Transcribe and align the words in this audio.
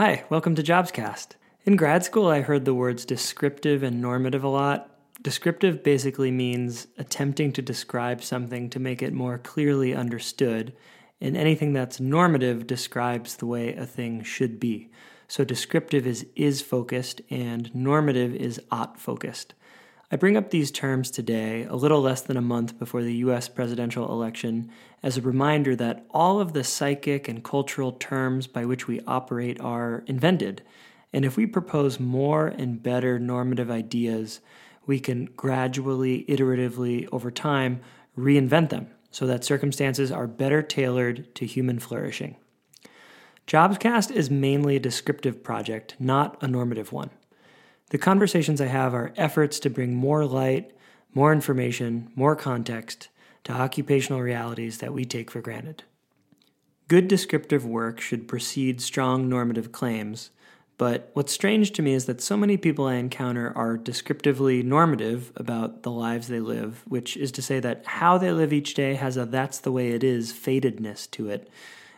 Hi, 0.00 0.22
welcome 0.30 0.54
to 0.54 0.62
JobsCast. 0.62 1.30
In 1.64 1.74
grad 1.74 2.04
school, 2.04 2.28
I 2.28 2.42
heard 2.42 2.64
the 2.64 2.72
words 2.72 3.04
descriptive 3.04 3.82
and 3.82 4.00
normative 4.00 4.44
a 4.44 4.48
lot. 4.48 4.96
Descriptive 5.22 5.82
basically 5.82 6.30
means 6.30 6.86
attempting 6.98 7.52
to 7.54 7.62
describe 7.62 8.22
something 8.22 8.70
to 8.70 8.78
make 8.78 9.02
it 9.02 9.12
more 9.12 9.38
clearly 9.38 9.96
understood, 9.96 10.72
and 11.20 11.36
anything 11.36 11.72
that's 11.72 11.98
normative 11.98 12.64
describes 12.64 13.34
the 13.34 13.46
way 13.46 13.74
a 13.74 13.84
thing 13.84 14.22
should 14.22 14.60
be. 14.60 14.88
So 15.26 15.42
descriptive 15.42 16.06
is 16.06 16.28
is 16.36 16.62
focused, 16.62 17.20
and 17.28 17.74
normative 17.74 18.36
is 18.36 18.60
ought 18.70 19.00
focused. 19.00 19.54
I 20.10 20.16
bring 20.16 20.38
up 20.38 20.48
these 20.48 20.70
terms 20.70 21.10
today, 21.10 21.64
a 21.64 21.76
little 21.76 22.00
less 22.00 22.22
than 22.22 22.38
a 22.38 22.42
month 22.42 22.78
before 22.78 23.02
the 23.02 23.16
US 23.16 23.46
presidential 23.46 24.10
election, 24.10 24.70
as 25.02 25.18
a 25.18 25.22
reminder 25.22 25.76
that 25.76 26.06
all 26.10 26.40
of 26.40 26.54
the 26.54 26.64
psychic 26.64 27.28
and 27.28 27.44
cultural 27.44 27.92
terms 27.92 28.46
by 28.46 28.64
which 28.64 28.88
we 28.88 29.02
operate 29.06 29.60
are 29.60 30.04
invented. 30.06 30.62
And 31.12 31.26
if 31.26 31.36
we 31.36 31.44
propose 31.44 32.00
more 32.00 32.46
and 32.46 32.82
better 32.82 33.18
normative 33.18 33.70
ideas, 33.70 34.40
we 34.86 34.98
can 34.98 35.26
gradually, 35.36 36.24
iteratively, 36.26 37.06
over 37.12 37.30
time, 37.30 37.82
reinvent 38.16 38.70
them 38.70 38.88
so 39.10 39.26
that 39.26 39.44
circumstances 39.44 40.10
are 40.10 40.26
better 40.26 40.62
tailored 40.62 41.34
to 41.34 41.44
human 41.44 41.78
flourishing. 41.78 42.36
JobsCast 43.46 44.10
is 44.10 44.30
mainly 44.30 44.76
a 44.76 44.80
descriptive 44.80 45.42
project, 45.42 45.96
not 45.98 46.42
a 46.42 46.48
normative 46.48 46.92
one. 46.92 47.10
The 47.90 47.98
conversations 47.98 48.60
I 48.60 48.66
have 48.66 48.92
are 48.94 49.12
efforts 49.16 49.58
to 49.60 49.70
bring 49.70 49.94
more 49.94 50.26
light, 50.26 50.72
more 51.14 51.32
information, 51.32 52.10
more 52.14 52.36
context 52.36 53.08
to 53.44 53.52
occupational 53.52 54.20
realities 54.20 54.78
that 54.78 54.92
we 54.92 55.04
take 55.04 55.30
for 55.30 55.40
granted. 55.40 55.84
Good 56.86 57.08
descriptive 57.08 57.64
work 57.64 58.00
should 58.00 58.28
precede 58.28 58.80
strong 58.80 59.28
normative 59.28 59.72
claims, 59.72 60.30
but 60.76 61.10
what's 61.14 61.32
strange 61.32 61.72
to 61.72 61.82
me 61.82 61.92
is 61.92 62.04
that 62.04 62.20
so 62.20 62.36
many 62.36 62.56
people 62.56 62.86
I 62.86 62.94
encounter 62.94 63.52
are 63.56 63.76
descriptively 63.76 64.62
normative 64.62 65.32
about 65.34 65.82
the 65.82 65.90
lives 65.90 66.28
they 66.28 66.40
live, 66.40 66.84
which 66.86 67.16
is 67.16 67.32
to 67.32 67.42
say 67.42 67.58
that 67.60 67.84
how 67.84 68.16
they 68.16 68.32
live 68.32 68.52
each 68.52 68.74
day 68.74 68.94
has 68.94 69.16
a 69.16 69.26
that's 69.26 69.58
the 69.58 69.72
way 69.72 69.90
it 69.90 70.04
is 70.04 70.32
fatedness 70.32 71.10
to 71.12 71.30
it, 71.30 71.50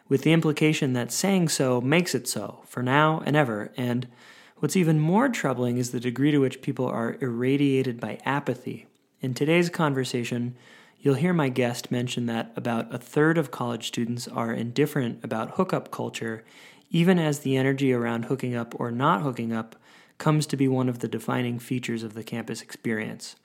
with 0.08 0.22
the 0.22 0.32
implication 0.32 0.92
that 0.94 1.12
saying 1.12 1.50
so 1.50 1.80
makes 1.80 2.14
it 2.14 2.26
so, 2.26 2.62
for 2.66 2.82
now 2.82 3.22
and 3.26 3.36
ever, 3.36 3.70
and 3.76 4.08
What's 4.60 4.76
even 4.76 5.00
more 5.00 5.30
troubling 5.30 5.78
is 5.78 5.90
the 5.90 6.00
degree 6.00 6.30
to 6.32 6.38
which 6.38 6.60
people 6.60 6.84
are 6.84 7.16
irradiated 7.22 7.98
by 7.98 8.18
apathy. 8.26 8.86
In 9.22 9.32
today's 9.32 9.70
conversation, 9.70 10.54
you'll 11.00 11.14
hear 11.14 11.32
my 11.32 11.48
guest 11.48 11.90
mention 11.90 12.26
that 12.26 12.52
about 12.56 12.94
a 12.94 12.98
third 12.98 13.38
of 13.38 13.50
college 13.50 13.86
students 13.86 14.28
are 14.28 14.52
indifferent 14.52 15.24
about 15.24 15.52
hookup 15.52 15.90
culture, 15.90 16.44
even 16.90 17.18
as 17.18 17.38
the 17.38 17.56
energy 17.56 17.90
around 17.90 18.26
hooking 18.26 18.54
up 18.54 18.78
or 18.78 18.90
not 18.90 19.22
hooking 19.22 19.50
up 19.50 19.76
comes 20.18 20.44
to 20.44 20.58
be 20.58 20.68
one 20.68 20.90
of 20.90 20.98
the 20.98 21.08
defining 21.08 21.58
features 21.58 22.02
of 22.02 22.12
the 22.12 22.22
campus 22.22 22.60
experience. 22.60 23.36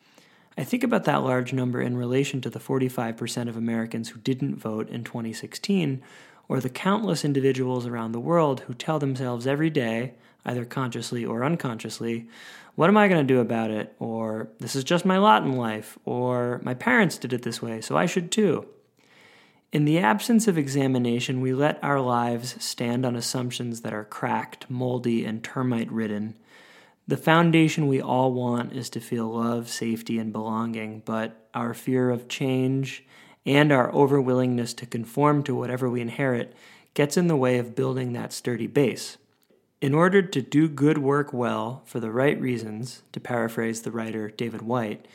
I 0.58 0.66
think 0.66 0.83
about 0.83 1.05
that 1.05 1.23
large 1.23 1.53
number 1.53 1.81
in 1.81 1.95
relation 1.95 2.41
to 2.41 2.49
the 2.49 2.59
45% 2.59 3.47
of 3.47 3.55
Americans 3.55 4.09
who 4.09 4.19
didn't 4.19 4.58
vote 4.58 4.89
in 4.89 5.05
2016, 5.05 6.03
or 6.49 6.59
the 6.59 6.69
countless 6.69 7.23
individuals 7.23 7.88
around 7.88 8.11
the 8.11 8.20
world 8.20 8.59
who 8.61 8.73
tell 8.73 8.99
themselves 8.99 9.47
every 9.47 9.70
day, 9.70 10.15
either 10.45 10.66
consciously 10.66 11.26
or 11.26 11.44
unconsciously, 11.44 12.28
what 12.76 12.89
am 12.89 12.98
I 12.98 13.08
going 13.08 13.26
to 13.26 13.33
do 13.33 13.39
about 13.39 13.72
it? 13.72 13.95
Or 14.00 14.50
this 14.60 14.76
is 14.76 14.83
just 14.83 15.06
my 15.06 15.17
lot 15.17 15.44
in 15.44 15.54
life, 15.54 15.98
or 16.06 16.60
my 16.64 16.73
parents 16.73 17.17
did 17.17 17.33
it 17.33 17.42
this 17.42 17.61
way, 17.61 17.82
so 17.82 17.98
I 17.98 18.06
should 18.06 18.32
too. 18.32 18.67
In 19.72 19.86
the 19.86 20.00
absence 20.00 20.48
of 20.48 20.58
examination, 20.58 21.42
we 21.42 21.54
let 21.54 21.83
our 21.83 22.00
lives 22.00 22.56
stand 22.64 23.06
on 23.06 23.16
assumptions 23.16 23.82
that 23.82 23.94
are 23.94 24.06
cracked, 24.06 24.70
moldy, 24.70 25.26
and 25.26 25.44
termite 25.44 25.92
ridden. 25.92 26.36
The 27.08 27.17
foundation 27.17 27.88
we 27.88 28.02
all 28.02 28.32
want 28.32 28.73
is 28.73 28.89
to 28.92 29.00
feel 29.00 29.27
love, 29.27 29.70
safety, 29.70 30.17
and 30.17 30.32
belonging, 30.32 31.04
but 31.06 31.50
our 31.54 31.73
fear 31.73 32.10
of 32.10 32.27
change 32.27 33.04
and 33.45 33.72
our 33.72 33.92
overwillingness 33.92 34.76
to 34.77 34.86
conform 34.86 35.44
to 35.44 35.56
whatever 35.56 35.89
we 35.89 36.02
inherit 36.02 36.56
gets 36.94 37.17
in 37.17 37.27
the 37.27 37.36
way 37.36 37.58
of 37.58 37.76
building 37.76 38.14
that 38.14 38.33
sturdy 38.33 38.67
base. 38.67 39.17
In 39.85 39.93
order 39.93 40.23
to 40.23 40.41
do 40.41 40.67
good 40.67 40.97
work 40.97 41.31
well 41.31 41.83
for 41.85 41.99
the 41.99 42.09
right 42.09 42.41
reasons, 42.41 43.03
to 43.11 43.19
paraphrase 43.19 43.83
the 43.83 43.91
writer 43.91 44.31
David 44.31 44.63
Whyte, 44.63 45.07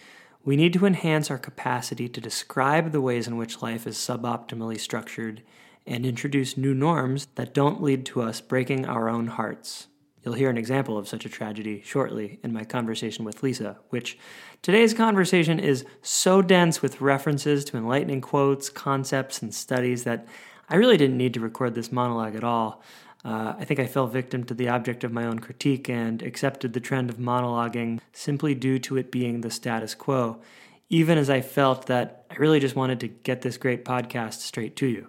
we 0.44 0.54
need 0.54 0.72
to 0.74 0.86
enhance 0.86 1.28
our 1.28 1.38
capacity 1.38 2.08
to 2.08 2.20
describe 2.20 2.92
the 2.92 3.00
ways 3.00 3.26
in 3.26 3.36
which 3.36 3.62
life 3.62 3.84
is 3.84 3.96
suboptimally 3.96 4.78
structured 4.78 5.42
and 5.88 6.06
introduce 6.06 6.56
new 6.56 6.72
norms 6.72 7.26
that 7.34 7.52
don't 7.52 7.82
lead 7.82 8.06
to 8.06 8.22
us 8.22 8.40
breaking 8.40 8.86
our 8.86 9.08
own 9.08 9.26
hearts. 9.26 9.88
You'll 10.22 10.34
hear 10.34 10.50
an 10.50 10.56
example 10.56 10.96
of 10.96 11.08
such 11.08 11.24
a 11.24 11.28
tragedy 11.28 11.82
shortly 11.84 12.38
in 12.44 12.52
my 12.52 12.62
conversation 12.62 13.24
with 13.24 13.42
Lisa, 13.42 13.76
which 13.88 14.20
today's 14.62 14.94
conversation 14.94 15.58
is 15.58 15.84
so 16.00 16.42
dense 16.42 16.80
with 16.80 17.00
references 17.00 17.64
to 17.64 17.76
enlightening 17.76 18.20
quotes, 18.20 18.68
concepts, 18.70 19.42
and 19.42 19.52
studies 19.52 20.04
that 20.04 20.28
I 20.68 20.76
really 20.76 20.96
didn't 20.96 21.18
need 21.18 21.34
to 21.34 21.40
record 21.40 21.74
this 21.74 21.90
monologue 21.90 22.36
at 22.36 22.44
all. 22.44 22.84
Uh, 23.24 23.54
I 23.58 23.64
think 23.64 23.80
I 23.80 23.86
fell 23.86 24.06
victim 24.06 24.44
to 24.44 24.54
the 24.54 24.68
object 24.68 25.04
of 25.04 25.12
my 25.12 25.24
own 25.24 25.40
critique 25.40 25.88
and 25.88 26.22
accepted 26.22 26.72
the 26.72 26.80
trend 26.80 27.10
of 27.10 27.16
monologuing 27.18 28.00
simply 28.12 28.54
due 28.54 28.78
to 28.80 28.96
it 28.96 29.12
being 29.12 29.40
the 29.40 29.50
status 29.50 29.94
quo, 29.94 30.40
even 30.88 31.18
as 31.18 31.28
I 31.28 31.42
felt 31.42 31.86
that 31.86 32.24
I 32.30 32.36
really 32.36 32.60
just 32.60 32.76
wanted 32.76 33.00
to 33.00 33.08
get 33.08 33.42
this 33.42 33.58
great 33.58 33.84
podcast 33.84 34.40
straight 34.40 34.74
to 34.76 34.86
you. 34.86 35.08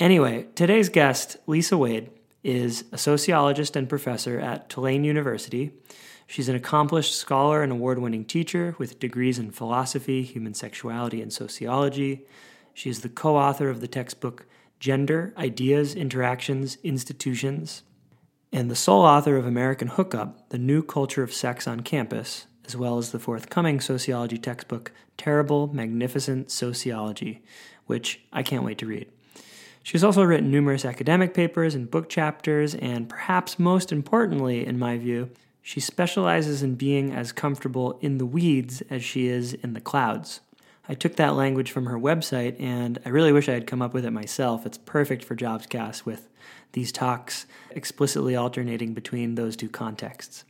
Anyway, 0.00 0.46
today's 0.56 0.88
guest, 0.88 1.36
Lisa 1.46 1.78
Wade, 1.78 2.10
is 2.42 2.84
a 2.90 2.98
sociologist 2.98 3.76
and 3.76 3.88
professor 3.88 4.40
at 4.40 4.68
Tulane 4.68 5.04
University. 5.04 5.70
She's 6.26 6.48
an 6.48 6.56
accomplished 6.56 7.14
scholar 7.14 7.62
and 7.62 7.70
award 7.70 8.00
winning 8.00 8.24
teacher 8.24 8.74
with 8.78 8.98
degrees 8.98 9.38
in 9.38 9.52
philosophy, 9.52 10.22
human 10.22 10.54
sexuality, 10.54 11.22
and 11.22 11.32
sociology. 11.32 12.26
She 12.74 12.90
is 12.90 13.00
the 13.00 13.08
co 13.08 13.36
author 13.36 13.68
of 13.68 13.80
the 13.80 13.86
textbook 13.86 14.46
Gender, 14.82 15.32
Ideas, 15.38 15.94
Interactions, 15.94 16.76
Institutions, 16.82 17.84
and 18.52 18.68
the 18.68 18.74
sole 18.74 19.04
author 19.04 19.36
of 19.36 19.46
American 19.46 19.86
Hookup, 19.86 20.48
The 20.48 20.58
New 20.58 20.82
Culture 20.82 21.22
of 21.22 21.32
Sex 21.32 21.68
on 21.68 21.82
Campus, 21.84 22.48
as 22.66 22.76
well 22.76 22.98
as 22.98 23.12
the 23.12 23.20
forthcoming 23.20 23.80
sociology 23.80 24.38
textbook, 24.38 24.90
Terrible, 25.16 25.72
Magnificent 25.72 26.50
Sociology, 26.50 27.44
which 27.86 28.22
I 28.32 28.42
can't 28.42 28.64
wait 28.64 28.78
to 28.78 28.86
read. 28.86 29.08
She's 29.84 30.02
also 30.02 30.24
written 30.24 30.50
numerous 30.50 30.84
academic 30.84 31.32
papers 31.32 31.76
and 31.76 31.88
book 31.88 32.08
chapters, 32.08 32.74
and 32.74 33.08
perhaps 33.08 33.60
most 33.60 33.92
importantly, 33.92 34.66
in 34.66 34.80
my 34.80 34.98
view, 34.98 35.30
she 35.62 35.78
specializes 35.78 36.60
in 36.60 36.74
being 36.74 37.12
as 37.12 37.30
comfortable 37.30 38.00
in 38.00 38.18
the 38.18 38.26
weeds 38.26 38.82
as 38.90 39.04
she 39.04 39.28
is 39.28 39.54
in 39.54 39.74
the 39.74 39.80
clouds. 39.80 40.40
I 40.88 40.94
took 40.94 41.16
that 41.16 41.34
language 41.34 41.70
from 41.70 41.86
her 41.86 41.98
website, 41.98 42.60
and 42.60 42.98
I 43.04 43.10
really 43.10 43.32
wish 43.32 43.48
I 43.48 43.54
had 43.54 43.68
come 43.68 43.80
up 43.80 43.94
with 43.94 44.04
it 44.04 44.10
myself. 44.10 44.66
It's 44.66 44.78
perfect 44.78 45.24
for 45.24 45.36
JobsCast 45.36 46.04
with 46.04 46.28
these 46.72 46.90
talks 46.90 47.46
explicitly 47.70 48.34
alternating 48.34 48.92
between 48.92 49.34
those 49.34 49.56
two 49.56 49.68
contexts. 49.68 50.44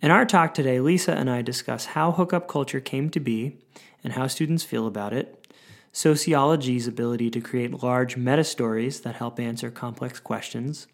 In 0.00 0.10
our 0.10 0.24
talk 0.24 0.54
today, 0.54 0.80
Lisa 0.80 1.12
and 1.12 1.28
I 1.30 1.42
discuss 1.42 1.86
how 1.86 2.12
hookup 2.12 2.48
culture 2.48 2.80
came 2.80 3.10
to 3.10 3.20
be 3.20 3.56
and 4.04 4.12
how 4.12 4.26
students 4.26 4.64
feel 4.64 4.86
about 4.86 5.12
it, 5.12 5.46
sociology's 5.92 6.86
ability 6.86 7.30
to 7.30 7.40
create 7.40 7.82
large 7.82 8.16
meta 8.16 8.44
stories 8.44 9.00
that 9.00 9.16
help 9.16 9.38
answer 9.38 9.70
complex 9.70 10.20
questions, 10.20 10.86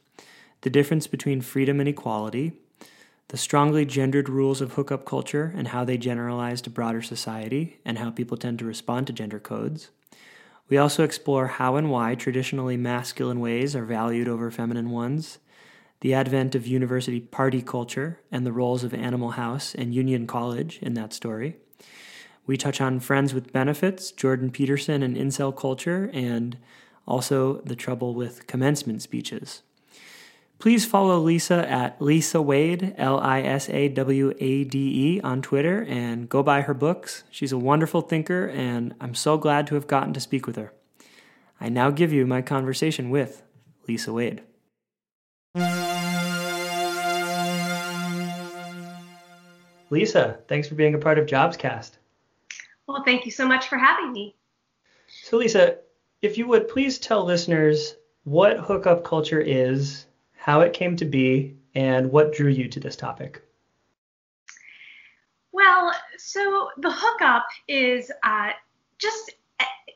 the 0.62 0.70
difference 0.70 1.06
between 1.06 1.40
freedom 1.40 1.80
and 1.80 1.88
equality, 1.88 2.52
the 3.28 3.36
strongly 3.36 3.84
gendered 3.84 4.28
rules 4.28 4.60
of 4.60 4.72
hookup 4.72 5.04
culture 5.04 5.52
and 5.56 5.68
how 5.68 5.84
they 5.84 5.98
generalize 5.98 6.62
to 6.62 6.70
broader 6.70 7.02
society, 7.02 7.78
and 7.84 7.98
how 7.98 8.10
people 8.10 8.36
tend 8.36 8.58
to 8.58 8.64
respond 8.64 9.06
to 9.06 9.12
gender 9.12 9.38
codes. 9.38 9.90
We 10.68 10.76
also 10.76 11.04
explore 11.04 11.46
how 11.46 11.76
and 11.76 11.90
why 11.90 12.14
traditionally 12.14 12.76
masculine 12.76 13.40
ways 13.40 13.76
are 13.76 13.84
valued 13.84 14.28
over 14.28 14.50
feminine 14.50 14.90
ones, 14.90 15.38
the 16.00 16.14
advent 16.14 16.54
of 16.54 16.66
university 16.66 17.20
party 17.20 17.62
culture, 17.62 18.20
and 18.30 18.46
the 18.46 18.52
roles 18.52 18.84
of 18.84 18.94
Animal 18.94 19.30
House 19.32 19.74
and 19.74 19.94
Union 19.94 20.26
College 20.26 20.78
in 20.80 20.94
that 20.94 21.12
story. 21.12 21.56
We 22.46 22.56
touch 22.56 22.80
on 22.80 23.00
friends 23.00 23.34
with 23.34 23.52
benefits, 23.52 24.10
Jordan 24.10 24.50
Peterson 24.50 25.02
and 25.02 25.16
incel 25.16 25.54
culture, 25.54 26.10
and 26.14 26.56
also 27.06 27.60
the 27.62 27.76
trouble 27.76 28.14
with 28.14 28.46
commencement 28.46 29.02
speeches. 29.02 29.62
Please 30.58 30.84
follow 30.84 31.20
Lisa 31.20 31.70
at 31.70 32.02
Lisa 32.02 32.42
Wade, 32.42 32.92
L 32.98 33.20
I 33.20 33.42
S 33.42 33.68
A 33.68 33.88
W 33.90 34.34
A 34.40 34.64
D 34.64 34.78
E, 34.78 35.20
on 35.20 35.40
Twitter 35.40 35.84
and 35.88 36.28
go 36.28 36.42
buy 36.42 36.62
her 36.62 36.74
books. 36.74 37.22
She's 37.30 37.52
a 37.52 37.58
wonderful 37.58 38.00
thinker, 38.00 38.46
and 38.46 38.92
I'm 39.00 39.14
so 39.14 39.38
glad 39.38 39.68
to 39.68 39.76
have 39.76 39.86
gotten 39.86 40.12
to 40.14 40.20
speak 40.20 40.48
with 40.48 40.56
her. 40.56 40.72
I 41.60 41.68
now 41.68 41.90
give 41.90 42.12
you 42.12 42.26
my 42.26 42.42
conversation 42.42 43.08
with 43.08 43.44
Lisa 43.86 44.12
Wade. 44.12 44.42
Lisa, 49.90 50.40
thanks 50.48 50.66
for 50.66 50.74
being 50.74 50.94
a 50.94 50.98
part 50.98 51.20
of 51.20 51.26
JobsCast. 51.26 51.92
Well, 52.88 53.04
thank 53.04 53.24
you 53.24 53.30
so 53.30 53.46
much 53.46 53.68
for 53.68 53.78
having 53.78 54.12
me. 54.12 54.34
So, 55.22 55.36
Lisa, 55.36 55.76
if 56.20 56.36
you 56.36 56.48
would 56.48 56.68
please 56.68 56.98
tell 56.98 57.24
listeners 57.24 57.94
what 58.24 58.58
hookup 58.58 59.04
culture 59.04 59.40
is 59.40 60.07
how 60.38 60.60
it 60.60 60.72
came 60.72 60.96
to 60.96 61.04
be, 61.04 61.56
and 61.74 62.10
what 62.10 62.32
drew 62.32 62.48
you 62.50 62.68
to 62.68 62.80
this 62.80 62.96
topic. 62.96 63.42
Well, 65.52 65.92
so 66.16 66.70
the 66.78 66.90
hookup 66.90 67.46
is 67.66 68.10
uh, 68.22 68.50
just 68.98 69.32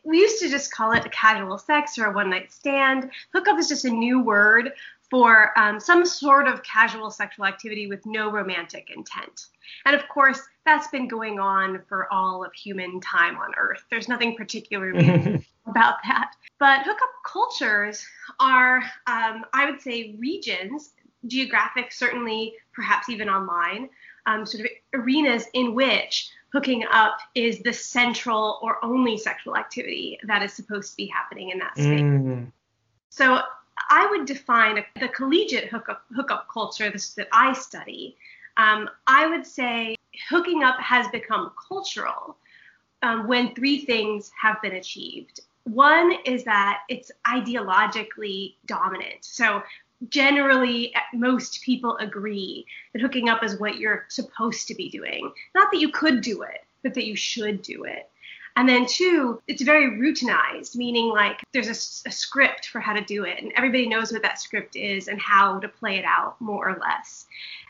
we 0.05 0.19
used 0.19 0.41
to 0.41 0.49
just 0.49 0.73
call 0.73 0.93
it 0.93 1.07
a 1.07 1.11
casual 1.11 1.59
sex 1.59 1.97
or 1.97 2.07
a 2.07 2.13
one 2.13 2.29
night 2.29 2.53
stand. 2.53 3.11
Hookup 3.33 3.59
is 3.59 3.69
just 3.69 3.85
a 3.85 3.91
new 3.91 4.21
word 4.21 4.73
for 5.13 5.57
um, 5.59 5.79
some 5.79 6.07
sort 6.07 6.49
of 6.49 6.63
casual 6.63 7.11
sexual 7.11 7.45
activity 7.45 7.87
with 7.87 8.01
no 8.07 8.31
romantic 8.31 8.91
intent. 8.97 9.49
And 9.85 9.95
of 9.95 10.09
course, 10.09 10.41
that's 10.65 10.89
been 10.89 11.07
going 11.07 11.39
on 11.39 11.83
for 11.87 12.11
all 12.11 12.43
of 12.43 12.51
human 12.55 12.99
time 13.03 13.37
on 13.37 13.51
Earth. 13.59 13.85
There's 13.91 14.09
nothing 14.09 14.35
particularly 14.39 15.45
about 15.67 15.97
that. 16.09 16.33
But 16.59 16.85
hookup 16.87 17.11
cultures 17.27 18.03
are, 18.41 18.79
um, 19.07 19.45
I 19.53 19.71
would 19.71 19.83
say, 19.83 20.17
regions, 20.19 20.93
geographic, 21.27 21.93
certainly, 21.93 22.55
perhaps 22.73 23.11
even 23.11 23.29
online, 23.29 23.91
um, 24.25 24.47
sort 24.47 24.65
of 24.65 24.71
arenas 24.95 25.45
in 25.53 25.75
which 25.75 26.31
hooking 26.55 26.85
up 26.91 27.19
is 27.35 27.59
the 27.59 27.73
central 27.73 28.61
or 28.63 28.83
only 28.83 29.19
sexual 29.19 29.59
activity 29.59 30.19
that 30.27 30.43
is 30.43 30.55
supposed 30.55 30.93
to 30.93 30.97
be 30.97 31.07
happening 31.07 31.51
in 31.51 31.59
that 31.59 31.75
space. 31.75 32.01
Mm. 32.01 32.51
So 33.11 33.43
I 33.91 34.07
would 34.11 34.27
define 34.27 34.85
the 35.01 35.09
collegiate 35.09 35.69
hookup, 35.69 36.05
hookup 36.15 36.49
culture 36.49 36.91
that 36.91 37.29
I 37.33 37.53
study. 37.53 38.17
Um, 38.57 38.89
I 39.07 39.27
would 39.27 39.47
say 39.47 39.97
hooking 40.29 40.63
up 40.63 40.79
has 40.79 41.09
become 41.09 41.53
cultural 41.69 42.37
um, 43.03 43.27
when 43.27 43.55
three 43.55 43.85
things 43.85 44.31
have 44.41 44.61
been 44.63 44.73
achieved. 44.73 45.41
One 45.65 46.13
is 46.25 46.45
that 46.45 46.81
it's 46.89 47.11
ideologically 47.27 48.55
dominant. 48.67 49.19
So 49.21 49.63
generally 50.09 50.93
most 51.13 51.63
people 51.63 51.97
agree 51.99 52.67
that 52.93 53.03
hooking 53.03 53.29
up 53.29 53.45
is 53.45 53.61
what 53.61 53.79
you're 53.79 54.07
supposed 54.09 54.69
to 54.69 54.75
be 54.75 54.89
doing. 54.89 55.31
Not 55.55 55.71
that 55.73 55.81
you 55.81 55.91
could 55.91 56.21
do 56.21 56.43
it, 56.43 56.65
but 56.83 56.95
that 56.95 57.07
you 57.07 57.17
should 57.17 57.63
do 57.63 57.85
it. 57.85 58.11
And 58.57 58.69
then 58.69 58.87
two, 58.87 59.41
it's 59.49 59.63
very 59.63 59.99
routinized, 59.99 60.77
meaning 60.77 61.09
like 61.09 61.43
there's 61.53 61.69
a, 61.69 62.09
a, 62.09 62.13
script 62.13 62.67
for 62.67 62.81
how 62.81 62.93
to 62.93 63.01
do 63.01 63.25
it, 63.25 63.43
and 63.43 63.51
everybody 63.57 63.89
knows 63.89 64.13
what 64.13 64.23
that 64.23 64.41
script 64.41 64.77
is 64.77 65.09
and 65.09 65.19
how 65.21 65.59
to 65.61 65.69
play 65.69 65.97
it 65.97 66.05
out 66.05 66.39
more 66.41 66.69
or 66.69 66.79
less. 66.79 67.27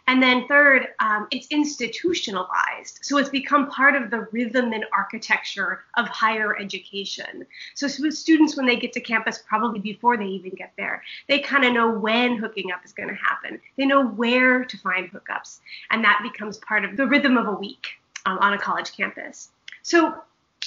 And 0.09 0.21
then 0.21 0.49
third, 0.49 0.89
um, 0.99 1.29
it's 1.31 1.47
institutionalized. 1.49 2.99
So 3.03 3.19
it's 3.19 3.29
become 3.29 3.71
part 3.71 3.95
of 3.95 4.11
the 4.11 4.27
rhythm 4.33 4.73
and 4.73 4.85
architecture 4.93 5.85
of 5.97 6.09
higher 6.09 6.59
education. 6.59 7.47
So 7.75 7.87
students, 7.87 8.57
when 8.57 8.67
they 8.67 8.77
get 8.77 8.93
to 8.95 9.01
campus, 9.01 9.43
probably 9.47 9.79
before 9.79 10.17
they 10.17 10.27
even 10.27 10.51
get 10.51 10.73
there, 10.77 11.03
they 11.29 11.39
kind 11.39 11.65
of 11.65 11.73
know 11.73 11.89
when 11.89 12.37
hooking 12.37 12.73
up 12.73 12.85
is 12.85 12.93
going 12.93 13.11
to 13.11 13.15
happen. 13.15 13.61
They 13.77 13.87
know 13.87 14.05
where 14.05 14.65
to 14.65 14.77
find 14.79 15.11
hookups. 15.11 15.61
And 15.91 16.03
that 16.03 16.21
becomes 16.23 16.59
part 16.59 16.85
of 16.85 16.97
the 16.97 17.07
rhythm 17.07 17.37
of 17.37 17.47
a 17.47 17.53
week 17.53 17.87
um, 18.27 18.39
on 18.39 18.55
a 18.55 18.59
college 18.59 18.97
campus. 18.97 19.51
So 19.83 20.21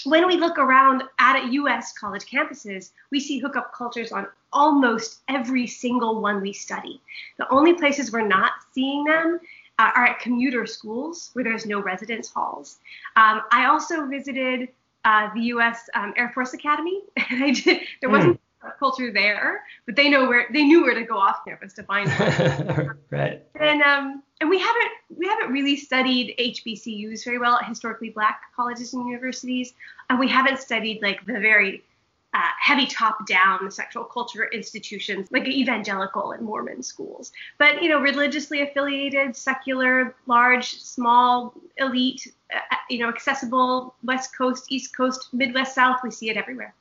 when 0.06 0.28
we 0.28 0.38
look 0.38 0.57
around 0.57 1.04
at 1.19 1.52
US 1.52 1.94
college 1.94 2.25
campuses, 2.25 2.92
we 3.12 3.19
see 3.19 3.40
hookup 3.40 3.74
cultures 3.74 4.12
on 4.12 4.28
almost 4.54 5.22
every 5.28 5.68
single 5.68 6.22
one 6.22 6.42
we 6.42 6.54
study. 6.54 7.02
The 7.38 7.48
only 7.50 7.74
places 7.74 8.12
we're 8.12 8.28
not 8.28 8.52
seeing 8.74 9.04
them 9.04 9.40
uh, 9.78 9.92
are 9.96 10.06
at 10.06 10.19
commuter 10.19 10.66
schools 10.66 11.31
where 11.34 11.44
there's 11.44 11.66
no 11.66 11.81
residence 11.81 12.30
halls. 12.30 12.78
Um, 13.16 13.42
I 13.52 13.66
also 13.66 14.06
visited 14.06 14.69
uh, 15.04 15.30
the 15.34 15.42
U.S. 15.42 15.90
Um, 15.94 16.13
Air 16.18 16.31
Force 16.34 16.54
Academy, 16.54 17.01
and 17.30 17.44
I 17.44 17.51
did. 17.51 17.81
There 18.01 18.10
wasn't. 18.10 18.40
Culture 18.80 19.12
there, 19.12 19.64
but 19.86 19.96
they 19.96 20.10
know 20.10 20.28
where 20.28 20.48
they 20.52 20.64
knew 20.64 20.84
where 20.84 20.96
to 20.96 21.04
go 21.04 21.18
off 21.18 21.46
campus 21.46 21.74
to 21.74 21.84
find 21.84 22.10
it. 22.12 22.90
right. 23.10 23.44
And 23.60 23.82
um, 23.82 24.24
and 24.42 24.50
we 24.50 24.60
haven't 24.60 24.92
we 25.16 25.28
haven't 25.28 25.52
really 25.52 25.76
studied 25.76 26.36
HBCUs 26.40 27.24
very 27.24 27.40
well, 27.40 27.58
at 27.58 27.66
historically 27.68 28.10
black 28.10 28.42
colleges 28.56 28.94
and 28.94 29.08
universities, 29.08 29.74
and 30.10 30.20
we 30.20 30.28
haven't 30.28 30.60
studied 30.60 31.02
like 31.02 31.26
the 31.26 31.40
very 31.40 31.84
uh, 32.36 32.42
heavy 32.60 32.86
top-down 32.86 33.72
sexual 33.72 34.04
culture 34.04 34.46
institutions 34.52 35.32
like 35.32 35.48
evangelical 35.48 36.34
and 36.34 36.44
Mormon 36.44 36.84
schools. 36.84 37.32
But 37.58 37.82
you 37.82 37.88
know, 37.88 38.00
religiously 38.00 38.62
affiliated, 38.62 39.36
secular, 39.38 40.14
large, 40.28 40.76
small, 40.82 41.54
elite, 41.78 42.28
uh, 42.54 42.60
you 42.90 43.00
know, 43.00 43.08
accessible, 43.08 43.96
West 44.04 44.36
Coast, 44.38 44.66
East 44.70 44.96
Coast, 44.96 45.30
Midwest, 45.34 45.74
South, 45.74 46.02
we 46.04 46.12
see 46.12 46.30
it 46.30 46.36
everywhere. 46.36 46.74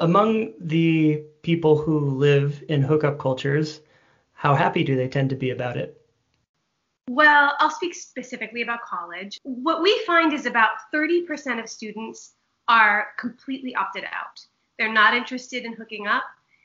Among 0.00 0.52
the 0.60 1.24
people 1.42 1.76
who 1.76 1.98
live 1.98 2.62
in 2.68 2.82
hookup 2.82 3.18
cultures, 3.18 3.80
how 4.32 4.54
happy 4.54 4.84
do 4.84 4.94
they 4.94 5.08
tend 5.08 5.30
to 5.30 5.36
be 5.36 5.50
about 5.50 5.76
it? 5.76 6.00
Well, 7.08 7.54
I'll 7.58 7.70
speak 7.70 7.94
specifically 7.94 8.62
about 8.62 8.82
college. 8.82 9.40
What 9.42 9.82
we 9.82 10.00
find 10.06 10.32
is 10.32 10.46
about 10.46 10.70
30% 10.94 11.58
of 11.58 11.68
students 11.68 12.34
are 12.68 13.08
completely 13.18 13.74
opted 13.74 14.04
out. 14.04 14.44
They're 14.78 14.92
not 14.92 15.14
interested 15.14 15.64
in 15.64 15.72
hooking 15.72 16.06
up, 16.06 16.24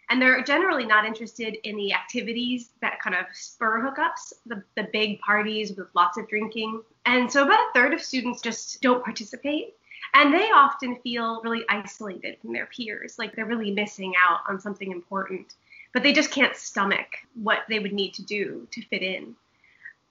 and 0.09 0.21
they're 0.21 0.43
generally 0.43 0.85
not 0.85 1.05
interested 1.05 1.57
in 1.63 1.75
the 1.75 1.93
activities 1.93 2.71
that 2.81 2.99
kind 2.99 3.15
of 3.15 3.25
spur 3.33 3.81
hookups, 3.81 4.33
the, 4.45 4.61
the 4.75 4.89
big 4.93 5.19
parties 5.21 5.73
with 5.75 5.87
lots 5.95 6.17
of 6.17 6.27
drinking. 6.27 6.83
And 7.05 7.31
so 7.31 7.43
about 7.43 7.59
a 7.59 7.71
third 7.73 7.93
of 7.93 8.01
students 8.01 8.41
just 8.41 8.81
don't 8.81 9.03
participate. 9.03 9.75
And 10.13 10.33
they 10.33 10.51
often 10.51 10.97
feel 10.97 11.41
really 11.41 11.65
isolated 11.69 12.37
from 12.39 12.53
their 12.53 12.67
peers, 12.67 13.17
like 13.17 13.35
they're 13.35 13.45
really 13.45 13.71
missing 13.71 14.13
out 14.21 14.41
on 14.47 14.59
something 14.59 14.91
important, 14.91 15.55
but 15.91 16.03
they 16.03 16.13
just 16.13 16.31
can't 16.31 16.55
stomach 16.55 17.07
what 17.33 17.59
they 17.67 17.79
would 17.79 17.93
need 17.93 18.13
to 18.15 18.23
do 18.23 18.67
to 18.71 18.81
fit 18.83 19.01
in. 19.01 19.35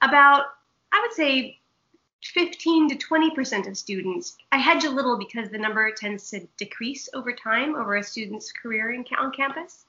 About, 0.01 0.45
I 0.91 1.01
would 1.01 1.13
say, 1.13 1.59
15 2.23 2.89
to 2.89 2.95
20% 2.95 3.67
of 3.67 3.77
students. 3.77 4.37
I 4.51 4.57
hedge 4.57 4.85
a 4.85 4.89
little 4.89 5.17
because 5.17 5.49
the 5.49 5.57
number 5.57 5.91
tends 5.91 6.29
to 6.31 6.47
decrease 6.57 7.09
over 7.13 7.33
time 7.33 7.75
over 7.75 7.95
a 7.95 8.03
student's 8.03 8.51
career 8.51 8.91
in, 8.93 9.05
on 9.17 9.31
campus. 9.31 9.85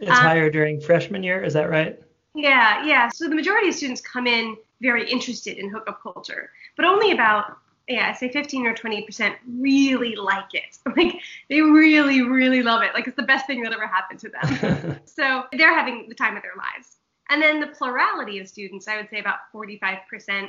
It's 0.00 0.10
um, 0.10 0.16
higher 0.16 0.50
during 0.50 0.80
freshman 0.80 1.22
year, 1.22 1.42
is 1.42 1.54
that 1.54 1.70
right? 1.70 2.00
Yeah, 2.34 2.84
yeah. 2.84 3.08
So 3.08 3.28
the 3.28 3.34
majority 3.34 3.68
of 3.68 3.74
students 3.74 4.00
come 4.00 4.26
in 4.26 4.56
very 4.80 5.10
interested 5.10 5.58
in 5.58 5.70
hookup 5.70 6.02
culture, 6.02 6.50
but 6.76 6.84
only 6.84 7.12
about 7.12 7.56
yeah, 7.88 8.10
I 8.10 8.12
say 8.12 8.30
15 8.30 8.66
or 8.66 8.74
20% 8.74 9.34
really 9.48 10.14
like 10.14 10.54
it. 10.54 10.78
Like 10.96 11.20
they 11.48 11.60
really, 11.60 12.22
really 12.22 12.62
love 12.62 12.82
it. 12.82 12.92
Like 12.92 13.06
it's 13.06 13.16
the 13.16 13.22
best 13.22 13.46
thing 13.46 13.62
that 13.62 13.72
ever 13.72 13.86
happened 13.86 14.18
to 14.20 14.30
them. 14.30 15.00
so 15.04 15.44
they're 15.52 15.74
having 15.74 16.08
the 16.08 16.14
time 16.14 16.36
of 16.36 16.42
their 16.42 16.56
lives. 16.56 16.96
And 17.30 17.40
then 17.40 17.60
the 17.60 17.68
plurality 17.68 18.40
of 18.40 18.48
students, 18.48 18.88
I 18.88 18.96
would 18.96 19.08
say 19.10 19.20
about 19.20 19.38
45%, 19.54 20.48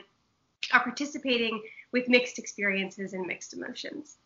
are 0.74 0.84
participating 0.84 1.62
with 1.92 2.08
mixed 2.08 2.40
experiences 2.40 3.14
and 3.14 3.28
mixed 3.28 3.54
emotions. 3.54 4.18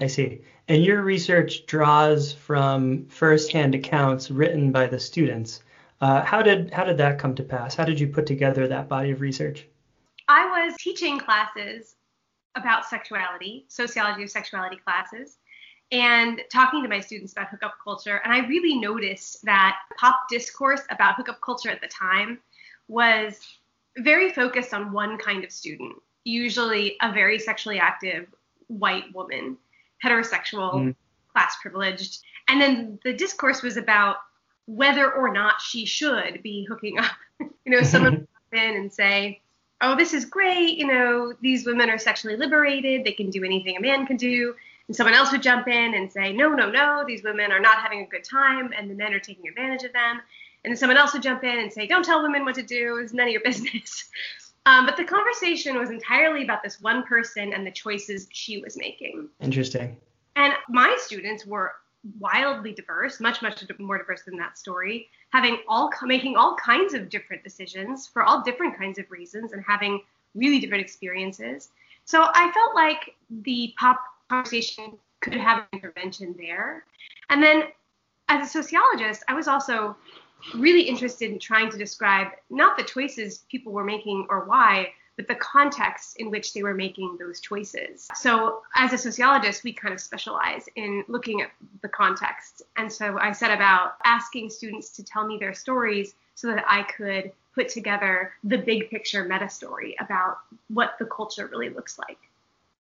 I 0.00 0.08
see. 0.08 0.42
And 0.68 0.84
your 0.84 1.02
research 1.02 1.66
draws 1.66 2.32
from 2.32 3.06
firsthand 3.06 3.74
accounts 3.74 4.30
written 4.30 4.72
by 4.72 4.86
the 4.86 5.00
students. 5.00 5.62
Uh, 6.00 6.22
how 6.22 6.42
did 6.42 6.72
how 6.72 6.84
did 6.84 6.98
that 6.98 7.18
come 7.18 7.34
to 7.36 7.42
pass? 7.42 7.74
How 7.74 7.84
did 7.84 7.98
you 7.98 8.08
put 8.08 8.26
together 8.26 8.68
that 8.68 8.88
body 8.88 9.10
of 9.10 9.20
research? 9.20 9.66
I 10.28 10.64
was 10.64 10.74
teaching 10.78 11.18
classes 11.18 11.96
about 12.54 12.84
sexuality, 12.84 13.64
sociology 13.68 14.24
of 14.24 14.30
sexuality 14.30 14.76
classes, 14.76 15.38
and 15.90 16.42
talking 16.52 16.82
to 16.82 16.88
my 16.88 17.00
students 17.00 17.32
about 17.32 17.48
hookup 17.48 17.76
culture. 17.82 18.20
And 18.24 18.32
I 18.32 18.46
really 18.46 18.78
noticed 18.78 19.42
that 19.44 19.78
pop 19.98 20.20
discourse 20.28 20.82
about 20.90 21.14
hookup 21.16 21.40
culture 21.40 21.70
at 21.70 21.80
the 21.80 21.88
time 21.88 22.40
was 22.88 23.40
very 23.96 24.32
focused 24.32 24.74
on 24.74 24.92
one 24.92 25.16
kind 25.16 25.44
of 25.44 25.50
student, 25.50 25.96
usually 26.24 26.96
a 27.00 27.10
very 27.10 27.38
sexually 27.38 27.78
active 27.78 28.26
white 28.66 29.04
woman, 29.14 29.56
heterosexual, 30.04 30.74
mm. 30.74 30.96
class 31.32 31.56
privileged. 31.62 32.20
And 32.48 32.60
then 32.60 32.98
the 33.02 33.14
discourse 33.14 33.62
was 33.62 33.78
about 33.78 34.16
whether 34.66 35.10
or 35.10 35.32
not 35.32 35.60
she 35.62 35.86
should 35.86 36.42
be 36.42 36.66
hooking 36.68 36.98
up. 36.98 37.12
you 37.40 37.50
know, 37.72 37.82
someone 37.82 38.12
would 38.12 38.28
come 38.52 38.60
in 38.60 38.76
and 38.76 38.92
say, 38.92 39.40
Oh, 39.80 39.96
this 39.96 40.12
is 40.12 40.24
great. 40.24 40.76
You 40.76 40.86
know, 40.86 41.34
these 41.40 41.64
women 41.64 41.88
are 41.88 41.98
sexually 41.98 42.36
liberated. 42.36 43.04
They 43.04 43.12
can 43.12 43.30
do 43.30 43.44
anything 43.44 43.76
a 43.76 43.80
man 43.80 44.06
can 44.06 44.16
do. 44.16 44.54
And 44.88 44.96
someone 44.96 45.14
else 45.14 45.30
would 45.32 45.42
jump 45.42 45.68
in 45.68 45.94
and 45.94 46.10
say, 46.10 46.32
No, 46.32 46.48
no, 46.50 46.70
no, 46.70 47.04
these 47.06 47.22
women 47.22 47.52
are 47.52 47.60
not 47.60 47.78
having 47.78 48.02
a 48.02 48.06
good 48.06 48.24
time 48.24 48.72
and 48.76 48.90
the 48.90 48.94
men 48.94 49.14
are 49.14 49.20
taking 49.20 49.46
advantage 49.46 49.84
of 49.84 49.92
them 49.92 50.20
and 50.64 50.72
then 50.72 50.76
someone 50.76 50.96
else 50.96 51.12
would 51.12 51.22
jump 51.22 51.44
in 51.44 51.58
and 51.58 51.72
say, 51.72 51.86
"Don't 51.86 52.04
tell 52.04 52.22
women 52.22 52.44
what 52.44 52.54
to 52.56 52.62
do. 52.62 52.98
It's 52.98 53.12
none 53.12 53.26
of 53.28 53.32
your 53.32 53.42
business." 53.44 54.08
Um, 54.66 54.84
but 54.84 54.96
the 54.96 55.04
conversation 55.04 55.78
was 55.78 55.90
entirely 55.90 56.42
about 56.42 56.62
this 56.62 56.80
one 56.80 57.04
person 57.04 57.54
and 57.54 57.66
the 57.66 57.70
choices 57.70 58.28
she 58.32 58.60
was 58.60 58.76
making. 58.76 59.28
Interesting. 59.40 59.96
And 60.36 60.52
my 60.68 60.94
students 61.00 61.46
were 61.46 61.72
wildly 62.18 62.72
diverse, 62.72 63.18
much 63.18 63.40
much 63.40 63.64
more 63.78 63.98
diverse 63.98 64.22
than 64.22 64.36
that 64.38 64.58
story, 64.58 65.08
having 65.30 65.58
all 65.68 65.90
making 66.02 66.36
all 66.36 66.56
kinds 66.56 66.94
of 66.94 67.08
different 67.08 67.44
decisions 67.44 68.06
for 68.06 68.22
all 68.22 68.42
different 68.42 68.76
kinds 68.76 68.98
of 68.98 69.10
reasons 69.10 69.52
and 69.52 69.62
having 69.66 70.00
really 70.34 70.58
different 70.58 70.82
experiences. 70.82 71.70
So 72.04 72.26
I 72.32 72.50
felt 72.52 72.74
like 72.74 73.14
the 73.42 73.74
pop 73.78 74.00
conversation 74.28 74.96
could 75.20 75.34
have 75.34 75.58
an 75.58 75.66
intervention 75.72 76.34
there. 76.38 76.84
And 77.28 77.42
then 77.42 77.64
as 78.28 78.48
a 78.48 78.50
sociologist, 78.50 79.24
I 79.28 79.34
was 79.34 79.48
also 79.48 79.96
really 80.54 80.82
interested 80.82 81.30
in 81.30 81.38
trying 81.38 81.70
to 81.70 81.78
describe 81.78 82.28
not 82.50 82.78
the 82.78 82.84
choices 82.84 83.44
people 83.50 83.72
were 83.72 83.84
making 83.84 84.26
or 84.30 84.44
why, 84.44 84.92
but 85.18 85.26
the 85.26 85.34
context 85.34 86.16
in 86.18 86.30
which 86.30 86.54
they 86.54 86.62
were 86.62 86.74
making 86.74 87.16
those 87.18 87.40
choices. 87.40 88.06
So, 88.14 88.62
as 88.76 88.92
a 88.92 88.98
sociologist, 88.98 89.64
we 89.64 89.72
kind 89.72 89.92
of 89.92 90.00
specialize 90.00 90.66
in 90.76 91.04
looking 91.08 91.42
at 91.42 91.50
the 91.82 91.88
context. 91.88 92.62
And 92.76 92.90
so 92.90 93.18
I 93.18 93.32
set 93.32 93.50
about 93.50 93.94
asking 94.04 94.48
students 94.50 94.90
to 94.90 95.02
tell 95.02 95.26
me 95.26 95.36
their 95.36 95.52
stories 95.52 96.14
so 96.36 96.46
that 96.46 96.64
I 96.68 96.84
could 96.84 97.32
put 97.52 97.68
together 97.68 98.32
the 98.44 98.58
big 98.58 98.90
picture 98.90 99.24
meta 99.24 99.48
story 99.50 99.96
about 99.98 100.38
what 100.68 100.94
the 101.00 101.04
culture 101.04 101.48
really 101.48 101.70
looks 101.70 101.98
like. 101.98 102.18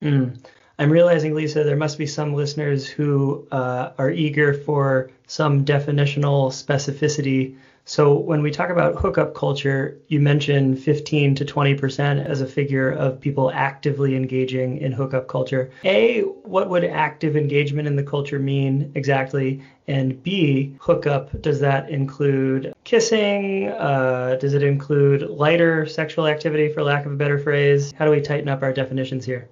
Mm. 0.03 0.37
I'm 0.77 0.91
realizing, 0.91 1.33
Lisa, 1.33 1.63
there 1.63 1.77
must 1.77 1.97
be 1.97 2.05
some 2.05 2.33
listeners 2.33 2.85
who 2.85 3.47
uh, 3.49 3.91
are 3.97 4.11
eager 4.11 4.53
for 4.53 5.09
some 5.25 5.63
definitional 5.63 6.49
specificity. 6.51 7.55
So, 7.87 8.15
when 8.15 8.41
we 8.41 8.49
talk 8.49 8.71
about 8.71 8.95
hookup 8.95 9.35
culture, 9.35 9.99
you 10.07 10.19
mentioned 10.19 10.79
15 10.79 11.35
to 11.35 11.45
20% 11.45 12.25
as 12.25 12.41
a 12.41 12.47
figure 12.47 12.89
of 12.89 13.21
people 13.21 13.51
actively 13.51 14.15
engaging 14.15 14.79
in 14.79 14.91
hookup 14.91 15.27
culture. 15.27 15.69
A, 15.83 16.21
what 16.21 16.67
would 16.69 16.83
active 16.83 17.37
engagement 17.37 17.87
in 17.87 17.95
the 17.95 18.01
culture 18.01 18.39
mean 18.39 18.91
exactly? 18.95 19.61
And 19.87 20.21
B, 20.23 20.75
hookup, 20.79 21.39
does 21.43 21.59
that 21.59 21.91
include 21.91 22.73
kissing? 22.85 23.67
Uh, 23.67 24.37
does 24.41 24.55
it 24.55 24.63
include 24.63 25.21
lighter 25.29 25.85
sexual 25.85 26.25
activity, 26.25 26.73
for 26.73 26.81
lack 26.81 27.05
of 27.05 27.11
a 27.11 27.15
better 27.15 27.37
phrase? 27.37 27.93
How 27.95 28.05
do 28.05 28.09
we 28.09 28.19
tighten 28.19 28.49
up 28.49 28.63
our 28.63 28.73
definitions 28.73 29.25
here? 29.25 29.47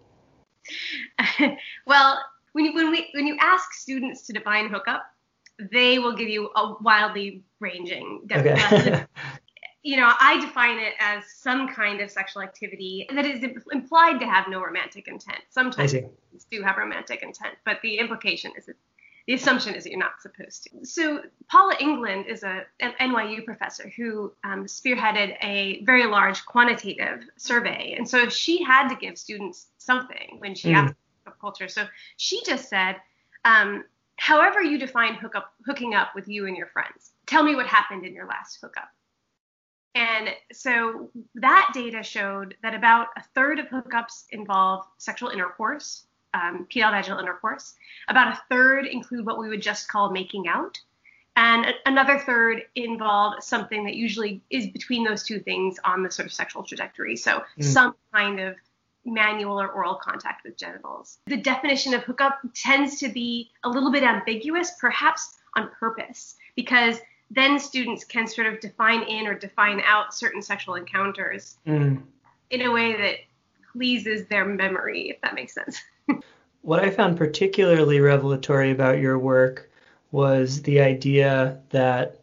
well, 1.86 2.20
when 2.54 2.66
you, 2.66 2.74
when 2.74 2.90
we 2.90 3.10
when 3.14 3.28
you 3.28 3.38
ask 3.40 3.74
students 3.74 4.26
to 4.26 4.34
define 4.34 4.70
hookup, 4.70 5.06
they 5.72 6.00
will 6.00 6.16
give 6.16 6.30
you 6.30 6.50
a 6.56 6.76
wildly 6.82 7.44
ranging 7.60 8.22
definition. 8.28 8.94
Okay. 8.94 9.06
you 9.84 9.98
know, 9.98 10.14
I 10.20 10.40
define 10.40 10.80
it 10.80 10.94
as 11.00 11.24
some 11.36 11.68
kind 11.68 12.02
of 12.02 12.10
sexual 12.10 12.42
activity 12.42 13.08
that 13.14 13.26
is 13.26 13.44
implied 13.72 14.20
to 14.20 14.26
have 14.26 14.48
no 14.48 14.62
romantic 14.62 15.08
intent. 15.08 15.40
Sometimes 15.50 15.94
do 16.52 16.62
have 16.64 16.78
romantic 16.78 17.22
intent, 17.22 17.56
but 17.66 17.80
the 17.84 17.98
implication 17.98 18.52
is 18.58 18.66
that 18.66 18.76
the 19.28 19.34
assumption 19.34 19.74
is 19.74 19.84
that 19.84 19.92
you're 19.92 20.00
not 20.00 20.22
supposed 20.22 20.64
to. 20.64 20.86
So 20.86 21.22
Paula 21.50 21.76
England 21.80 22.26
is 22.28 22.44
a 22.44 22.64
an 22.82 22.94
NYU 23.00 23.46
professor 23.46 23.92
who 23.96 24.34
um, 24.44 24.66
spearheaded 24.66 25.38
a 25.42 25.82
very 25.84 26.06
large 26.06 26.46
quantitative 26.46 27.24
survey, 27.38 27.96
and 27.98 28.08
so 28.08 28.20
if 28.20 28.34
she 28.34 28.64
had 28.64 28.90
to 28.90 28.96
give 28.96 29.18
students 29.18 29.68
something 29.78 30.36
when 30.40 30.56
she 30.56 30.70
mm. 30.70 30.76
asked 30.76 30.96
about 31.26 31.40
culture. 31.40 31.68
So 31.70 31.86
she 32.18 32.44
just 32.44 32.70
said, 32.70 32.98
um, 33.46 33.86
however 34.18 34.62
you 34.62 34.78
define 34.78 35.16
hookup, 35.16 35.54
hooking 35.66 35.94
up 35.94 36.16
with 36.16 36.28
you 36.28 36.48
and 36.48 36.56
your 36.56 36.68
friends, 36.68 37.12
tell 37.26 37.44
me 37.44 37.56
what 37.56 37.68
happened 37.68 38.06
in 38.06 38.14
your 38.14 38.28
last 38.28 38.60
hookup. 38.62 38.90
And 39.96 40.30
so 40.52 41.12
that 41.36 41.72
data 41.74 42.02
showed 42.02 42.56
that 42.64 42.74
about 42.74 43.08
a 43.16 43.24
third 43.36 43.60
of 43.60 43.68
hookups 43.68 44.26
involve 44.32 44.86
sexual 44.98 45.30
intercourse, 45.30 46.06
um, 46.34 46.68
penile 46.74 46.92
vaginal 46.92 47.20
intercourse. 47.20 47.76
About 48.08 48.34
a 48.34 48.42
third 48.50 48.88
include 48.88 49.26
what 49.26 49.38
we 49.38 49.50
would 49.50 49.62
just 49.62 49.88
call 49.88 50.10
making 50.10 50.48
out. 50.48 50.80
And 51.36 51.66
a- 51.66 51.74
another 51.86 52.18
third 52.20 52.64
involve 52.76 53.44
something 53.44 53.86
that 53.86 53.96
usually 53.96 54.42
is 54.50 54.68
between 54.68 55.04
those 55.04 55.24
two 55.24 55.40
things 55.40 55.78
on 55.84 56.02
the 56.02 56.10
sort 56.10 56.26
of 56.26 56.34
sexual 56.34 56.64
trajectory. 56.64 57.16
So 57.16 57.44
mm. 57.60 57.64
some 57.64 57.96
kind 58.12 58.40
of 58.40 58.56
manual 59.06 59.60
or 59.60 59.70
oral 59.70 59.96
contact 59.96 60.44
with 60.46 60.58
genitals. 60.58 61.20
The 61.26 61.38
definition 61.38 61.94
of 61.94 62.04
hookup 62.04 62.40
tends 62.54 63.00
to 63.00 63.10
be 63.10 63.52
a 63.64 63.70
little 63.70 63.92
bit 63.92 64.04
ambiguous, 64.04 64.72
perhaps 64.80 65.38
on 65.56 65.70
purpose, 65.80 66.36
because 66.56 67.00
then 67.32 67.60
students 67.60 68.04
can 68.04 68.28
sort 68.28 68.48
of 68.48 68.60
define 68.60 69.04
in 69.04 69.28
or 69.28 69.34
define 69.34 69.82
out 69.86 70.14
certain 70.14 70.42
sexual 70.42 70.76
encounters 70.76 71.58
mm. 71.66 72.02
in 72.50 72.62
a 72.62 72.72
way 72.72 72.96
that 72.96 73.16
pleases 73.72 74.28
their 74.28 74.46
memory, 74.46 75.10
if 75.10 75.22
that 75.22 75.34
makes 75.34 75.54
sense. 75.54 75.82
what 76.62 76.84
I 76.84 76.90
found 76.90 77.18
particularly 77.18 78.00
revelatory 78.00 78.72
about 78.72 79.00
your 79.00 79.18
work 79.18 79.70
was 80.12 80.62
the 80.62 80.80
idea 80.80 81.60
that 81.70 82.20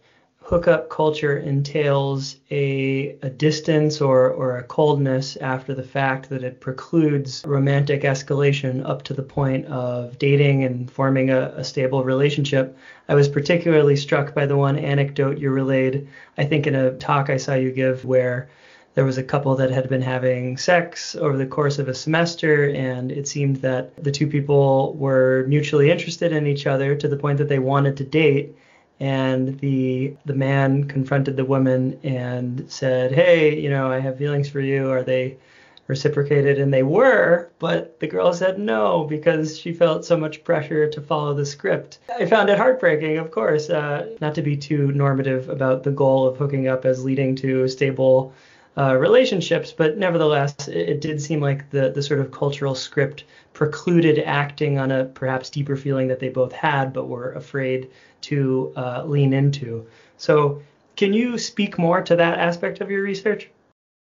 hookup 0.50 0.90
culture 0.90 1.38
entails 1.38 2.35
a, 2.50 3.16
a 3.23 3.30
distance 3.30 4.00
or, 4.00 4.30
or 4.30 4.59
a 4.59 4.64
coldness 4.64 5.37
after 5.37 5.75
the 5.75 5.83
fact 5.85 6.28
that 6.28 6.42
it 6.42 6.59
precludes 6.59 7.45
romantic 7.47 8.02
escalation 8.02 8.85
up 8.85 9.00
to 9.00 9.14
the 9.14 9.23
point 9.23 9.64
of 9.66 10.19
dating 10.19 10.64
and 10.64 10.90
forming 10.90 11.30
a, 11.30 11.52
a 11.57 11.62
stable 11.62 12.02
relationship. 12.02 12.76
I 13.09 13.14
was 13.14 13.28
particularly 13.28 13.95
struck 13.95 14.35
by 14.35 14.45
the 14.45 14.57
one 14.57 14.76
anecdote 14.76 15.38
you 15.38 15.50
relayed, 15.50 16.09
I 16.37 16.47
think, 16.47 16.66
in 16.66 16.75
a 16.75 16.97
talk 16.97 17.30
I 17.30 17.37
saw 17.37 17.54
you 17.54 17.71
give 17.71 18.04
where 18.04 18.49
there 18.97 19.04
was 19.04 19.19
a 19.19 19.23
couple 19.23 19.54
that 19.54 19.71
had 19.71 19.88
been 19.88 20.02
having 20.02 20.57
sex 20.57 21.14
over 21.14 21.37
the 21.37 21.47
course 21.47 21.78
of 21.78 21.87
a 21.87 21.95
semester, 21.95 22.71
and 22.71 23.12
it 23.12 23.28
seemed 23.28 23.59
that 23.59 24.02
the 24.02 24.11
two 24.11 24.26
people 24.26 24.95
were 24.95 25.45
mutually 25.47 25.92
interested 25.92 26.33
in 26.33 26.49
each 26.49 26.66
other 26.66 26.97
to 26.97 27.07
the 27.07 27.16
point 27.16 27.38
that 27.38 27.49
they 27.49 27.61
wanted 27.61 27.97
to 27.99 28.04
date. 28.04 28.57
And 29.00 29.59
the 29.61 30.14
the 30.26 30.35
man 30.35 30.85
confronted 30.85 31.37
the 31.37 31.45
woman 31.45 31.99
and 32.04 32.64
said, 32.69 33.12
"Hey, 33.12 33.59
you 33.59 33.71
know, 33.71 33.90
I 33.90 33.99
have 33.99 34.19
feelings 34.19 34.49
for 34.49 34.61
you. 34.61 34.90
Are 34.90 35.02
they 35.02 35.38
reciprocated?" 35.87 36.59
And 36.59 36.73
they 36.73 36.83
were, 36.83 37.49
but 37.59 37.99
the 38.00 38.07
girl 38.07 38.33
said 38.35 38.59
no 38.59 39.04
because 39.04 39.59
she 39.59 39.73
felt 39.73 40.04
so 40.04 40.19
much 40.19 40.45
pressure 40.45 40.87
to 40.90 41.00
follow 41.00 41.33
the 41.33 41.47
script. 41.47 41.99
I 42.14 42.26
found 42.26 42.50
it 42.50 42.59
heartbreaking, 42.59 43.16
of 43.16 43.30
course, 43.30 43.71
uh, 43.71 44.07
not 44.21 44.35
to 44.35 44.42
be 44.42 44.57
too 44.57 44.92
normative 44.92 45.49
about 45.49 45.83
the 45.83 45.92
goal 45.92 46.26
of 46.26 46.37
hooking 46.37 46.69
up 46.69 46.85
as 46.85 47.02
leading 47.02 47.35
to 47.37 47.69
stable 47.69 48.35
uh, 48.79 48.97
relationships, 48.97 49.73
but 49.73 49.99
nevertheless, 49.99 50.69
it, 50.69 50.89
it, 50.89 51.00
did 51.00 51.21
seem 51.21 51.41
like 51.41 51.69
the 51.71 51.91
the 51.91 52.03
sort 52.03 52.21
of 52.21 52.31
cultural 52.31 52.75
script 52.75 53.25
precluded 53.53 54.21
acting 54.21 54.79
on 54.79 54.93
a 54.93 55.05
perhaps 55.05 55.50
deeper 55.50 55.77
feeling 55.77 56.09
that 56.09 56.21
they 56.21 56.29
both 56.29 56.53
had, 56.53 56.93
but 56.93 57.09
were 57.09 57.33
afraid 57.33 57.91
to 58.23 58.73
uh, 58.77 59.05
lean 59.05 59.33
into. 59.33 59.87
So, 60.19 60.62
can 60.97 61.12
you 61.12 61.37
speak 61.37 61.79
more 61.79 62.00
to 62.03 62.15
that 62.17 62.39
aspect 62.39 62.81
of 62.81 62.91
your 62.91 63.03
research? 63.03 63.50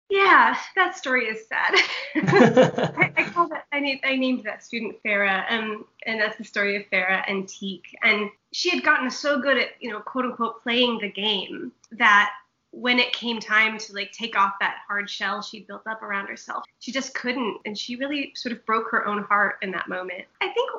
Yeah, 0.10 0.58
that 0.76 0.98
story 0.98 1.26
is 1.28 1.48
sad. 1.48 1.76
I, 2.16 3.14
I 3.16 3.24
call 3.26 3.48
that 3.50 3.66
I 3.72 3.80
named, 3.80 4.00
I 4.04 4.16
named 4.16 4.44
that 4.44 4.64
student 4.64 4.96
Farah, 5.06 5.50
um, 5.52 5.86
and 6.06 6.20
that's 6.20 6.38
the 6.38 6.44
story 6.44 6.76
of 6.76 6.84
Farah 6.92 7.24
and 7.28 7.48
Teak. 7.48 7.96
And 8.02 8.32
she 8.52 8.72
had 8.72 8.84
gotten 8.84 9.12
so 9.12 9.40
good 9.40 9.58
at, 9.58 9.68
you 9.80 9.92
know, 9.92 10.00
quote 10.00 10.26
unquote, 10.26 10.64
playing 10.64 10.98
the 11.00 11.12
game 11.12 11.72
that 11.92 12.32
when 12.72 13.00
it 13.00 13.12
came 13.14 13.40
time 13.40 13.78
to 13.78 13.94
like 13.94 14.12
take 14.12 14.38
off 14.38 14.54
that 14.60 14.78
hard 14.88 15.10
shell 15.10 15.42
she 15.42 15.62
built 15.62 15.86
up 15.88 16.04
around 16.04 16.28
herself, 16.28 16.64
she 16.80 16.92
just 16.92 17.14
couldn't. 17.14 17.58
And 17.66 17.78
she 17.78 17.96
really 17.96 18.32
sort 18.36 18.54
of 18.54 18.66
broke 18.66 18.90
her 18.92 19.08
own 19.08 19.24
heart 19.24 19.58
in 19.62 19.72
that 19.72 19.88
moment. 19.88 20.26
I 20.42 20.50
think 20.50 20.70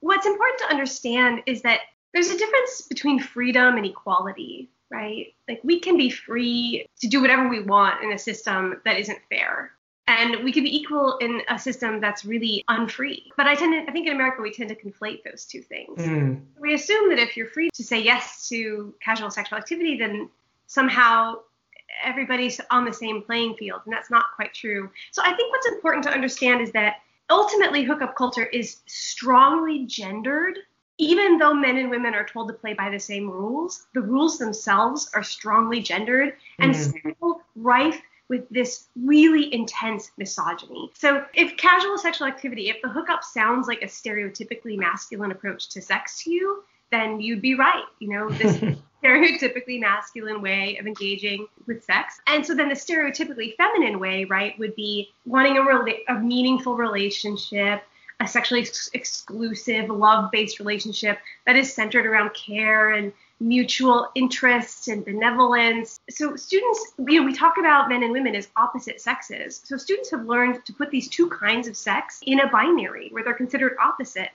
what's 0.00 0.26
important 0.26 0.58
to 0.60 0.70
understand 0.70 1.42
is 1.46 1.62
that 1.62 1.80
there's 2.14 2.30
a 2.30 2.38
difference 2.38 2.82
between 2.82 3.18
freedom 3.18 3.76
and 3.76 3.84
equality, 3.84 4.70
right? 4.90 5.34
Like 5.48 5.60
we 5.64 5.80
can 5.80 5.96
be 5.96 6.10
free 6.10 6.86
to 7.00 7.08
do 7.08 7.20
whatever 7.20 7.48
we 7.48 7.60
want 7.60 8.02
in 8.02 8.12
a 8.12 8.18
system 8.18 8.80
that 8.84 8.98
isn't 8.98 9.18
fair. 9.28 9.72
And 10.08 10.44
we 10.44 10.52
can 10.52 10.62
be 10.62 10.74
equal 10.74 11.18
in 11.18 11.42
a 11.48 11.58
system 11.58 12.00
that's 12.00 12.24
really 12.24 12.64
unfree. 12.68 13.32
But 13.36 13.48
I 13.48 13.56
tend 13.56 13.72
to, 13.74 13.90
I 13.90 13.92
think 13.92 14.06
in 14.06 14.14
America 14.14 14.40
we 14.40 14.52
tend 14.52 14.68
to 14.68 14.76
conflate 14.76 15.24
those 15.24 15.44
two 15.44 15.62
things. 15.62 15.98
Mm. 15.98 16.42
We 16.60 16.74
assume 16.74 17.08
that 17.08 17.18
if 17.18 17.36
you're 17.36 17.48
free 17.48 17.70
to 17.74 17.82
say 17.82 18.00
yes 18.00 18.48
to 18.48 18.94
casual 19.00 19.32
sexual 19.32 19.58
activity, 19.58 19.98
then 19.98 20.30
somehow 20.66 21.36
everybody's 22.04 22.60
on 22.70 22.84
the 22.84 22.92
same 22.92 23.22
playing 23.22 23.54
field, 23.54 23.80
and 23.84 23.92
that's 23.92 24.10
not 24.10 24.26
quite 24.34 24.54
true. 24.54 24.90
So 25.12 25.22
I 25.24 25.34
think 25.34 25.52
what's 25.52 25.66
important 25.68 26.04
to 26.04 26.10
understand 26.10 26.60
is 26.60 26.72
that 26.72 26.96
ultimately 27.30 27.82
hookup 27.82 28.16
culture 28.16 28.46
is 28.46 28.78
strongly 28.86 29.86
gendered. 29.86 30.58
Even 30.98 31.36
though 31.36 31.52
men 31.52 31.76
and 31.76 31.90
women 31.90 32.14
are 32.14 32.24
told 32.24 32.48
to 32.48 32.54
play 32.54 32.72
by 32.72 32.88
the 32.88 32.98
same 32.98 33.28
rules, 33.30 33.86
the 33.92 34.00
rules 34.00 34.38
themselves 34.38 35.10
are 35.14 35.22
strongly 35.22 35.80
gendered 35.80 36.34
and 36.58 36.74
mm-hmm. 36.74 37.10
still 37.10 37.42
rife 37.54 38.00
with 38.28 38.48
this 38.48 38.86
really 39.04 39.52
intense 39.54 40.10
misogyny. 40.16 40.90
So, 40.94 41.24
if 41.34 41.56
casual 41.56 41.98
sexual 41.98 42.26
activity, 42.26 42.70
if 42.70 42.80
the 42.82 42.88
hookup 42.88 43.22
sounds 43.22 43.68
like 43.68 43.82
a 43.82 43.86
stereotypically 43.86 44.76
masculine 44.76 45.30
approach 45.30 45.68
to 45.70 45.82
sex 45.82 46.24
to 46.24 46.30
you, 46.30 46.64
then 46.90 47.20
you'd 47.20 47.42
be 47.42 47.54
right. 47.54 47.84
You 47.98 48.08
know, 48.10 48.30
this 48.30 48.56
stereotypically 49.04 49.80
masculine 49.80 50.42
way 50.42 50.76
of 50.78 50.86
engaging 50.86 51.46
with 51.66 51.84
sex. 51.84 52.20
And 52.26 52.44
so 52.44 52.54
then 52.54 52.68
the 52.68 52.74
stereotypically 52.74 53.56
feminine 53.56 53.98
way, 53.98 54.24
right, 54.24 54.58
would 54.58 54.74
be 54.74 55.12
wanting 55.24 55.58
a, 55.58 55.60
rela- 55.60 56.00
a 56.08 56.14
meaningful 56.14 56.76
relationship, 56.76 57.82
a 58.20 58.26
sexually 58.26 58.62
ex- 58.62 58.90
exclusive, 58.94 59.90
love 59.90 60.30
based 60.30 60.58
relationship 60.58 61.18
that 61.46 61.56
is 61.56 61.72
centered 61.72 62.06
around 62.06 62.30
care 62.34 62.90
and 62.90 63.12
mutual 63.38 64.08
interest 64.14 64.88
and 64.88 65.04
benevolence. 65.04 66.00
So 66.08 66.36
students, 66.36 66.94
you 66.98 67.20
know, 67.20 67.26
we 67.26 67.34
talk 67.34 67.58
about 67.58 67.88
men 67.90 68.02
and 68.02 68.12
women 68.12 68.34
as 68.34 68.48
opposite 68.56 69.00
sexes. 69.00 69.60
So 69.64 69.76
students 69.76 70.10
have 70.10 70.24
learned 70.24 70.64
to 70.64 70.72
put 70.72 70.90
these 70.90 71.08
two 71.08 71.28
kinds 71.28 71.68
of 71.68 71.76
sex 71.76 72.20
in 72.26 72.40
a 72.40 72.48
binary 72.48 73.10
where 73.10 73.22
they're 73.22 73.34
considered 73.34 73.76
opposite 73.78 74.30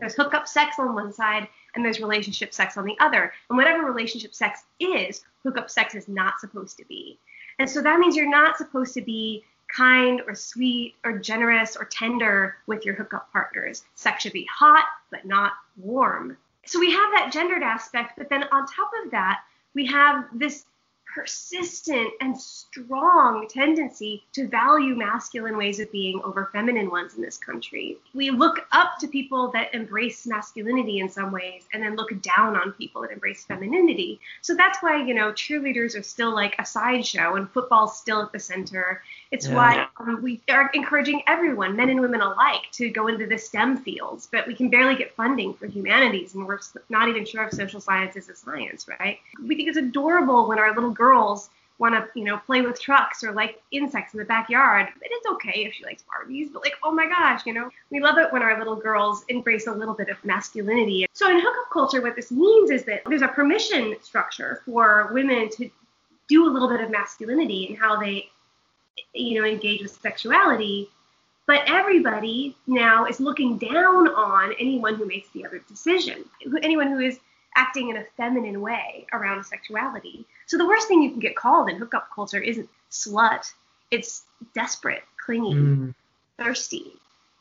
There's 0.00 0.14
hookup 0.14 0.48
sex 0.48 0.76
on 0.78 0.94
one 0.94 1.12
side 1.12 1.48
and 1.74 1.84
there's 1.84 2.00
relationship 2.00 2.52
sex 2.52 2.76
on 2.76 2.84
the 2.84 2.96
other. 3.00 3.32
And 3.48 3.56
whatever 3.56 3.84
relationship 3.84 4.34
sex 4.34 4.64
is, 4.78 5.22
hookup 5.42 5.70
sex 5.70 5.94
is 5.94 6.08
not 6.08 6.40
supposed 6.40 6.76
to 6.78 6.84
be. 6.86 7.18
And 7.58 7.68
so 7.68 7.82
that 7.82 7.98
means 7.98 8.16
you're 8.16 8.28
not 8.28 8.56
supposed 8.56 8.94
to 8.94 9.02
be 9.02 9.44
kind 9.68 10.20
or 10.26 10.34
sweet 10.34 10.94
or 11.04 11.18
generous 11.18 11.76
or 11.76 11.84
tender 11.84 12.56
with 12.66 12.84
your 12.84 12.94
hookup 12.94 13.30
partners. 13.32 13.84
Sex 13.94 14.22
should 14.22 14.32
be 14.32 14.46
hot, 14.52 14.84
but 15.10 15.24
not 15.24 15.52
warm. 15.76 16.36
So 16.66 16.78
we 16.78 16.90
have 16.90 17.10
that 17.12 17.30
gendered 17.32 17.62
aspect, 17.62 18.14
but 18.16 18.28
then 18.28 18.44
on 18.52 18.66
top 18.66 18.90
of 19.04 19.10
that, 19.12 19.40
we 19.74 19.86
have 19.86 20.24
this 20.32 20.64
persistent 21.14 22.10
and 22.20 22.38
strong 22.38 23.46
tendency 23.48 24.22
to 24.32 24.48
value 24.48 24.94
masculine 24.94 25.56
ways 25.56 25.80
of 25.80 25.90
being 25.92 26.20
over 26.22 26.50
feminine 26.52 26.90
ones 26.90 27.14
in 27.14 27.22
this 27.22 27.36
country. 27.36 27.96
We 28.14 28.30
look 28.30 28.66
up 28.72 28.98
to 29.00 29.08
people 29.08 29.50
that 29.52 29.74
embrace 29.74 30.26
masculinity 30.26 31.00
in 31.00 31.08
some 31.08 31.32
ways 31.32 31.64
and 31.72 31.82
then 31.82 31.96
look 31.96 32.10
down 32.22 32.56
on 32.56 32.72
people 32.72 33.02
that 33.02 33.10
embrace 33.10 33.44
femininity. 33.44 34.20
So 34.40 34.54
that's 34.54 34.82
why, 34.82 35.02
you 35.02 35.14
know, 35.14 35.32
cheerleaders 35.32 35.98
are 35.98 36.02
still 36.02 36.34
like 36.34 36.56
a 36.58 36.64
sideshow 36.64 37.34
and 37.34 37.50
football's 37.50 37.98
still 37.98 38.22
at 38.22 38.32
the 38.32 38.38
center. 38.38 39.02
It's 39.30 39.48
yeah. 39.48 39.54
why 39.54 39.86
um, 39.98 40.22
we 40.22 40.40
are 40.48 40.70
encouraging 40.74 41.22
everyone, 41.26 41.76
men 41.76 41.90
and 41.90 42.00
women 42.00 42.20
alike, 42.20 42.70
to 42.72 42.90
go 42.90 43.06
into 43.08 43.26
the 43.26 43.38
STEM 43.38 43.78
fields, 43.78 44.28
but 44.30 44.46
we 44.46 44.54
can 44.54 44.70
barely 44.70 44.96
get 44.96 45.14
funding 45.14 45.54
for 45.54 45.66
humanities 45.66 46.34
and 46.34 46.46
we're 46.46 46.58
not 46.88 47.08
even 47.08 47.24
sure 47.24 47.44
if 47.44 47.52
social 47.52 47.80
science 47.80 48.16
is 48.16 48.28
a 48.28 48.36
science, 48.36 48.86
right? 48.88 49.18
We 49.44 49.56
think 49.56 49.68
it's 49.68 49.78
adorable 49.78 50.48
when 50.48 50.58
our 50.58 50.74
little 50.74 50.90
girls 51.00 51.48
want 51.78 51.94
to, 51.94 52.06
you 52.14 52.26
know, 52.26 52.36
play 52.36 52.60
with 52.60 52.78
trucks 52.78 53.24
or 53.24 53.32
like 53.32 53.60
insects 53.72 54.12
in 54.12 54.18
the 54.18 54.26
backyard. 54.26 54.88
But 54.98 55.08
it's 55.10 55.26
okay 55.32 55.64
if 55.64 55.72
she 55.72 55.84
likes 55.84 56.04
Barbies. 56.04 56.52
But 56.52 56.62
like, 56.62 56.74
oh 56.82 56.92
my 56.92 57.06
gosh, 57.08 57.46
you 57.46 57.54
know, 57.54 57.70
we 57.90 58.00
love 58.00 58.18
it 58.18 58.30
when 58.32 58.42
our 58.42 58.58
little 58.58 58.76
girls 58.76 59.24
embrace 59.28 59.66
a 59.66 59.72
little 59.72 59.94
bit 59.94 60.10
of 60.10 60.22
masculinity. 60.22 61.06
So 61.14 61.30
in 61.30 61.40
hookup 61.40 61.70
culture, 61.72 62.02
what 62.02 62.16
this 62.16 62.30
means 62.30 62.70
is 62.70 62.84
that 62.84 63.00
there's 63.06 63.22
a 63.22 63.28
permission 63.28 63.96
structure 64.02 64.60
for 64.66 65.08
women 65.12 65.48
to 65.56 65.70
do 66.28 66.46
a 66.46 66.50
little 66.52 66.68
bit 66.68 66.82
of 66.82 66.90
masculinity 66.90 67.68
and 67.68 67.78
how 67.78 67.98
they, 67.98 68.28
you 69.14 69.40
know, 69.40 69.48
engage 69.48 69.80
with 69.80 69.98
sexuality. 70.02 70.90
But 71.46 71.62
everybody 71.66 72.54
now 72.66 73.06
is 73.06 73.20
looking 73.20 73.56
down 73.56 74.08
on 74.08 74.54
anyone 74.60 74.96
who 74.96 75.06
makes 75.06 75.30
the 75.30 75.46
other 75.46 75.60
decision, 75.66 76.24
anyone 76.62 76.88
who 76.88 77.00
is 77.00 77.18
acting 77.56 77.90
in 77.90 77.96
a 77.96 78.04
feminine 78.16 78.60
way 78.60 79.06
around 79.12 79.44
sexuality. 79.44 80.26
So 80.46 80.56
the 80.56 80.66
worst 80.66 80.88
thing 80.88 81.02
you 81.02 81.10
can 81.10 81.20
get 81.20 81.36
called 81.36 81.68
in 81.68 81.76
hookup 81.76 82.08
culture 82.14 82.40
isn't 82.40 82.68
slut. 82.90 83.50
It's 83.90 84.22
desperate, 84.54 85.02
clingy, 85.24 85.54
mm. 85.54 85.94
thirsty. 86.38 86.92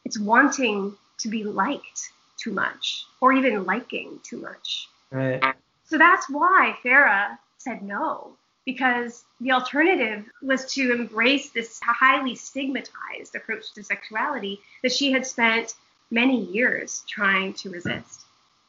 It's 0.06 0.20
wanting 0.20 0.96
to 1.20 1.30
be 1.30 1.44
liked 1.44 2.12
too 2.38 2.52
much 2.52 3.06
or 3.22 3.34
even 3.34 3.66
liking 3.66 4.20
too 4.24 4.38
much. 4.38 4.88
Right. 5.12 5.44
So 5.86 5.98
that's 5.98 6.30
why 6.30 6.78
Farah 6.84 7.38
said 7.58 7.82
no 7.82 8.34
because 8.66 9.24
the 9.42 9.52
alternative 9.52 10.26
was 10.44 10.72
to 10.74 10.92
embrace 10.92 11.50
this 11.50 11.80
highly 11.84 12.36
stigmatized 12.36 13.36
approach 13.36 13.74
to 13.74 13.84
sexuality 13.84 14.60
that 14.84 14.92
she 14.92 15.12
had 15.12 15.26
spent 15.26 15.74
many 16.12 16.46
years 16.46 17.04
trying 17.08 17.54
to 17.54 17.70
resist. 17.72 18.26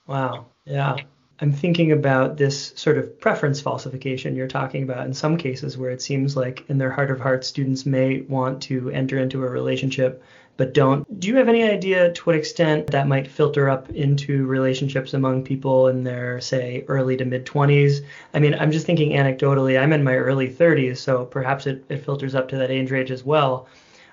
Wow. 0.06 0.46
Yeah. 0.64 0.96
I'm 1.42 1.52
thinking 1.52 1.90
about 1.90 2.36
this 2.36 2.72
sort 2.76 2.98
of 2.98 3.18
preference 3.18 3.62
falsification 3.62 4.36
you're 4.36 4.46
talking 4.46 4.82
about 4.82 5.06
in 5.06 5.14
some 5.14 5.38
cases 5.38 5.78
where 5.78 5.90
it 5.90 6.02
seems 6.02 6.36
like 6.36 6.68
in 6.68 6.76
their 6.76 6.90
heart 6.90 7.10
of 7.10 7.18
hearts 7.18 7.46
students 7.46 7.86
may 7.86 8.20
want 8.22 8.62
to 8.64 8.90
enter 8.90 9.18
into 9.18 9.42
a 9.42 9.48
relationship 9.48 10.22
but 10.58 10.74
don't. 10.74 11.18
Do 11.18 11.28
you 11.28 11.36
have 11.36 11.48
any 11.48 11.62
idea 11.62 12.12
to 12.12 12.22
what 12.24 12.36
extent 12.36 12.88
that 12.88 13.08
might 13.08 13.26
filter 13.26 13.70
up 13.70 13.88
into 13.88 14.44
relationships 14.44 15.14
among 15.14 15.42
people 15.42 15.88
in 15.88 16.04
their 16.04 16.38
say 16.42 16.84
early 16.86 17.16
to 17.16 17.24
mid 17.24 17.46
20s? 17.46 18.04
I 18.34 18.40
mean, 18.40 18.52
I'm 18.52 18.70
just 18.70 18.84
thinking 18.84 19.12
anecdotally, 19.12 19.80
I'm 19.80 19.94
in 19.94 20.04
my 20.04 20.16
early 20.16 20.50
30s, 20.50 20.98
so 20.98 21.24
perhaps 21.24 21.66
it, 21.66 21.82
it 21.88 22.04
filters 22.04 22.34
up 22.34 22.50
to 22.50 22.58
that 22.58 22.70
age 22.70 22.90
range 22.90 23.10
as 23.10 23.24
well. 23.24 23.66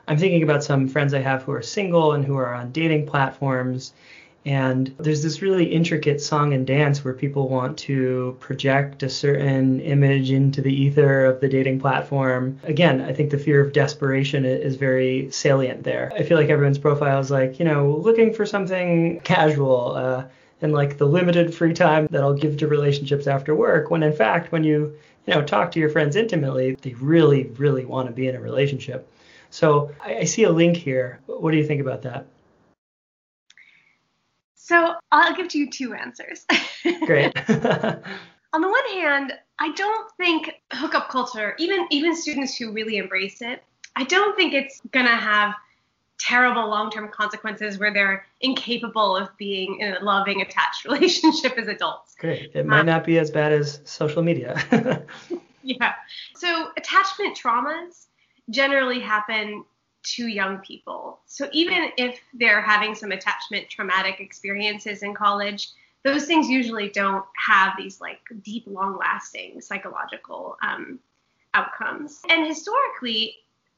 I'm 0.08 0.18
thinking 0.18 0.44
about 0.44 0.64
some 0.64 0.88
friends 0.88 1.14
I 1.14 1.20
have 1.20 1.44
who 1.44 1.52
are 1.52 1.62
single 1.62 2.14
and 2.14 2.24
who 2.24 2.38
are 2.38 2.54
on 2.54 2.72
dating 2.72 3.08
platforms 3.08 3.92
and 4.46 4.94
there's 4.98 5.24
this 5.24 5.42
really 5.42 5.66
intricate 5.66 6.22
song 6.22 6.54
and 6.54 6.66
dance 6.66 7.04
where 7.04 7.14
people 7.14 7.50
want 7.50 7.78
to 7.80 8.38
project 8.40 9.04
a 9.04 9.10
certain 9.10 9.82
image 9.82 10.32
into 10.32 10.62
the 10.62 10.74
ether 10.74 11.26
of 11.26 11.42
the 11.42 11.50
dating 11.50 11.80
platform. 11.80 12.60
Again, 12.64 13.02
I 13.02 13.12
think 13.14 13.32
the 13.32 13.38
fear 13.38 13.60
of 13.60 13.74
desperation 13.74 14.46
is 14.46 14.78
very 14.78 15.30
salient 15.32 15.84
there. 15.84 16.14
I 16.16 16.24
feel 16.24 16.38
like 16.38 16.50
everyone's 16.50 16.78
profile 16.78 17.20
is 17.20 17.30
like, 17.30 17.60
you 17.60 17.66
know, 17.66 17.98
looking 17.98 18.34
for 18.34 18.46
something 18.46 19.20
casual. 19.22 19.96
Uh, 19.96 20.24
and 20.62 20.74
like 20.74 20.98
the 20.98 21.06
limited 21.06 21.54
free 21.54 21.74
time 21.74 22.08
that 22.12 22.24
I'll 22.24 22.34
give 22.34 22.58
to 22.58 22.68
relationships 22.68 23.28
after 23.28 23.54
work, 23.54 23.92
when 23.92 24.04
in 24.04 24.14
fact, 24.14 24.52
when 24.52 24.64
you 24.64 24.96
you 25.26 25.34
know 25.34 25.44
talk 25.44 25.72
to 25.74 25.80
your 25.80 25.90
friends 25.90 26.16
intimately, 26.16 26.76
they 26.82 26.94
really, 26.96 27.44
really 27.58 27.86
want 27.86 28.08
to 28.08 28.14
be 28.14 28.28
in 28.28 28.36
a 28.36 28.42
relationship. 28.42 29.08
So 29.50 29.92
I, 30.04 30.20
I 30.20 30.24
see 30.24 30.44
a 30.44 30.52
link 30.52 30.78
here. 30.78 31.20
What 31.26 31.52
do 31.52 31.58
you 31.58 31.66
think 31.66 31.82
about 31.82 32.02
that? 32.04 32.26
So 34.68 34.96
I'll 35.14 35.34
give 35.34 35.56
you 35.56 35.70
two 35.70 35.94
answers. 35.94 36.46
Great. 37.06 37.34
On 37.50 38.62
the 38.62 38.68
one 38.68 38.90
hand, 39.02 39.32
I 39.60 39.72
don't 39.72 40.12
think 40.18 40.52
hookup 40.74 41.08
culture, 41.10 41.56
even 41.58 41.88
even 41.90 42.14
students 42.14 42.58
who 42.58 42.74
really 42.74 42.98
embrace 42.98 43.42
it, 43.42 43.64
I 43.96 44.04
don't 44.04 44.36
think 44.36 44.54
it's 44.54 44.82
gonna 44.92 45.16
have 45.16 45.54
terrible 46.20 46.68
long-term 46.68 47.10
consequences 47.14 47.80
where 47.80 47.94
they're 47.94 48.26
incapable 48.42 49.16
of 49.16 49.30
being 49.38 49.80
in 49.80 49.94
a 49.94 50.04
loving, 50.04 50.42
attached 50.42 50.84
relationship 50.86 51.58
as 51.58 51.70
adults. 51.70 52.16
Great. 52.20 52.52
It 52.54 52.66
might 52.66 52.82
um, 52.82 52.88
not 52.88 53.06
be 53.06 53.20
as 53.20 53.32
bad 53.32 53.54
as 53.54 53.80
social 53.86 54.22
media. 54.22 54.62
yeah. 55.64 55.94
So 56.36 56.72
attachment 56.76 57.38
traumas 57.38 58.08
generally 58.50 59.00
happen 59.00 59.64
to 60.16 60.28
young 60.28 60.60
people. 60.60 61.20
So 61.26 61.50
even 61.52 61.90
if 61.98 62.20
they're 62.34 62.62
having 62.62 62.96
some 62.96 63.12
attachment 63.12 63.70
traumatic 63.70 64.20
experiences 64.20 65.04
in 65.04 65.14
college, 65.14 65.70
those 66.04 66.26
things 66.26 66.48
usually 66.48 66.90
don't 66.90 67.26
have 67.36 67.74
these 67.78 68.00
like 68.00 68.20
deep, 68.44 68.64
long 68.68 68.98
lasting 68.98 69.62
psychological 69.62 70.58
um, 70.62 71.00
outcomes. 71.54 72.22
And 72.30 72.48
historically, 72.48 73.36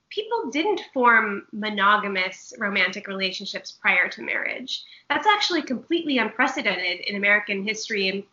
people 0.09 0.49
didn't 0.51 0.81
form 0.93 1.47
monogamous 1.51 2.53
romantic 2.57 3.07
relationships 3.07 3.71
prior 3.71 4.09
to 4.09 4.21
marriage. 4.21 4.83
That's 5.09 5.27
actually 5.27 5.63
completely 5.63 6.17
unprecedented 6.17 6.99
in 7.01 7.15
American 7.15 7.63
history 7.63 8.27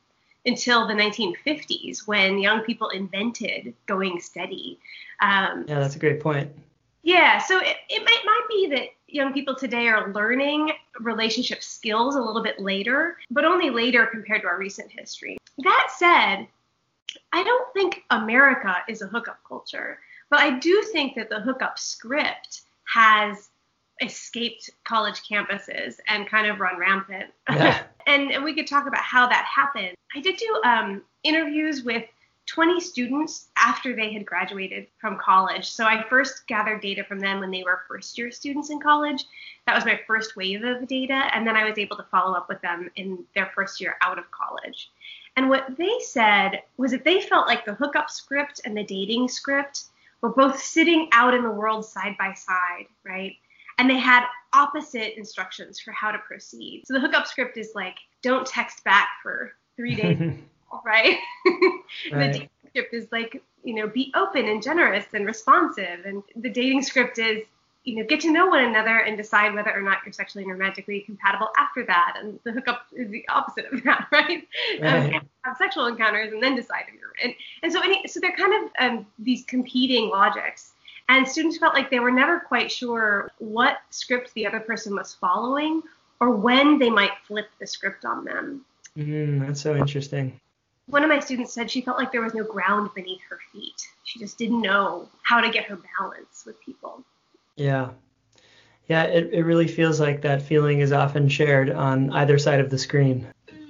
until 0.44 0.86
the 0.86 0.94
1950s 0.94 2.06
when 2.06 2.38
young 2.38 2.60
people 2.60 2.90
invented 2.90 3.74
going 3.86 4.20
steady. 4.20 4.78
Um, 5.20 5.64
yeah, 5.66 5.80
that's 5.80 5.96
a 5.96 5.98
great 5.98 6.20
point. 6.20 6.50
Yeah, 7.06 7.38
so 7.38 7.58
it, 7.58 7.76
it 7.88 8.02
might, 8.04 8.22
might 8.24 8.46
be 8.48 8.66
that 8.74 8.88
young 9.06 9.32
people 9.32 9.54
today 9.54 9.86
are 9.86 10.12
learning 10.12 10.72
relationship 10.98 11.62
skills 11.62 12.16
a 12.16 12.20
little 12.20 12.42
bit 12.42 12.58
later, 12.58 13.16
but 13.30 13.44
only 13.44 13.70
later 13.70 14.06
compared 14.06 14.42
to 14.42 14.48
our 14.48 14.58
recent 14.58 14.90
history. 14.90 15.38
That 15.58 15.86
said, 15.96 16.48
I 17.32 17.44
don't 17.44 17.72
think 17.74 18.02
America 18.10 18.78
is 18.88 19.02
a 19.02 19.06
hookup 19.06 19.38
culture, 19.46 20.00
but 20.30 20.40
I 20.40 20.58
do 20.58 20.82
think 20.92 21.14
that 21.14 21.30
the 21.30 21.38
hookup 21.38 21.78
script 21.78 22.62
has 22.92 23.50
escaped 24.02 24.68
college 24.82 25.22
campuses 25.30 26.00
and 26.08 26.28
kind 26.28 26.48
of 26.48 26.58
run 26.58 26.76
rampant. 26.76 27.30
Yeah. 27.48 27.84
and 28.08 28.42
we 28.42 28.52
could 28.52 28.66
talk 28.66 28.88
about 28.88 29.02
how 29.02 29.28
that 29.28 29.44
happened. 29.44 29.94
I 30.12 30.20
did 30.20 30.38
do 30.38 30.60
um, 30.64 31.02
interviews 31.22 31.84
with 31.84 32.02
20 32.46 32.80
students 32.80 33.48
after 33.56 33.94
they 33.94 34.12
had 34.12 34.24
graduated 34.24 34.86
from 34.98 35.18
college. 35.18 35.68
So 35.68 35.84
I 35.84 36.04
first 36.08 36.46
gathered 36.46 36.80
data 36.80 37.02
from 37.04 37.18
them 37.18 37.40
when 37.40 37.50
they 37.50 37.64
were 37.64 37.82
first 37.88 38.16
year 38.16 38.30
students 38.30 38.70
in 38.70 38.80
college. 38.80 39.24
That 39.66 39.74
was 39.74 39.84
my 39.84 40.00
first 40.06 40.36
wave 40.36 40.62
of 40.62 40.86
data. 40.86 41.28
And 41.34 41.46
then 41.46 41.56
I 41.56 41.68
was 41.68 41.76
able 41.76 41.96
to 41.96 42.04
follow 42.04 42.36
up 42.36 42.48
with 42.48 42.60
them 42.62 42.90
in 42.94 43.24
their 43.34 43.50
first 43.54 43.80
year 43.80 43.96
out 44.00 44.18
of 44.18 44.30
college. 44.30 44.90
And 45.36 45.50
what 45.50 45.76
they 45.76 45.98
said 46.00 46.62
was 46.76 46.92
that 46.92 47.04
they 47.04 47.20
felt 47.20 47.48
like 47.48 47.64
the 47.64 47.74
hookup 47.74 48.10
script 48.10 48.60
and 48.64 48.76
the 48.76 48.84
dating 48.84 49.28
script 49.28 49.84
were 50.22 50.30
both 50.30 50.60
sitting 50.60 51.08
out 51.12 51.34
in 51.34 51.42
the 51.42 51.50
world 51.50 51.84
side 51.84 52.16
by 52.18 52.32
side, 52.32 52.86
right? 53.04 53.34
And 53.78 53.90
they 53.90 53.98
had 53.98 54.24
opposite 54.54 55.18
instructions 55.18 55.80
for 55.80 55.92
how 55.92 56.10
to 56.10 56.18
proceed. 56.18 56.84
So 56.86 56.94
the 56.94 57.00
hookup 57.00 57.26
script 57.26 57.58
is 57.58 57.72
like, 57.74 57.96
don't 58.22 58.46
text 58.46 58.82
back 58.84 59.08
for 59.22 59.52
three 59.76 59.94
days 59.94 60.38
right? 60.84 61.18
right. 62.12 62.32
the 62.32 62.38
dating 62.38 62.50
script 62.68 62.94
is 62.94 63.08
like, 63.12 63.42
you 63.64 63.74
know, 63.74 63.86
be 63.86 64.12
open 64.14 64.46
and 64.48 64.62
generous 64.62 65.06
and 65.12 65.26
responsive. 65.26 66.04
And 66.04 66.22
the 66.36 66.50
dating 66.50 66.82
script 66.82 67.18
is, 67.18 67.42
you 67.84 67.96
know, 67.96 68.04
get 68.04 68.20
to 68.20 68.32
know 68.32 68.46
one 68.46 68.64
another 68.64 68.98
and 68.98 69.16
decide 69.16 69.54
whether 69.54 69.72
or 69.72 69.80
not 69.80 69.98
you're 70.04 70.12
sexually 70.12 70.44
and 70.44 70.52
romantically 70.52 71.00
compatible 71.00 71.48
after 71.56 71.84
that. 71.86 72.16
And 72.20 72.38
the 72.44 72.52
hookup 72.52 72.86
is 72.92 73.10
the 73.10 73.26
opposite 73.28 73.72
of 73.72 73.82
that, 73.84 74.08
right? 74.10 74.46
right. 74.80 75.14
Um, 75.14 75.28
have 75.44 75.56
sexual 75.56 75.86
encounters 75.86 76.32
and 76.32 76.42
then 76.42 76.56
decide 76.56 76.84
if 76.88 76.94
you're 76.94 77.06
and 77.22 77.34
and 77.62 77.72
so 77.72 77.80
any 77.80 78.06
so 78.06 78.20
they're 78.20 78.36
kind 78.36 78.52
of 78.64 78.70
um, 78.78 79.06
these 79.18 79.44
competing 79.44 80.08
logics. 80.10 80.72
And 81.08 81.26
students 81.26 81.58
felt 81.58 81.74
like 81.74 81.88
they 81.88 82.00
were 82.00 82.10
never 82.10 82.40
quite 82.40 82.70
sure 82.70 83.30
what 83.38 83.78
script 83.90 84.34
the 84.34 84.44
other 84.44 84.58
person 84.58 84.94
was 84.94 85.14
following 85.14 85.82
or 86.20 86.30
when 86.30 86.78
they 86.78 86.90
might 86.90 87.12
flip 87.26 87.46
the 87.60 87.66
script 87.66 88.04
on 88.04 88.24
them. 88.24 88.64
Mm, 88.98 89.46
that's 89.46 89.60
so 89.60 89.76
interesting. 89.76 90.40
One 90.88 91.02
of 91.02 91.08
my 91.08 91.18
students 91.18 91.52
said 91.52 91.70
she 91.70 91.80
felt 91.80 91.98
like 91.98 92.12
there 92.12 92.22
was 92.22 92.34
no 92.34 92.44
ground 92.44 92.90
beneath 92.94 93.22
her 93.28 93.38
feet. 93.52 93.88
She 94.04 94.18
just 94.18 94.38
didn't 94.38 94.60
know 94.60 95.08
how 95.22 95.40
to 95.40 95.50
get 95.50 95.64
her 95.64 95.78
balance 95.98 96.44
with 96.46 96.60
people. 96.60 97.02
Yeah. 97.56 97.90
Yeah, 98.88 99.04
it, 99.04 99.30
it 99.32 99.42
really 99.42 99.66
feels 99.66 99.98
like 99.98 100.22
that 100.22 100.42
feeling 100.42 100.78
is 100.78 100.92
often 100.92 101.28
shared 101.28 101.70
on 101.70 102.10
either 102.12 102.38
side 102.38 102.60
of 102.60 102.70
the 102.70 102.78
screen. 102.78 103.26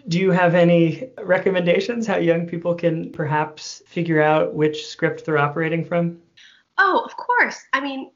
Do 0.08 0.20
you 0.20 0.30
have 0.30 0.54
any 0.54 1.10
recommendations 1.22 2.06
how 2.06 2.18
young 2.18 2.46
people 2.46 2.74
can 2.74 3.10
perhaps 3.12 3.82
figure 3.86 4.20
out 4.22 4.54
which 4.54 4.86
script 4.86 5.24
they're 5.24 5.38
operating 5.38 5.84
from? 5.84 6.20
Oh, 6.78 7.02
of 7.04 7.16
course. 7.16 7.58
I 7.72 7.80
mean, 7.80 8.10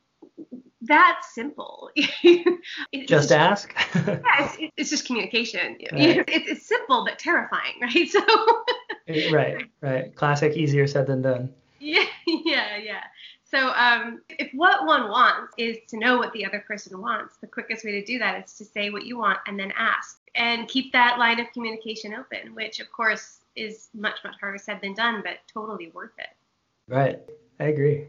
that's 0.82 1.34
simple. 1.34 1.90
just, 1.96 3.08
just 3.08 3.32
ask. 3.32 3.74
yeah, 3.94 4.20
it's, 4.58 4.72
it's, 4.76 4.90
just 4.90 5.06
communication. 5.06 5.76
Right. 5.92 6.24
It's, 6.28 6.48
it's 6.48 6.66
simple 6.66 7.04
but 7.04 7.18
terrifying, 7.18 7.74
right? 7.82 8.08
So. 8.08 8.20
right, 9.32 9.64
right. 9.80 10.14
Classic, 10.14 10.56
easier 10.56 10.86
said 10.86 11.06
than 11.06 11.22
done. 11.22 11.52
Yeah, 11.80 12.04
yeah, 12.26 12.76
yeah. 12.76 13.02
So 13.50 13.70
um, 13.70 14.20
if 14.28 14.52
what 14.54 14.86
one 14.86 15.08
wants 15.08 15.54
is 15.58 15.78
to 15.88 15.98
know 15.98 16.18
what 16.18 16.32
the 16.32 16.46
other 16.46 16.64
person 16.66 17.00
wants, 17.00 17.36
the 17.38 17.48
quickest 17.48 17.84
way 17.84 17.92
to 17.92 18.04
do 18.04 18.18
that 18.20 18.44
is 18.44 18.54
to 18.54 18.64
say 18.64 18.90
what 18.90 19.04
you 19.04 19.18
want 19.18 19.38
and 19.46 19.58
then 19.58 19.72
ask 19.76 20.20
and 20.36 20.68
keep 20.68 20.92
that 20.92 21.18
line 21.18 21.40
of 21.40 21.52
communication 21.52 22.14
open, 22.14 22.54
which 22.54 22.78
of 22.78 22.92
course 22.92 23.40
is 23.56 23.88
much, 23.92 24.18
much 24.22 24.36
harder 24.40 24.58
said 24.58 24.78
than 24.80 24.94
done, 24.94 25.22
but 25.24 25.38
totally 25.52 25.90
worth 25.92 26.12
it. 26.18 26.28
Right. 26.86 27.18
I 27.58 27.64
agree. 27.64 28.06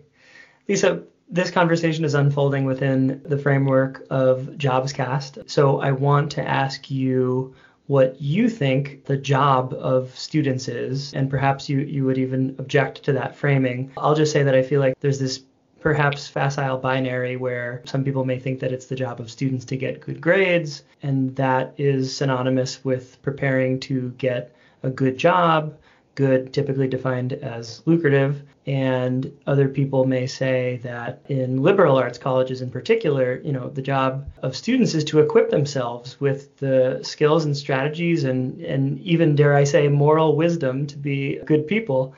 Lisa, 0.68 1.04
this 1.32 1.50
conversation 1.50 2.04
is 2.04 2.14
unfolding 2.14 2.66
within 2.66 3.22
the 3.24 3.38
framework 3.38 4.06
of 4.10 4.50
JobsCast. 4.58 5.50
So 5.50 5.80
I 5.80 5.94
want 5.94 6.32
to 6.34 6.46
ask 6.46 6.92
you 6.92 7.56
what 7.88 8.22
you 8.22 8.50
think 8.50 9.06
the 9.06 9.18
job 9.18 9.74
of 9.74 10.18
students 10.18 10.68
is, 10.68 11.14
and 11.14 11.30
perhaps 11.30 11.70
you, 11.70 11.80
you 11.80 12.06
would 12.06 12.18
even 12.18 12.56
object 12.60 13.04
to 13.04 13.14
that 13.14 13.36
framing. 13.36 13.92
I'll 13.98 14.16
just 14.16 14.32
say 14.32 14.44
that 14.44 14.56
I 14.56 14.62
feel 14.62 14.82
like 14.82 15.00
there's 15.00 15.20
this 15.20 15.44
perhaps 15.80 16.28
facile 16.28 16.78
binary 16.78 17.38
where 17.38 17.82
some 17.86 18.04
people 18.04 18.24
may 18.24 18.38
think 18.38 18.60
that 18.60 18.72
it's 18.72 18.86
the 18.86 18.96
job 18.96 19.20
of 19.20 19.32
students 19.32 19.66
to 19.66 19.78
get 19.78 20.02
good 20.02 20.22
grades, 20.22 20.84
and 21.02 21.36
that 21.38 21.74
is 21.78 22.16
synonymous 22.16 22.84
with 22.86 23.22
preparing 23.22 23.80
to 23.82 24.10
get 24.18 24.54
a 24.84 24.90
good 24.90 25.18
job 25.18 25.74
good 26.22 26.54
typically 26.54 26.88
defined 26.88 27.34
as 27.34 27.82
lucrative 27.88 28.44
and 28.68 29.36
other 29.48 29.68
people 29.68 30.06
may 30.06 30.28
say 30.28 30.80
that 30.84 31.20
in 31.30 31.64
liberal 31.64 31.98
arts 31.98 32.20
colleges 32.20 32.62
in 32.62 32.70
particular 32.70 33.42
you 33.44 33.52
know 33.52 33.70
the 33.70 33.82
job 33.82 34.30
of 34.44 34.56
students 34.56 34.94
is 34.94 35.04
to 35.04 35.20
equip 35.20 35.50
themselves 35.50 36.22
with 36.22 36.56
the 36.58 37.00
skills 37.02 37.46
and 37.46 37.58
strategies 37.58 38.24
and 38.24 38.62
and 38.62 39.00
even 39.00 39.36
dare 39.36 39.56
i 39.56 39.64
say 39.64 39.88
moral 39.88 40.36
wisdom 40.36 40.86
to 40.86 40.98
be 40.98 41.40
good 41.46 41.66
people. 41.66 42.14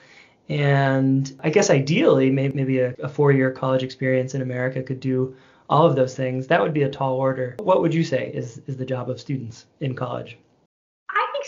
And 0.49 1.21
i 1.41 1.49
guess 1.49 1.69
ideally 1.69 2.29
maybe 2.29 2.79
a, 2.79 2.93
a 3.07 3.07
four-year 3.07 3.51
college 3.51 3.83
experience 3.83 4.35
in 4.35 4.41
america 4.41 4.83
could 4.83 4.99
do 4.99 5.33
all 5.69 5.85
of 5.85 5.95
those 5.95 6.13
things. 6.13 6.47
That 6.47 6.61
would 6.61 6.73
be 6.73 6.83
a 6.83 6.89
tall 6.89 7.15
order. 7.15 7.55
What 7.59 7.81
would 7.81 7.93
you 7.93 8.03
say 8.03 8.29
is 8.33 8.61
is 8.67 8.75
the 8.75 8.85
job 8.93 9.09
of 9.09 9.19
students 9.19 9.65
in 9.79 9.95
college 9.95 10.37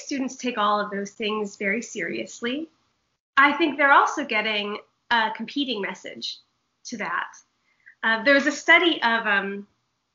students 0.05 0.35
take 0.35 0.57
all 0.57 0.79
of 0.79 0.91
those 0.91 1.11
things 1.11 1.57
very 1.57 1.81
seriously. 1.81 2.69
I 3.37 3.53
think 3.53 3.77
they're 3.77 3.91
also 3.91 4.23
getting 4.23 4.77
a 5.11 5.31
competing 5.35 5.81
message 5.81 6.37
to 6.85 6.97
that. 6.97 7.33
Uh, 8.03 8.23
there 8.23 8.35
was 8.35 8.47
a 8.47 8.51
study 8.51 9.01
of 9.01 9.25
um, 9.25 9.67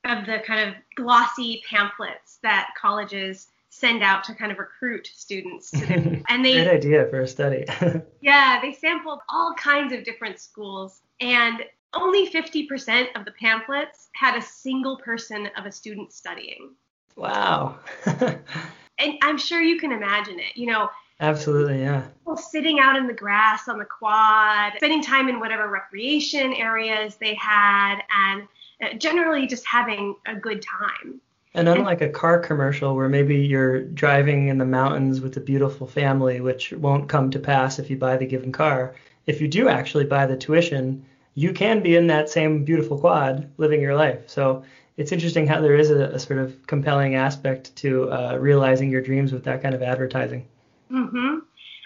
of 0.05 0.24
the 0.24 0.38
kind 0.46 0.68
of 0.68 0.74
glossy 0.94 1.62
pamphlets 1.68 2.38
that 2.42 2.70
colleges 2.81 3.48
send 3.68 4.03
out 4.03 4.24
to 4.24 4.35
kind 4.35 4.50
of 4.50 4.59
recruit 4.59 5.11
students 5.14 5.70
to. 5.70 6.22
And 6.29 6.44
they 6.44 6.55
great 6.55 6.68
idea 6.68 7.07
for 7.07 7.20
a 7.20 7.29
study. 7.29 7.64
yeah, 8.20 8.61
they 8.61 8.72
sampled 8.72 9.20
all 9.29 9.55
kinds 9.55 9.92
of 9.92 10.05
different 10.05 10.40
schools, 10.40 11.03
and 11.20 11.62
only 11.94 12.31
50% 12.31 13.09
of 13.16 13.24
the 13.24 13.33
pamphlets 13.33 14.09
had 14.14 14.37
a 14.37 14.42
single 14.42 14.96
person 14.98 15.48
of 15.57 15.66
a 15.66 15.72
student 15.72 16.12
studying. 16.12 16.70
Wow. 17.16 17.79
and 19.00 19.14
I'm 19.22 19.38
sure 19.38 19.60
you 19.60 19.78
can 19.78 19.92
imagine 19.92 20.38
it. 20.38 20.56
You 20.56 20.66
know, 20.66 20.90
Absolutely, 21.20 21.80
yeah. 21.80 22.02
People 22.20 22.36
sitting 22.36 22.80
out 22.80 22.96
in 22.96 23.06
the 23.06 23.12
grass 23.12 23.68
on 23.68 23.78
the 23.78 23.84
quad, 23.84 24.72
spending 24.76 25.02
time 25.02 25.28
in 25.28 25.38
whatever 25.38 25.68
recreation 25.68 26.54
areas 26.54 27.16
they 27.16 27.34
had, 27.34 28.00
and 28.16 28.48
uh, 28.82 28.94
generally 28.96 29.46
just 29.46 29.66
having 29.66 30.16
a 30.26 30.34
good 30.34 30.62
time. 30.62 31.20
And 31.52 31.68
unlike 31.68 32.00
a 32.00 32.08
car 32.08 32.38
commercial 32.38 32.94
where 32.94 33.08
maybe 33.08 33.36
you're 33.36 33.82
driving 33.82 34.48
in 34.48 34.56
the 34.56 34.64
mountains 34.64 35.20
with 35.20 35.36
a 35.36 35.40
beautiful 35.40 35.86
family, 35.86 36.40
which 36.40 36.72
won't 36.72 37.08
come 37.08 37.30
to 37.32 37.38
pass 37.38 37.78
if 37.78 37.90
you 37.90 37.96
buy 37.96 38.16
the 38.16 38.26
given 38.26 38.52
car, 38.52 38.94
if 39.26 39.40
you 39.40 39.48
do 39.48 39.68
actually 39.68 40.04
buy 40.04 40.26
the 40.26 40.36
tuition, 40.36 41.04
you 41.34 41.52
can 41.52 41.82
be 41.82 41.96
in 41.96 42.06
that 42.06 42.30
same 42.30 42.64
beautiful 42.64 42.98
quad 42.98 43.50
living 43.58 43.80
your 43.80 43.96
life. 43.96 44.28
So 44.28 44.62
it's 44.96 45.12
interesting 45.12 45.46
how 45.46 45.61
there 45.61 45.76
is 45.76 45.90
a, 45.90 46.07
a 46.07 46.18
sort 46.18 46.38
of 46.38 46.66
compelling 46.66 47.14
aspect 47.14 47.74
to 47.76 48.11
uh, 48.11 48.37
realizing 48.38 48.90
your 48.90 49.00
dreams 49.00 49.33
with 49.33 49.44
that 49.44 49.62
kind 49.62 49.74
of 49.74 49.83
advertising. 49.83 50.46
Mm-hmm. 50.90 51.38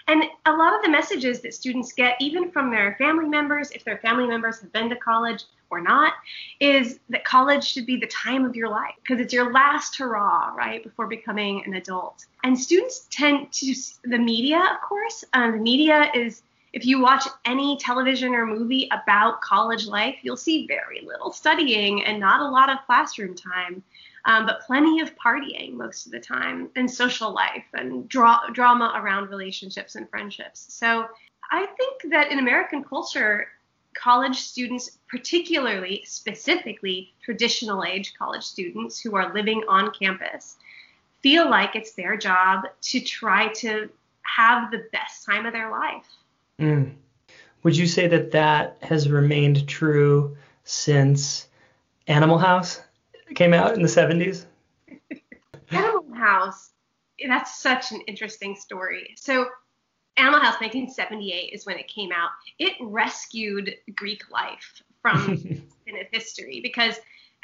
And 0.07 0.23
a 0.45 0.51
lot 0.51 0.75
of 0.75 0.83
the 0.83 0.89
messages 0.89 1.41
that 1.41 1.53
students 1.53 1.91
get, 1.91 2.15
even 2.19 2.51
from 2.51 2.69
their 2.69 2.95
family 2.99 3.27
members, 3.27 3.71
if 3.71 3.83
their 3.83 3.97
family 3.97 4.27
members 4.27 4.59
have 4.59 4.71
been 4.71 4.87
to 4.89 4.95
college 4.95 5.45
or 5.71 5.81
not, 5.81 6.13
is 6.59 6.99
that 7.09 7.25
college 7.25 7.63
should 7.63 7.87
be 7.87 7.97
the 7.97 8.07
time 8.07 8.45
of 8.45 8.55
your 8.55 8.69
life 8.69 8.93
because 9.01 9.19
it's 9.19 9.33
your 9.33 9.51
last 9.51 9.97
hurrah, 9.97 10.53
right, 10.55 10.83
before 10.83 11.07
becoming 11.07 11.63
an 11.65 11.73
adult. 11.73 12.25
And 12.43 12.59
students 12.59 13.07
tend 13.09 13.51
to, 13.53 13.73
the 14.03 14.19
media, 14.19 14.59
of 14.59 14.87
course, 14.87 15.25
um, 15.33 15.53
the 15.53 15.57
media 15.57 16.11
is 16.13 16.43
if 16.75 16.85
you 16.85 16.99
watch 16.99 17.25
any 17.45 17.77
television 17.77 18.35
or 18.35 18.45
movie 18.45 18.89
about 18.91 19.39
college 19.39 19.87
life, 19.87 20.17
you'll 20.21 20.35
see 20.35 20.67
very 20.67 21.01
little 21.05 21.31
studying 21.31 22.03
and 22.03 22.19
not 22.19 22.41
a 22.41 22.47
lot 22.47 22.69
of 22.69 22.85
classroom 22.85 23.33
time, 23.33 23.81
um, 24.25 24.45
but 24.45 24.59
plenty 24.67 24.99
of 24.99 25.15
partying 25.15 25.71
most 25.71 26.05
of 26.05 26.11
the 26.11 26.19
time 26.19 26.69
and 26.75 26.91
social 26.91 27.33
life 27.33 27.63
and 27.75 28.09
dra- 28.09 28.41
drama 28.51 28.91
around 28.97 29.29
relationships 29.29 29.95
and 29.95 30.09
friendships. 30.09 30.65
So 30.67 31.07
I 31.49 31.65
think 31.65 32.11
that 32.11 32.29
in 32.29 32.39
American 32.39 32.83
culture, 32.83 33.47
college 33.93 34.35
students, 34.37 34.97
particularly, 35.07 36.03
specifically 36.05 37.13
traditional 37.23 37.85
age 37.85 38.13
college 38.19 38.43
students 38.43 38.99
who 38.99 39.15
are 39.15 39.33
living 39.33 39.63
on 39.69 39.93
campus, 39.97 40.57
feel 41.23 41.49
like 41.49 41.73
it's 41.73 41.93
their 41.93 42.17
job 42.17 42.63
to 42.81 42.99
try 42.99 43.47
to 43.53 43.89
have 44.23 44.71
the 44.71 44.83
best 44.91 45.25
time 45.25 45.45
of 45.45 45.53
their 45.53 45.71
life. 45.71 46.03
Mm. 46.59 46.95
Would 47.63 47.75
you 47.75 47.87
say 47.87 48.07
that 48.07 48.31
that 48.31 48.77
has 48.81 49.09
remained 49.09 49.67
true 49.67 50.37
since 50.63 51.47
Animal 52.07 52.37
House 52.37 52.81
came 53.33 53.53
out 53.53 53.73
in 53.73 53.81
the 53.81 53.87
70s? 53.87 54.45
Animal 55.71 56.13
House, 56.13 56.71
that's 57.27 57.59
such 57.59 57.91
an 57.91 58.01
interesting 58.07 58.55
story. 58.55 59.15
So, 59.17 59.47
Animal 60.17 60.39
House 60.39 60.61
1978 60.61 61.51
is 61.53 61.65
when 61.65 61.77
it 61.77 61.87
came 61.89 62.11
out. 62.11 62.29
It 62.57 62.73
rescued 62.79 63.75
Greek 63.95 64.31
life 64.31 64.81
from 65.01 65.37
history 66.11 66.61
because 66.61 66.95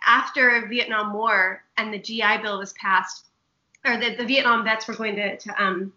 after 0.05 0.67
Vietnam 0.67 1.13
War 1.13 1.63
and 1.77 1.93
the 1.93 1.99
GI 1.99 2.37
Bill 2.41 2.59
was 2.59 2.73
passed, 2.73 3.25
or 3.85 3.97
the, 3.97 4.15
the 4.15 4.25
Vietnam 4.25 4.63
vets 4.63 4.87
were 4.87 4.93
going 4.93 5.15
to, 5.15 5.37
to 5.37 5.63
um, 5.63 5.93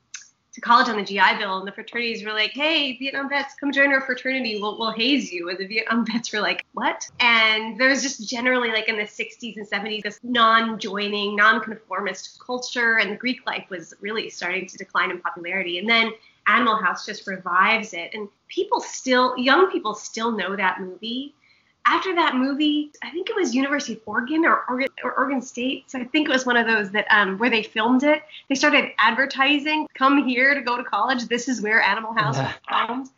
to 0.54 0.60
college 0.60 0.88
on 0.88 0.96
the 0.96 1.02
GI 1.02 1.38
Bill, 1.38 1.58
and 1.58 1.66
the 1.66 1.72
fraternities 1.72 2.24
were 2.24 2.32
like, 2.32 2.52
"Hey, 2.52 2.96
Vietnam 2.96 3.28
vets, 3.28 3.54
come 3.54 3.72
join 3.72 3.92
our 3.92 4.00
fraternity. 4.00 4.60
We'll, 4.60 4.78
we'll 4.78 4.92
haze 4.92 5.32
you." 5.32 5.48
And 5.48 5.58
the 5.58 5.66
Vietnam 5.66 6.06
vets 6.12 6.32
were 6.32 6.40
like, 6.40 6.64
"What?" 6.72 7.08
And 7.20 7.78
there 7.78 7.88
was 7.88 8.02
just 8.02 8.28
generally 8.28 8.70
like 8.70 8.88
in 8.88 8.96
the 8.96 9.02
60s 9.02 9.56
and 9.56 9.68
70s 9.68 10.02
this 10.02 10.20
non-joining, 10.22 11.34
non-conformist 11.34 12.38
culture, 12.38 12.98
and 12.98 13.18
Greek 13.18 13.46
life 13.46 13.66
was 13.68 13.94
really 14.00 14.30
starting 14.30 14.66
to 14.66 14.76
decline 14.76 15.10
in 15.10 15.20
popularity. 15.20 15.78
And 15.78 15.88
then 15.88 16.12
Animal 16.46 16.76
House 16.76 17.04
just 17.04 17.26
revives 17.26 17.92
it, 17.92 18.10
and 18.14 18.28
people 18.48 18.80
still, 18.80 19.36
young 19.36 19.70
people 19.70 19.94
still 19.94 20.30
know 20.30 20.54
that 20.54 20.80
movie 20.80 21.34
after 21.86 22.14
that 22.14 22.34
movie, 22.34 22.90
I 23.02 23.10
think 23.10 23.28
it 23.28 23.36
was 23.36 23.54
University 23.54 23.94
of 23.94 24.00
Oregon 24.06 24.44
or 24.44 24.64
Oregon, 24.68 24.88
or 25.02 25.12
Oregon 25.12 25.42
State. 25.42 25.90
So 25.90 25.98
I 25.98 26.04
think 26.04 26.28
it 26.28 26.32
was 26.32 26.46
one 26.46 26.56
of 26.56 26.66
those 26.66 26.90
that 26.92 27.06
um, 27.10 27.38
where 27.38 27.50
they 27.50 27.62
filmed 27.62 28.02
it. 28.02 28.22
They 28.48 28.54
started 28.54 28.90
advertising, 28.98 29.86
"Come 29.94 30.26
here 30.26 30.54
to 30.54 30.62
go 30.62 30.76
to 30.76 30.84
college. 30.84 31.26
This 31.26 31.48
is 31.48 31.60
where 31.60 31.80
Animal 31.82 32.14
House 32.14 32.38
was 32.38 32.52
filmed." 32.68 33.08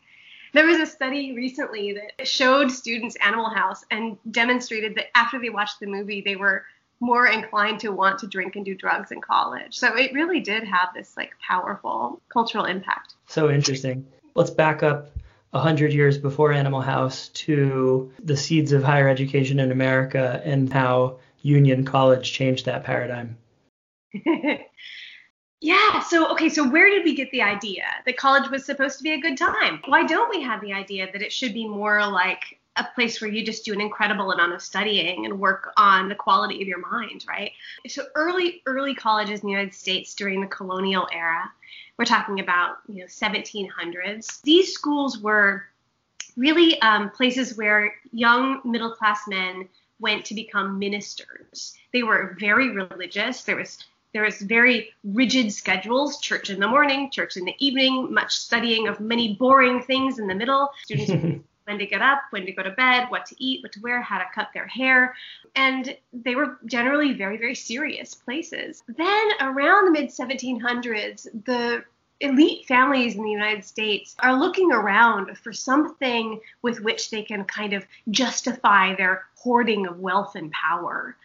There 0.53 0.67
was 0.67 0.79
a 0.79 0.87
study 0.87 1.35
recently 1.35 1.93
that 1.93 2.27
showed 2.27 2.73
students 2.73 3.17
Animal 3.17 3.51
House 3.51 3.85
and 3.91 4.17
demonstrated 4.31 4.95
that 4.95 5.17
after 5.17 5.39
they 5.39 5.51
watched 5.51 5.81
the 5.81 5.87
movie, 5.87 6.23
they 6.23 6.37
were 6.37 6.65
more 6.99 7.27
inclined 7.27 7.79
to 7.81 7.91
want 7.91 8.19
to 8.21 8.27
drink 8.27 8.57
and 8.57 8.65
do 8.65 8.75
drugs 8.75 9.13
in 9.13 9.21
college. 9.21 9.77
So 9.79 9.95
it 9.97 10.13
really 10.15 10.41
did 10.41 10.65
have 10.65 10.89
this 10.95 11.15
like 11.17 11.33
powerful 11.47 12.21
cultural 12.31 12.65
impact. 12.65 13.15
So 13.27 13.51
interesting. 13.51 14.07
Let's 14.35 14.51
back 14.51 14.83
up 14.83 15.11
100 15.51 15.93
years 15.93 16.19
before 16.19 16.53
Animal 16.53 16.81
House 16.81 17.29
to 17.29 18.13
the 18.23 18.37
seeds 18.37 18.73
of 18.73 18.83
higher 18.83 19.09
education 19.09 19.61
in 19.61 19.71
America 19.71 20.43
and 20.45 20.73
how 20.73 21.19
Union 21.43 21.85
College 21.85 22.33
changed 22.33 22.67
that 22.67 22.85
paradigm. 22.85 23.37
yeah. 25.61 26.01
So, 26.01 26.31
okay. 26.33 26.49
So, 26.49 26.69
where 26.69 26.91
did 26.91 27.05
we 27.05 27.15
get 27.15 27.31
the 27.31 27.43
idea 27.43 27.85
that 28.05 28.17
college 28.17 28.51
was 28.51 28.65
supposed 28.65 28.99
to 28.99 29.05
be 29.05 29.13
a 29.13 29.21
good 29.21 29.37
time? 29.37 29.81
Why 29.87 30.05
don't 30.05 30.29
we 30.29 30.43
have 30.43 30.61
the 30.61 30.73
idea 30.73 31.09
that 31.13 31.23
it 31.23 31.33
should 31.33 31.55
be 31.55 31.67
more 31.67 32.07
like 32.07 32.59
a 32.77 32.87
place 32.95 33.21
where 33.21 33.31
you 33.31 33.45
just 33.45 33.65
do 33.65 33.73
an 33.73 33.81
incredible 33.81 34.33
amount 34.33 34.53
of 34.53 34.61
studying 34.61 35.25
and 35.25 35.41
work 35.41 35.73
on 35.79 36.09
the 36.09 36.15
quality 36.15 36.61
of 36.61 36.69
your 36.69 36.87
mind, 36.91 37.25
right? 37.29 37.53
So, 37.89 38.05
early, 38.15 38.63
early 38.67 38.95
colleges 38.95 39.41
in 39.41 39.47
the 39.47 39.53
United 39.53 39.75
States 39.75 40.15
during 40.15 40.41
the 40.41 40.47
colonial 40.47 41.09
era, 41.13 41.51
we're 41.99 42.05
talking 42.05 42.41
about, 42.41 42.77
you 42.89 42.97
know, 42.97 43.07
1700s, 43.07 44.43
these 44.43 44.73
schools 44.73 45.19
were 45.19 45.65
really 46.37 46.81
um, 46.83 47.11
places 47.11 47.57
where 47.57 47.95
young 48.13 48.61
middle 48.65 48.91
class 48.91 49.21
men 49.27 49.69
went 49.99 50.25
to 50.27 50.35
become 50.35 50.79
ministers. 50.79 51.75
They 51.93 52.03
were 52.03 52.37
very 52.39 52.71
religious. 52.71 53.45
There 53.45 53.57
was 53.57 53.79
there 54.13 54.23
was 54.23 54.41
very 54.41 54.91
rigid 55.05 55.53
schedules, 55.53 56.21
church 56.21 56.49
in 56.49 56.59
the 56.59 56.69
morning, 56.69 57.11
church 57.11 57.37
in 57.37 57.45
the 57.45 57.55
evening, 57.59 58.15
much 58.15 58.35
studying 58.35 58.89
of 58.89 58.99
many 58.99 59.35
boring 59.35 59.83
things 59.83 60.19
in 60.19 60.27
the 60.27 60.35
middle. 60.35 60.71
Students 60.85 61.45
when 61.67 61.79
to 61.79 61.87
get 61.87 62.03
up, 62.03 62.23
when 62.31 62.47
to 62.47 62.53
go 62.53 62.63
to 62.63 62.71
bed, 62.71 63.07
what 63.09 63.27
to 63.27 63.37
eat, 63.43 63.63
what 63.63 63.73
to 63.73 63.81
wear, 63.81 64.01
how 64.01 64.19
to 64.19 64.25
cut 64.35 64.49
their 64.55 64.67
hair. 64.67 65.15
And 65.55 65.97
they 66.13 66.35
were 66.35 66.59
generally 66.67 67.13
very, 67.13 67.37
very 67.37 67.55
serious 67.55 68.15
places. 68.15 68.83
Then 68.89 69.29
around 69.41 69.87
the 69.87 70.01
mid 70.01 70.11
1700s, 70.11 71.27
the 71.45 71.85
elite 72.21 72.67
families 72.67 73.17
in 73.17 73.23
the 73.23 73.31
United 73.31 73.65
States 73.65 74.17
are 74.21 74.39
looking 74.39 74.73
around 74.73 75.37
for 75.39 75.53
something 75.53 76.41
with 76.63 76.81
which 76.81 77.11
they 77.11 77.23
can 77.23 77.45
kind 77.45 77.75
of 77.75 77.85
justify 78.11 78.95
their 78.95 79.25
hoarding 79.35 79.87
of 79.87 79.99
wealth 79.99 80.35
and 80.35 80.51
power 80.53 81.17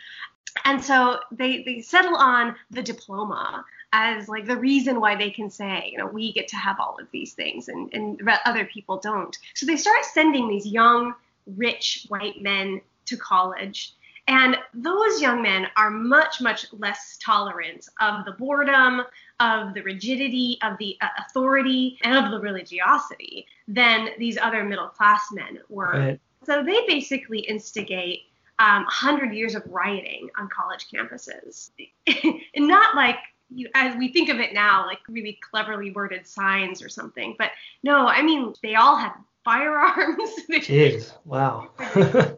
and 0.66 0.84
so 0.84 1.20
they 1.32 1.64
they 1.64 1.82
settle 1.82 2.16
on 2.16 2.56
the 2.72 2.82
diploma 2.82 3.64
as 3.94 4.28
like 4.30 4.46
the 4.46 4.56
reason 4.56 5.00
why 5.00 5.16
they 5.16 5.30
can 5.30 5.50
say 5.50 5.90
you 5.92 5.98
know 5.98 6.08
we 6.08 6.32
get 6.34 6.48
to 6.48 6.56
have 6.56 6.80
all 6.80 6.98
of 7.00 7.08
these 7.12 7.34
things 7.34 7.68
and 7.68 7.94
and 7.94 8.22
other 8.46 8.66
people 8.66 8.98
don't 8.98 9.38
so 9.54 9.66
they 9.66 9.76
start 9.76 10.04
sending 10.06 10.48
these 10.48 10.66
young 10.66 11.14
rich 11.58 12.06
white 12.10 12.42
men 12.42 12.80
to 13.06 13.18
college 13.18 13.94
and 14.28 14.56
those 14.74 15.22
young 15.22 15.42
men 15.42 15.68
are 15.76 15.90
much 15.90 16.42
much 16.42 16.66
less 16.74 17.18
tolerant 17.22 17.88
of 18.00 18.24
the 18.26 18.32
boredom 18.34 19.02
of 19.40 19.74
the 19.74 19.82
rigidity 19.82 20.58
of 20.62 20.78
the 20.78 20.96
uh, 21.02 21.08
authority 21.18 21.98
and 22.04 22.16
of 22.16 22.32
the 22.32 22.40
religiosity 22.40 23.46
than 23.68 24.10
these 24.20 24.38
other 24.38 24.64
middle 24.64 24.88
class 24.88 25.32
men 25.32 25.60
were 25.70 26.00
right. 26.00 26.20
so 26.46 26.64
they 26.64 26.86
basically 26.88 27.40
instigate 27.40 28.22
um, 28.62 28.84
100 28.84 29.34
years 29.34 29.56
of 29.56 29.64
rioting 29.68 30.30
on 30.38 30.48
college 30.50 30.88
campuses. 30.94 31.72
and 32.08 32.68
not 32.68 32.96
like, 32.96 33.18
you, 33.54 33.70
as 33.76 33.96
we 33.98 34.12
think 34.12 34.30
of 34.30 34.40
it 34.40 34.54
now, 34.54 34.86
like 34.86 35.00
really 35.08 35.40
cleverly 35.50 35.92
worded 35.92 36.28
signs 36.28 36.82
or 36.82 36.90
something. 36.90 37.36
But 37.38 37.52
no, 37.84 38.08
I 38.08 38.22
mean, 38.22 38.54
they 38.64 38.76
all 38.76 38.96
had 38.96 39.14
firearms. 39.44 40.30
Jeez, 40.52 41.14
wow. 41.26 41.70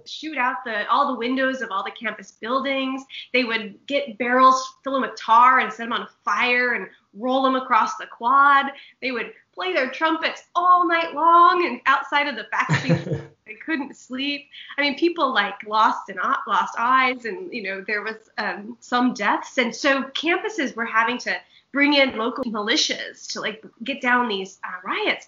shoot 0.06 0.38
out 0.38 0.58
the 0.66 0.88
all 0.90 1.08
the 1.14 1.18
windows 1.18 1.62
of 1.62 1.72
all 1.72 1.84
the 1.84 1.92
campus 1.92 2.32
buildings. 2.32 3.04
They 3.34 3.44
would 3.44 3.78
get 3.88 4.18
barrels, 4.18 4.76
fill 4.84 4.94
them 4.94 5.02
with 5.04 5.16
tar, 5.16 5.60
and 5.60 5.72
set 5.72 5.84
them 5.84 5.94
on 5.94 6.08
fire 6.24 6.74
and 6.74 6.88
roll 7.14 7.44
them 7.44 7.56
across 7.56 7.98
the 7.98 8.08
quad. 8.08 8.68
They 9.02 9.12
would 9.12 9.34
play 9.54 9.74
their 9.74 9.90
trumpets 9.90 10.44
all 10.56 10.88
night 10.88 11.14
long 11.14 11.66
and 11.66 11.80
outside 11.86 12.28
of 12.28 12.36
the 12.36 12.46
faculty 12.46 13.22
couldn't 13.66 13.96
sleep. 13.96 14.48
I 14.78 14.82
mean, 14.82 14.98
people 14.98 15.34
like 15.34 15.56
lost 15.66 16.10
and 16.10 16.20
lost 16.48 16.76
eyes, 16.78 17.26
and 17.26 17.54
you 17.54 17.64
know 17.64 17.84
there 17.86 18.02
was 18.02 18.30
um, 18.38 18.78
some 18.80 19.14
deaths, 19.14 19.58
and 19.58 19.76
so 19.76 20.04
campuses 20.04 20.76
were 20.76 20.86
having 20.86 21.18
to 21.20 21.36
bring 21.72 21.94
in 21.94 22.18
local 22.18 22.44
militias 22.46 23.32
to 23.34 23.42
like 23.42 23.64
get 23.84 24.02
down 24.02 24.28
these 24.28 24.60
uh, 24.64 24.80
riots. 24.86 25.28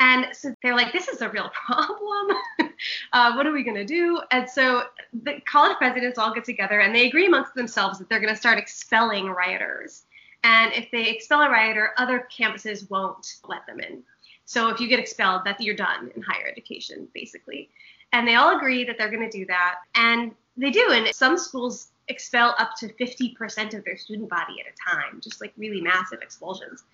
And 0.00 0.26
so 0.32 0.52
they're 0.62 0.74
like, 0.74 0.92
this 0.92 1.06
is 1.06 1.22
a 1.22 1.28
real 1.28 1.50
problem. 1.66 2.36
uh, 3.12 3.32
what 3.34 3.46
are 3.46 3.52
we 3.52 3.62
going 3.62 3.76
to 3.76 3.84
do? 3.84 4.20
And 4.32 4.48
so 4.48 4.84
the 5.22 5.40
college 5.46 5.76
presidents 5.76 6.18
all 6.18 6.34
get 6.34 6.44
together 6.44 6.80
and 6.80 6.94
they 6.94 7.06
agree 7.06 7.26
amongst 7.26 7.54
themselves 7.54 7.98
that 7.98 8.08
they're 8.08 8.20
going 8.20 8.34
to 8.34 8.38
start 8.38 8.58
expelling 8.58 9.26
rioters. 9.26 10.02
And 10.44 10.72
if 10.72 10.90
they 10.90 11.08
expel 11.08 11.42
a 11.42 11.48
rioter, 11.48 11.92
other 11.98 12.26
campuses 12.36 12.90
won't 12.90 13.36
let 13.48 13.64
them 13.66 13.78
in. 13.78 14.02
So 14.44 14.68
if 14.68 14.80
you 14.80 14.88
get 14.88 14.98
expelled, 14.98 15.42
that 15.44 15.60
you're 15.60 15.76
done 15.76 16.10
in 16.14 16.22
higher 16.22 16.46
education, 16.46 17.08
basically. 17.14 17.70
And 18.12 18.26
they 18.26 18.34
all 18.34 18.56
agree 18.56 18.84
that 18.84 18.98
they're 18.98 19.10
going 19.10 19.28
to 19.28 19.38
do 19.38 19.46
that, 19.46 19.76
and 19.94 20.32
they 20.56 20.70
do. 20.70 20.90
And 20.90 21.14
some 21.14 21.38
schools 21.38 21.88
expel 22.08 22.54
up 22.58 22.76
to 22.78 22.88
50% 22.88 23.74
of 23.74 23.84
their 23.84 23.96
student 23.96 24.28
body 24.28 24.56
at 24.60 24.72
a 24.72 24.96
time, 24.96 25.20
just 25.20 25.40
like 25.40 25.52
really 25.56 25.80
massive 25.80 26.20
expulsions. 26.20 26.84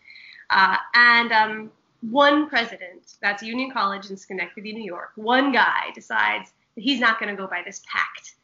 Uh, 0.51 0.77
and 0.95 1.33
um, 1.33 1.71
one 2.03 2.49
president, 2.49 3.15
that's 3.21 3.43
Union 3.43 3.71
College 3.71 4.11
in 4.11 4.17
Schenectady, 4.17 4.73
New 4.73 4.85
York, 4.85 5.11
one 5.17 5.53
guy 5.53 5.91
decides 5.95 6.53
that 6.75 6.81
he's 6.83 7.01
not 7.01 7.19
going 7.19 7.35
to 7.35 7.41
go 7.41 7.49
by 7.49 7.63
this 7.65 7.83
pact. 7.91 8.35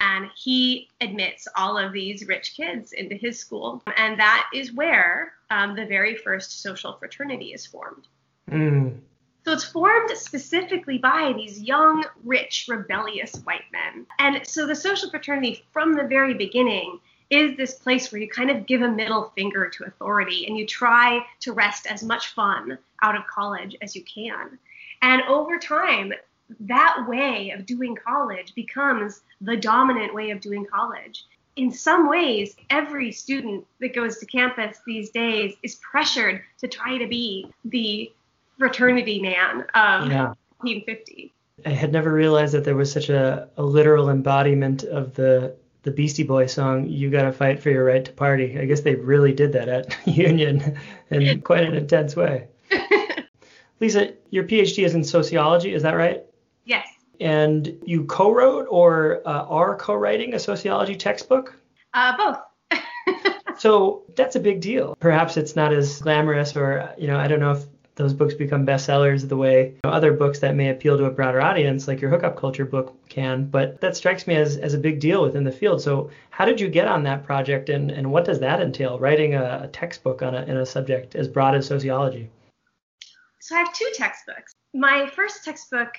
And 0.00 0.28
he 0.34 0.88
admits 1.00 1.46
all 1.56 1.78
of 1.78 1.92
these 1.92 2.26
rich 2.26 2.54
kids 2.56 2.92
into 2.92 3.14
his 3.14 3.38
school. 3.38 3.82
And 3.96 4.18
that 4.18 4.50
is 4.52 4.72
where 4.72 5.34
um, 5.50 5.76
the 5.76 5.86
very 5.86 6.16
first 6.16 6.62
social 6.62 6.94
fraternity 6.94 7.52
is 7.52 7.64
formed. 7.64 8.08
Mm. 8.50 8.98
So 9.44 9.52
it's 9.52 9.64
formed 9.64 10.10
specifically 10.16 10.96
by 10.98 11.34
these 11.36 11.60
young, 11.60 12.04
rich, 12.24 12.66
rebellious 12.68 13.34
white 13.44 13.64
men. 13.72 14.06
And 14.18 14.46
so 14.46 14.66
the 14.66 14.74
social 14.74 15.10
fraternity 15.10 15.64
from 15.72 15.92
the 15.94 16.04
very 16.04 16.32
beginning 16.32 16.98
is 17.28 17.56
this 17.56 17.74
place 17.74 18.10
where 18.10 18.20
you 18.20 18.28
kind 18.28 18.50
of 18.50 18.66
give 18.66 18.82
a 18.82 18.88
middle 18.88 19.32
finger 19.34 19.68
to 19.68 19.84
authority 19.84 20.46
and 20.46 20.56
you 20.56 20.66
try 20.66 21.20
to 21.40 21.52
wrest 21.52 21.86
as 21.86 22.02
much 22.02 22.28
fun 22.28 22.78
out 23.02 23.16
of 23.16 23.26
college 23.26 23.76
as 23.82 23.94
you 23.94 24.02
can. 24.04 24.58
And 25.02 25.22
over 25.22 25.58
time, 25.58 26.12
that 26.60 27.04
way 27.08 27.50
of 27.50 27.66
doing 27.66 27.96
college 27.96 28.54
becomes 28.54 29.22
the 29.40 29.56
dominant 29.56 30.14
way 30.14 30.30
of 30.30 30.40
doing 30.40 30.64
college. 30.64 31.24
In 31.56 31.70
some 31.70 32.08
ways, 32.08 32.56
every 32.70 33.12
student 33.12 33.66
that 33.80 33.94
goes 33.94 34.18
to 34.18 34.26
campus 34.26 34.78
these 34.86 35.10
days 35.10 35.54
is 35.62 35.76
pressured 35.76 36.42
to 36.58 36.68
try 36.68 36.98
to 36.98 37.06
be 37.06 37.52
the 37.64 38.12
fraternity 38.58 39.20
man 39.20 39.60
of 39.74 40.10
yeah. 40.10 40.32
1950. 40.58 41.32
I 41.66 41.70
had 41.70 41.92
never 41.92 42.12
realized 42.12 42.54
that 42.54 42.64
there 42.64 42.76
was 42.76 42.92
such 42.92 43.08
a, 43.08 43.48
a 43.56 43.62
literal 43.62 44.10
embodiment 44.10 44.84
of 44.84 45.14
the 45.14 45.56
the 45.82 45.90
Beastie 45.90 46.22
Boy 46.22 46.46
song 46.46 46.88
"You 46.88 47.10
Gotta 47.10 47.32
Fight 47.32 47.62
for 47.62 47.70
Your 47.70 47.84
Right 47.84 48.04
to 48.04 48.12
Party." 48.12 48.58
I 48.58 48.64
guess 48.64 48.80
they 48.80 48.94
really 48.94 49.32
did 49.32 49.52
that 49.52 49.68
at 49.68 50.06
Union 50.06 50.78
in 51.10 51.40
quite 51.42 51.64
an 51.64 51.74
intense 51.74 52.16
way. 52.16 52.48
Lisa, 53.80 54.14
your 54.30 54.44
PhD 54.44 54.84
is 54.84 54.94
in 54.94 55.04
sociology, 55.04 55.74
is 55.74 55.82
that 55.82 55.92
right? 55.92 56.24
Yes. 56.64 56.88
And 57.20 57.78
you 57.84 58.04
co-wrote 58.04 58.66
or 58.70 59.20
uh, 59.26 59.44
are 59.44 59.76
co-writing 59.76 60.34
a 60.34 60.38
sociology 60.38 60.96
textbook? 60.96 61.54
Uh, 61.92 62.16
both. 62.16 62.80
so 63.58 64.02
that's 64.16 64.36
a 64.36 64.40
big 64.40 64.60
deal. 64.60 64.96
Perhaps 65.00 65.36
it's 65.36 65.54
not 65.54 65.72
as 65.72 66.00
glamorous, 66.00 66.56
or 66.56 66.92
you 66.98 67.06
know, 67.06 67.18
I 67.18 67.28
don't 67.28 67.40
know 67.40 67.52
if 67.52 67.64
those 67.96 68.12
books 68.12 68.34
become 68.34 68.66
bestsellers 68.66 69.28
the 69.28 69.36
way 69.36 69.66
you 69.66 69.80
know, 69.84 69.90
other 69.90 70.12
books 70.12 70.40
that 70.40 70.56
may 70.56 70.70
appeal 70.70 70.98
to 70.98 71.04
a 71.04 71.10
broader 71.10 71.40
audience, 71.40 71.86
like 71.86 72.00
your 72.00 72.10
hookup 72.10 72.36
culture 72.36 72.64
book, 72.64 72.94
can. 73.08 73.46
But 73.46 73.80
that 73.80 73.96
strikes 73.96 74.26
me 74.26 74.34
as, 74.36 74.56
as 74.56 74.74
a 74.74 74.78
big 74.78 75.00
deal 75.00 75.22
within 75.22 75.44
the 75.44 75.52
field. 75.52 75.80
So, 75.80 76.10
how 76.30 76.44
did 76.44 76.60
you 76.60 76.68
get 76.68 76.88
on 76.88 77.04
that 77.04 77.24
project, 77.24 77.68
and, 77.68 77.90
and 77.90 78.10
what 78.10 78.24
does 78.24 78.40
that 78.40 78.60
entail, 78.60 78.98
writing 78.98 79.34
a, 79.34 79.62
a 79.64 79.68
textbook 79.68 80.22
on 80.22 80.34
a, 80.34 80.42
in 80.42 80.56
a 80.56 80.66
subject 80.66 81.14
as 81.14 81.28
broad 81.28 81.54
as 81.54 81.66
sociology? 81.66 82.28
So, 83.40 83.54
I 83.54 83.58
have 83.58 83.72
two 83.72 83.90
textbooks. 83.94 84.52
My 84.74 85.08
first 85.14 85.44
textbook 85.44 85.94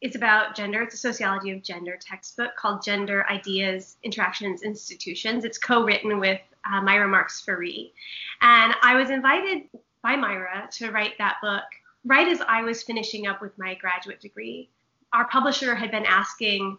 is 0.00 0.14
about 0.14 0.54
gender. 0.54 0.82
It's 0.82 0.94
a 0.94 0.98
sociology 0.98 1.50
of 1.50 1.62
gender 1.62 1.98
textbook 2.00 2.54
called 2.56 2.82
Gender 2.82 3.26
Ideas, 3.28 3.96
Interactions, 4.02 4.62
Institutions. 4.62 5.44
It's 5.44 5.58
co 5.58 5.84
written 5.84 6.20
with 6.20 6.40
uh, 6.70 6.80
Myra 6.80 7.08
Marx 7.08 7.44
Ferree. 7.44 7.92
And 8.40 8.74
I 8.82 8.94
was 8.94 9.10
invited 9.10 9.64
by 10.02 10.16
Myra 10.16 10.68
to 10.72 10.90
write 10.90 11.18
that 11.18 11.36
book 11.42 11.64
right 12.04 12.28
as 12.28 12.40
I 12.40 12.62
was 12.62 12.82
finishing 12.82 13.26
up 13.26 13.42
with 13.42 13.58
my 13.58 13.74
graduate 13.74 14.20
degree. 14.20 14.70
Our 15.12 15.28
publisher 15.28 15.74
had 15.74 15.90
been 15.90 16.06
asking 16.06 16.78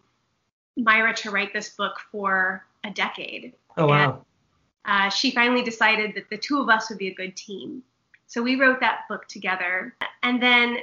Myra 0.77 1.13
to 1.15 1.31
write 1.31 1.53
this 1.53 1.69
book 1.69 1.99
for 2.11 2.65
a 2.83 2.89
decade. 2.91 3.53
Oh, 3.77 3.87
wow. 3.87 4.25
And, 4.85 5.07
uh, 5.07 5.09
she 5.09 5.31
finally 5.31 5.61
decided 5.61 6.15
that 6.15 6.29
the 6.29 6.37
two 6.37 6.59
of 6.59 6.69
us 6.69 6.89
would 6.89 6.97
be 6.97 7.09
a 7.09 7.13
good 7.13 7.35
team. 7.35 7.83
So 8.25 8.41
we 8.41 8.55
wrote 8.55 8.79
that 8.79 9.01
book 9.09 9.27
together. 9.27 9.95
And 10.23 10.41
then 10.41 10.77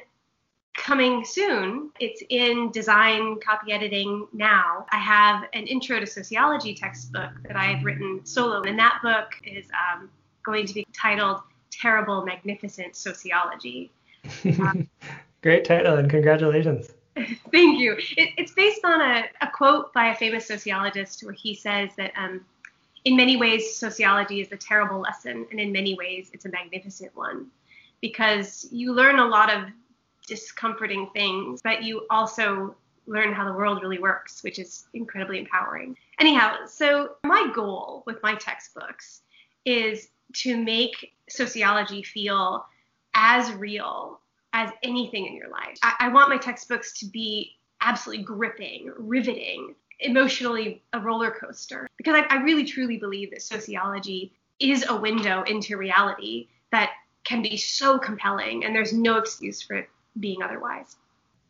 coming 0.75 1.25
soon, 1.25 1.91
it's 1.99 2.23
in 2.29 2.71
design 2.71 3.41
copy 3.41 3.73
editing 3.73 4.29
now. 4.33 4.87
I 4.93 4.99
have 4.99 5.45
an 5.53 5.67
intro 5.67 5.99
to 5.99 6.07
sociology 6.07 6.75
textbook 6.75 7.31
that 7.45 7.57
I 7.57 7.65
have 7.65 7.85
written 7.85 8.21
solo. 8.25 8.63
And 8.63 8.79
that 8.79 9.01
book 9.03 9.31
is 9.43 9.67
um, 9.73 10.09
going 10.45 10.67
to 10.67 10.75
be 10.75 10.87
titled 10.93 11.41
terrible, 11.71 12.25
magnificent 12.25 12.97
sociology. 12.97 13.91
Um, 14.61 14.89
Great 15.43 15.65
title 15.65 15.97
and 15.97 16.11
congratulations. 16.11 16.93
Thank 17.53 17.79
you. 17.81 17.97
It, 18.17 18.31
it's 18.37 18.53
based 18.53 18.85
on 18.85 19.01
a, 19.01 19.25
a, 19.41 19.49
quote 19.49 19.93
by 19.93 20.09
a 20.09 20.15
famous 20.15 20.47
sociologist 20.47 21.23
where 21.23 21.33
he 21.33 21.55
says 21.55 21.91
that 21.97 22.13
um, 22.17 22.45
in 23.05 23.17
many 23.17 23.37
ways, 23.37 23.75
sociology 23.75 24.41
is 24.41 24.53
a 24.53 24.57
terrible 24.57 25.01
lesson, 25.01 25.47
and 25.51 25.61
in 25.61 25.73
many 25.73 25.95
ways, 25.95 26.31
it's 26.33 26.45
a 26.45 26.49
magnificent 26.49 27.17
one 27.17 27.47
because 28.01 28.69
you 28.71 28.93
learn 28.93 29.19
a 29.19 29.25
lot 29.25 29.53
of 29.53 29.69
discomforting 30.27 31.09
things, 31.13 31.61
but 31.63 31.83
you 31.83 32.07
also 32.11 32.77
learn 33.07 33.33
how 33.33 33.45
the 33.45 33.53
world 33.53 33.83
really 33.83 33.99
works, 33.99 34.43
which 34.43 34.59
is 34.59 34.87
incredibly 34.95 35.39
empowering. 35.39 35.97
Anyhow, 36.21 36.67
so 36.67 37.13
my 37.25 37.51
goal 37.55 38.03
with 38.07 38.23
my 38.23 38.35
textbooks 38.35 39.23
is 39.65 40.11
to 40.35 40.57
make 40.57 41.15
sociology 41.29 42.03
feel 42.03 42.65
as 43.15 43.51
real 43.53 44.21
as 44.53 44.71
anything 44.83 45.27
in 45.27 45.35
your 45.35 45.51
life. 45.51 45.79
I, 45.83 45.95
I 46.01 46.09
want 46.09 46.31
my 46.31 46.39
textbooks 46.39 46.93
to 47.01 47.07
be 47.07 47.53
absolutely 47.81 48.25
gripping, 48.25 48.93
riveting, 48.99 49.75
emotionally 50.01 50.83
a 50.93 51.01
roller 51.01 51.31
coaster. 51.31 51.89
Because 51.97 52.23
I, 52.29 52.37
I 52.37 52.43
really 52.43 52.65
truly 52.65 52.99
believe 52.99 53.31
that 53.31 53.43
sociology 53.43 54.33
is 54.61 54.85
a 54.89 54.97
window 54.97 55.43
into 55.43 55.77
reality 55.77 56.49
that 56.71 56.91
can 57.25 57.43
be 57.43 57.57
so 57.57 57.99
compelling, 57.99 58.65
and 58.65 58.75
there's 58.75 58.93
no 58.93 59.19
excuse 59.19 59.63
for 59.63 59.77
it 59.77 59.89
being 60.19 60.43
otherwise. 60.43 60.97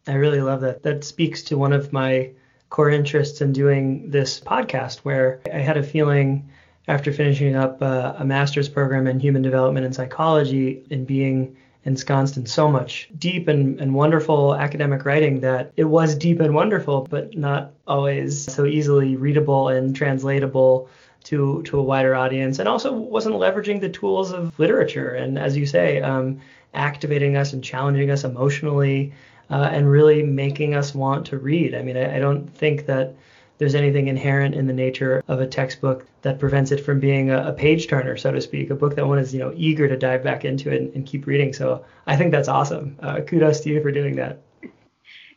I 0.06 0.14
really 0.14 0.40
love 0.40 0.60
that. 0.62 0.82
That 0.82 1.04
speaks 1.04 1.42
to 1.44 1.58
one 1.58 1.72
of 1.72 1.92
my 1.92 2.30
core 2.70 2.90
interests 2.90 3.40
in 3.40 3.52
doing 3.52 4.10
this 4.10 4.40
podcast, 4.40 4.98
where 4.98 5.40
I 5.52 5.58
had 5.58 5.76
a 5.76 5.82
feeling 5.82 6.50
after 6.88 7.12
finishing 7.12 7.54
up 7.54 7.80
uh, 7.82 8.14
a 8.18 8.24
master's 8.24 8.68
program 8.68 9.06
in 9.06 9.20
human 9.20 9.42
development 9.42 9.86
and 9.86 9.94
psychology 9.94 10.82
and 10.90 11.06
being 11.06 11.56
ensconced 11.84 12.36
in 12.36 12.44
so 12.44 12.68
much 12.68 13.08
deep 13.18 13.46
and, 13.46 13.80
and 13.80 13.94
wonderful 13.94 14.54
academic 14.54 15.04
writing 15.04 15.40
that 15.40 15.72
it 15.76 15.84
was 15.84 16.14
deep 16.14 16.40
and 16.40 16.54
wonderful, 16.54 17.06
but 17.08 17.36
not 17.36 17.72
always 17.86 18.52
so 18.52 18.64
easily 18.66 19.16
readable 19.16 19.68
and 19.68 19.94
translatable 19.94 20.88
to 21.24 21.62
to 21.64 21.78
a 21.78 21.82
wider 21.82 22.14
audience, 22.14 22.58
and 22.58 22.68
also 22.68 22.92
wasn't 22.92 23.34
leveraging 23.34 23.80
the 23.80 23.88
tools 23.88 24.32
of 24.32 24.58
literature 24.58 25.10
and, 25.10 25.38
as 25.38 25.56
you 25.56 25.66
say, 25.66 26.00
um, 26.00 26.40
activating 26.74 27.36
us 27.36 27.52
and 27.52 27.62
challenging 27.62 28.10
us 28.10 28.24
emotionally, 28.24 29.12
uh, 29.50 29.68
and 29.72 29.90
really 29.90 30.22
making 30.22 30.74
us 30.74 30.94
want 30.94 31.26
to 31.26 31.38
read. 31.38 31.74
I 31.74 31.82
mean, 31.82 31.96
I, 31.96 32.16
I 32.16 32.18
don't 32.18 32.48
think 32.48 32.86
that 32.86 33.14
there's 33.58 33.74
anything 33.74 34.08
inherent 34.08 34.54
in 34.54 34.66
the 34.66 34.72
nature 34.72 35.22
of 35.28 35.40
a 35.40 35.46
textbook 35.46 36.06
that 36.22 36.38
prevents 36.38 36.70
it 36.70 36.84
from 36.84 37.00
being 37.00 37.30
a, 37.30 37.48
a 37.48 37.52
page 37.52 37.88
turner, 37.88 38.16
so 38.16 38.32
to 38.32 38.40
speak, 38.40 38.70
a 38.70 38.74
book 38.74 38.94
that 38.96 39.06
one 39.06 39.18
is 39.18 39.34
you 39.34 39.40
know 39.40 39.52
eager 39.56 39.88
to 39.88 39.96
dive 39.96 40.22
back 40.22 40.44
into 40.44 40.74
and, 40.74 40.94
and 40.94 41.06
keep 41.06 41.26
reading. 41.26 41.52
So 41.52 41.84
I 42.06 42.16
think 42.16 42.30
that's 42.30 42.48
awesome. 42.48 42.96
Uh, 43.00 43.20
kudos 43.20 43.60
to 43.60 43.70
you 43.70 43.82
for 43.82 43.92
doing 43.92 44.16
that. 44.16 44.40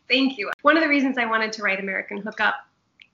Thank 0.07 0.38
you. 0.38 0.51
One 0.62 0.77
of 0.77 0.84
the 0.84 0.89
reasons 0.89 1.17
I 1.17 1.25
wanted 1.25 1.51
to 1.53 1.63
write 1.63 1.79
American 1.79 2.17
Hookup, 2.17 2.55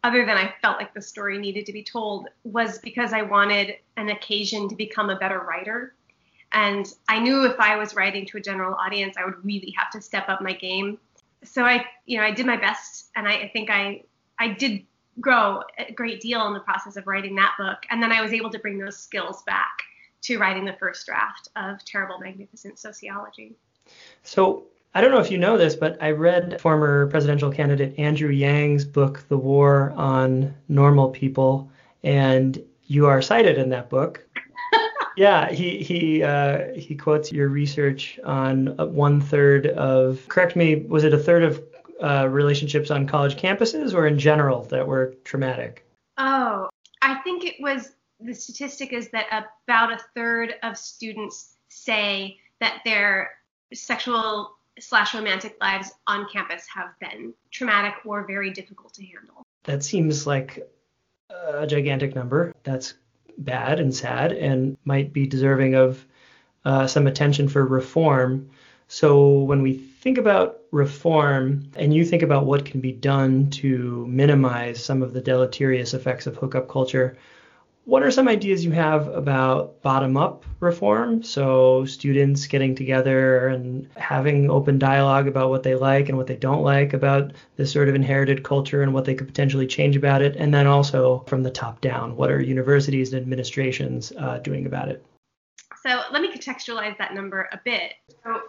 other 0.04 0.26
than 0.26 0.38
I 0.38 0.54
felt 0.62 0.78
like 0.78 0.94
the 0.94 1.02
story 1.02 1.38
needed 1.38 1.66
to 1.68 1.74
be 1.74 1.84
told, 1.84 2.28
was 2.44 2.80
because 2.80 3.14
I 3.14 3.22
wanted 3.22 3.76
an 3.98 4.10
occasion 4.10 4.68
to 4.70 4.76
become 4.76 5.10
a 5.10 5.16
better 5.16 5.40
writer. 5.40 5.94
And 6.54 6.92
I 7.08 7.20
knew 7.20 7.46
if 7.46 7.60
I 7.60 7.76
was 7.76 7.96
writing 7.96 8.26
to 8.28 8.38
a 8.38 8.42
general 8.42 8.74
audience, 8.76 9.16
I 9.18 9.26
would 9.26 9.46
really 9.46 9.74
have 9.78 9.92
to 9.92 10.02
step 10.02 10.28
up 10.28 10.42
my 10.42 10.54
game. 10.54 10.98
So 11.44 11.64
I, 11.64 11.86
you 12.06 12.18
know, 12.18 12.24
I 12.24 12.32
did 12.32 12.46
my 12.46 12.58
best, 12.58 13.12
and 13.16 13.28
I, 13.28 13.34
I 13.34 13.50
think 13.54 13.70
I, 13.70 14.04
I 14.40 14.50
did 14.50 14.86
grow 15.20 15.62
a 15.78 15.92
great 15.92 16.22
deal 16.22 16.46
in 16.48 16.54
the 16.54 16.60
process 16.60 16.96
of 16.96 17.08
writing 17.08 17.36
that 17.36 17.54
book. 17.58 17.80
And 17.90 18.02
then 18.02 18.12
I 18.12 18.22
was 18.22 18.34
able 18.34 18.50
to 18.52 18.60
bring 18.60 18.78
those 18.78 18.98
skills 18.98 19.44
back 19.44 19.84
to 20.24 20.38
writing 20.38 20.66
the 20.66 20.74
first 20.74 21.06
draft 21.06 21.50
of 21.56 21.84
Terrible 21.86 22.20
Magnificent 22.20 22.80
Sociology. 22.80 23.56
So 24.24 24.66
I 24.94 25.02
don't 25.02 25.12
know 25.12 25.20
if 25.20 25.32
you 25.32 25.38
know 25.38 25.58
this, 25.58 25.76
but 25.76 26.02
I 26.02 26.12
read 26.12 26.60
former 26.60 27.08
presidential 27.08 27.52
candidate 27.52 27.98
Andrew 28.00 28.30
Yang's 28.30 28.86
book, 28.86 29.24
The 29.30 29.38
War 29.38 29.94
on 29.96 30.56
Normal 30.68 31.10
People, 31.10 31.70
and 32.04 32.62
you 32.86 33.06
are 33.06 33.22
cited 33.22 33.58
in 33.58 33.70
that 33.70 33.90
book. 33.90 34.26
yeah, 35.18 35.52
he 35.52 35.84
he 35.84 36.24
uh, 36.24 36.74
he 36.74 36.96
quotes 36.96 37.32
your 37.32 37.50
research 37.50 38.20
on 38.24 38.76
one 38.78 39.22
third 39.22 39.68
of. 39.68 40.28
Correct 40.30 40.56
me. 40.56 40.86
Was 40.88 41.04
it 41.04 41.14
a 41.14 41.18
third 41.18 41.44
of 41.44 41.62
uh, 42.02 42.28
relationships 42.30 42.92
on 42.92 43.08
college 43.08 43.36
campuses 43.36 43.94
or 43.94 44.08
in 44.08 44.20
general 44.20 44.64
that 44.66 44.88
were 44.88 45.16
traumatic? 45.24 45.86
Oh, 46.18 46.70
I 47.02 47.16
think 47.16 47.46
it 47.46 47.56
was 47.60 47.92
the 48.20 48.34
statistic 48.34 48.94
is 48.94 49.10
that 49.10 49.28
about 49.66 49.92
a 49.92 50.00
third 50.16 50.56
of 50.64 50.78
students 50.78 51.56
say 51.70 52.38
that 52.60 52.82
their 52.84 53.32
sexual 53.74 54.56
slash 54.80 55.14
romantic 55.14 55.58
lives 55.62 55.92
on 56.08 56.28
campus 56.32 56.66
have 56.74 56.90
been 57.00 57.34
traumatic 57.52 57.94
or 58.06 58.26
very 58.26 58.52
difficult 58.52 58.94
to 58.94 59.06
handle. 59.06 59.44
That 59.64 59.84
seems 59.84 60.26
like 60.26 60.68
a 61.30 61.68
gigantic 61.68 62.16
number. 62.16 62.54
That's 62.64 62.94
bad 63.38 63.80
and 63.80 63.94
sad 63.94 64.32
and 64.32 64.78
might 64.84 65.14
be 65.14 65.28
deserving 65.28 65.76
of 65.76 66.04
uh, 66.66 66.88
some 66.88 67.08
attention 67.08 67.48
for 67.48 67.66
reform. 67.66 68.50
So 68.88 69.44
when 69.44 69.62
we 69.62 69.74
think 69.74 70.18
about 70.18 70.62
reform 70.72 71.70
and 71.76 71.94
you 71.94 72.06
think 72.06 72.24
about 72.24 72.46
what 72.46 72.66
can 72.66 72.80
be 72.80 72.94
done 72.94 73.50
to 73.52 74.06
minimize 74.08 74.84
some 74.84 75.02
of 75.02 75.14
the 75.14 75.22
deleterious 75.22 75.94
effects 75.94 76.28
of 76.28 76.38
hookup 76.38 76.70
culture, 76.70 77.18
what 77.88 78.04
are 78.04 78.12
some 78.12 78.28
ideas 78.28 78.66
you 78.66 78.72
have 78.72 79.08
about 79.08 79.82
bottom 79.82 80.18
up 80.18 80.44
reform? 80.60 81.24
So, 81.24 81.86
students 81.86 82.46
getting 82.46 82.76
together 82.76 83.48
and 83.48 83.88
having 83.96 84.52
open 84.52 84.78
dialogue 84.78 85.26
about 85.26 85.50
what 85.50 85.64
they 85.64 85.74
like 85.74 86.10
and 86.10 86.18
what 86.18 86.28
they 86.28 86.36
don't 86.36 86.64
like 86.64 86.92
about 86.92 87.32
this 87.56 87.72
sort 87.72 87.88
of 87.88 87.96
inherited 87.96 88.44
culture 88.44 88.82
and 88.82 88.94
what 88.94 89.06
they 89.06 89.16
could 89.16 89.28
potentially 89.28 89.66
change 89.66 89.96
about 89.96 90.22
it. 90.22 90.36
And 90.36 90.54
then 90.54 90.68
also 90.68 91.24
from 91.28 91.44
the 91.44 91.50
top 91.50 91.80
down, 91.80 92.18
what 92.18 92.30
are 92.30 92.42
universities 92.42 93.14
and 93.14 93.22
administrations 93.22 94.12
uh, 94.20 94.40
doing 94.40 94.66
about 94.66 94.90
it? 94.90 95.06
So, 95.82 96.02
let 96.12 96.22
me 96.22 96.30
contextualize 96.30 96.98
that 96.98 97.14
number 97.14 97.48
a 97.54 97.62
bit. 97.64 97.94
So, 98.22 98.42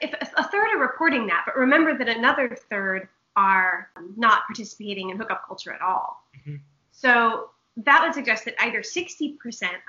if 0.00 0.14
a 0.36 0.44
third 0.48 0.68
are 0.74 0.78
reporting 0.78 1.26
that, 1.28 1.42
but 1.46 1.56
remember 1.56 1.96
that 1.96 2.08
another 2.08 2.56
third 2.70 3.08
are 3.36 3.90
not 4.16 4.46
participating 4.46 5.10
in 5.10 5.16
hookup 5.16 5.46
culture 5.46 5.72
at 5.72 5.82
all. 5.82 6.22
Mm-hmm. 6.38 6.56
So 6.92 7.50
that 7.76 8.02
would 8.02 8.14
suggest 8.14 8.46
that 8.46 8.54
either 8.60 8.80
60% 8.80 9.36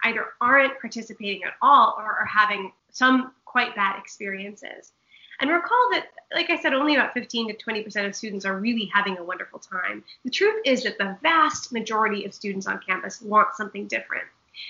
either 0.04 0.26
aren't 0.41 0.80
participating 0.80 1.43
at 1.43 1.54
all 1.62 1.96
or 1.98 2.04
are 2.04 2.26
having 2.26 2.74
some 2.91 3.32
quite 3.46 3.76
bad 3.76 3.98
experiences. 3.98 4.91
And 5.39 5.50
recall 5.52 5.89
that, 5.91 6.08
like 6.34 6.50
I 6.50 6.60
said, 6.60 6.74
only 6.74 6.96
about 6.96 7.13
15 7.13 7.50
to 7.50 7.54
20% 7.54 8.08
of 8.08 8.15
students 8.15 8.46
are 8.46 8.60
really 8.60 8.91
having 8.93 9.17
a 9.17 9.24
wonderful 9.24 9.60
time. 9.60 10.04
The 10.26 10.32
truth 10.32 10.62
is 10.65 10.84
that 10.84 10.98
the 10.98 11.17
vast 11.22 11.72
majority 11.72 12.26
of 12.26 12.34
students 12.34 12.67
on 12.67 12.80
campus 12.80 13.22
want 13.22 13.56
something 13.56 13.88
different. 13.88 14.26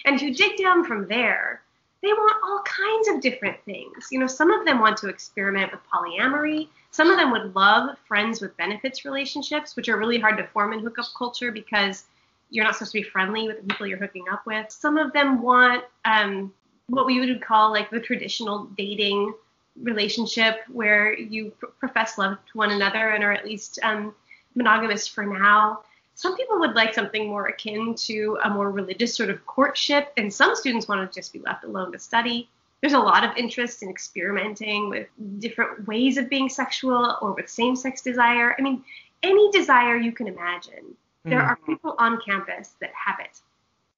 And 0.06 0.16
if 0.16 0.22
you 0.22 0.34
dig 0.34 0.58
down 0.58 0.84
from 0.84 1.08
there, 1.08 1.62
they 2.08 2.14
want 2.14 2.38
all 2.42 2.64
kinds 2.64 3.10
of 3.10 3.20
different 3.20 3.58
things. 3.66 4.08
You 4.12 4.20
know, 4.20 4.28
some 4.28 4.50
of 4.50 4.66
them 4.66 4.80
want 4.80 4.96
to 5.00 5.10
experiment 5.10 5.74
with 5.74 5.82
polyamory. 5.94 6.70
Some 6.92 7.12
of 7.12 7.18
them 7.18 7.32
would 7.32 7.54
love 7.54 7.98
friends 8.08 8.40
with 8.40 8.56
benefits 8.56 9.04
relationships, 9.04 9.76
which 9.76 9.90
are 9.90 9.98
really 9.98 10.18
hard 10.18 10.38
to 10.38 10.48
form 10.48 10.72
in 10.72 10.80
hookup 10.80 11.08
culture 11.18 11.52
because 11.52 12.06
you're 12.50 12.64
not 12.64 12.76
supposed 12.76 12.94
to 12.94 13.00
be 13.00 13.04
friendly 13.04 13.46
with 13.46 13.58
the 13.58 13.68
people 13.68 13.88
you're 13.88 13.98
hooking 13.98 14.24
up 14.32 14.46
with. 14.46 14.72
Some 14.72 14.98
of 14.98 15.12
them 15.12 15.42
want 15.42 15.84
um, 16.06 16.54
what 16.88 17.06
we 17.06 17.20
would 17.20 17.42
call 17.42 17.72
like 17.72 17.90
the 17.90 18.00
traditional 18.00 18.68
dating 18.78 19.34
relationship 19.76 20.62
where 20.72 21.14
you 21.14 21.52
pr- 21.60 21.66
profess 21.78 22.18
love 22.18 22.38
to 22.52 22.58
one 22.58 22.72
another 22.72 23.10
and 23.10 23.22
are 23.22 23.34
at 23.34 23.44
least 23.44 23.80
um, 23.84 24.16
monogamous 24.56 25.08
for 25.08 25.26
now. 25.26 25.82
Some 26.18 26.36
people 26.36 26.58
would 26.58 26.74
like 26.74 26.96
something 26.96 27.30
more 27.30 27.46
akin 27.46 27.94
to 27.94 28.40
a 28.44 28.50
more 28.50 28.72
religious 28.72 29.16
sort 29.16 29.30
of 29.30 29.46
courtship, 29.46 30.12
and 30.18 30.34
some 30.34 30.56
students 30.56 30.88
want 30.88 31.00
to 31.00 31.16
just 31.16 31.32
be 31.32 31.38
left 31.38 31.64
alone 31.64 31.92
to 31.92 32.00
study. 32.00 32.50
There's 32.82 32.94
a 32.94 33.00
lot 33.00 33.24
of 33.24 33.38
interest 33.38 33.84
in 33.84 33.90
experimenting 33.90 34.90
with 34.90 35.08
different 35.38 35.88
ways 35.88 36.18
of 36.18 36.28
being 36.28 36.50
sexual 36.50 37.20
or 37.22 37.34
with 37.34 37.48
same 37.48 37.76
sex 37.76 38.02
desire. 38.02 38.56
I 38.58 38.64
mean, 38.64 38.84
any 39.22 39.52
desire 39.52 39.96
you 39.96 40.12
can 40.12 40.26
imagine. 40.28 40.96
There 41.24 41.40
are 41.40 41.56
mm-hmm. 41.56 41.74
people 41.74 41.96
on 42.00 42.20
campus 42.26 42.74
that 42.82 42.90
have 42.96 43.20
it. 43.20 43.40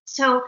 So 0.04 0.44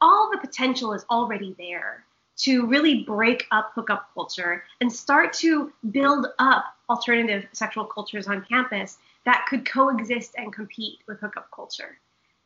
all 0.00 0.30
the 0.32 0.38
potential 0.38 0.94
is 0.94 1.04
already 1.10 1.54
there 1.58 2.06
to 2.38 2.64
really 2.64 3.02
break 3.02 3.46
up 3.50 3.72
hookup 3.74 4.08
culture 4.14 4.64
and 4.80 4.90
start 4.90 5.34
to 5.34 5.70
build 5.90 6.28
up 6.38 6.74
alternative 6.88 7.44
sexual 7.52 7.84
cultures 7.84 8.28
on 8.28 8.46
campus 8.46 8.96
that 9.24 9.46
could 9.48 9.68
coexist 9.68 10.34
and 10.36 10.52
compete 10.52 10.98
with 11.06 11.20
hookup 11.20 11.48
culture. 11.54 11.98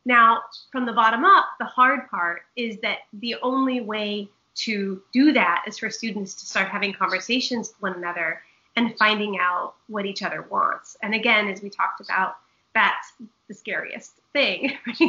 Now, 0.05 0.43
from 0.71 0.85
the 0.85 0.93
bottom 0.93 1.25
up, 1.25 1.45
the 1.59 1.65
hard 1.65 2.09
part 2.09 2.43
is 2.55 2.77
that 2.81 2.99
the 3.13 3.35
only 3.41 3.81
way 3.81 4.29
to 4.55 5.01
do 5.11 5.33
that 5.33 5.65
is 5.67 5.77
for 5.77 5.89
students 5.89 6.33
to 6.35 6.45
start 6.45 6.69
having 6.69 6.93
conversations 6.93 7.69
with 7.69 7.81
one 7.81 7.95
another 7.95 8.41
and 8.75 8.97
finding 8.97 9.37
out 9.39 9.73
what 9.87 10.05
each 10.05 10.23
other 10.23 10.43
wants. 10.43 10.97
And 11.01 11.13
again, 11.13 11.47
as 11.49 11.61
we 11.61 11.69
talked 11.69 11.99
about, 11.99 12.37
that's 12.73 13.13
the 13.47 13.53
scariest 13.53 14.13
thing, 14.33 14.77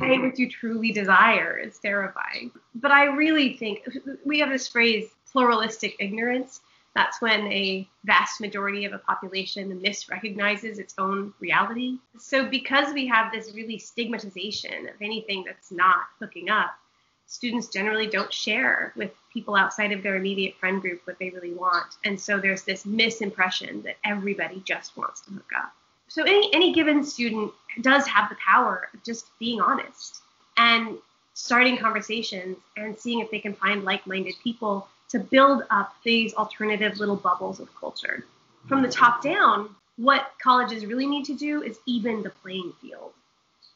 right? 0.00 0.20
What 0.20 0.38
you 0.38 0.48
truly 0.50 0.92
desire 0.92 1.56
is 1.56 1.78
terrifying. 1.78 2.50
But 2.74 2.90
I 2.90 3.04
really 3.04 3.56
think 3.56 3.86
we 4.24 4.40
have 4.40 4.50
this 4.50 4.68
phrase 4.68 5.08
pluralistic 5.30 5.96
ignorance 6.00 6.60
That's 6.98 7.20
when 7.20 7.46
a 7.52 7.86
vast 8.04 8.40
majority 8.40 8.84
of 8.84 8.92
a 8.92 8.98
population 8.98 9.80
misrecognizes 9.80 10.80
its 10.80 10.96
own 10.98 11.32
reality. 11.38 11.98
So, 12.18 12.48
because 12.48 12.92
we 12.92 13.06
have 13.06 13.30
this 13.30 13.54
really 13.54 13.78
stigmatization 13.78 14.88
of 14.88 14.96
anything 15.00 15.44
that's 15.46 15.70
not 15.70 16.06
hooking 16.18 16.50
up, 16.50 16.74
students 17.28 17.68
generally 17.68 18.08
don't 18.08 18.32
share 18.32 18.92
with 18.96 19.12
people 19.32 19.54
outside 19.54 19.92
of 19.92 20.02
their 20.02 20.16
immediate 20.16 20.56
friend 20.56 20.82
group 20.82 21.00
what 21.04 21.20
they 21.20 21.30
really 21.30 21.54
want. 21.54 21.86
And 22.04 22.20
so 22.20 22.40
there's 22.40 22.62
this 22.62 22.82
misimpression 22.84 23.84
that 23.84 23.94
everybody 24.04 24.60
just 24.66 24.96
wants 24.96 25.20
to 25.20 25.30
hook 25.30 25.52
up. 25.56 25.72
So 26.08 26.24
any 26.24 26.52
any 26.52 26.72
given 26.72 27.04
student 27.04 27.52
does 27.80 28.08
have 28.08 28.28
the 28.28 28.36
power 28.44 28.88
of 28.92 29.04
just 29.04 29.26
being 29.38 29.60
honest 29.60 30.22
and 30.56 30.98
starting 31.34 31.78
conversations 31.78 32.56
and 32.76 32.98
seeing 32.98 33.20
if 33.20 33.30
they 33.30 33.38
can 33.38 33.54
find 33.54 33.84
like-minded 33.84 34.34
people 34.42 34.88
to 35.10 35.18
build 35.18 35.64
up 35.70 35.94
these 36.04 36.34
alternative 36.34 36.98
little 36.98 37.16
bubbles 37.16 37.60
of 37.60 37.74
culture. 37.74 38.24
From 38.66 38.82
the 38.82 38.88
top 38.88 39.22
down, 39.22 39.74
what 39.96 40.32
colleges 40.42 40.86
really 40.86 41.06
need 41.06 41.24
to 41.24 41.34
do 41.34 41.62
is 41.62 41.78
even 41.86 42.22
the 42.22 42.30
playing 42.30 42.72
field. 42.80 43.12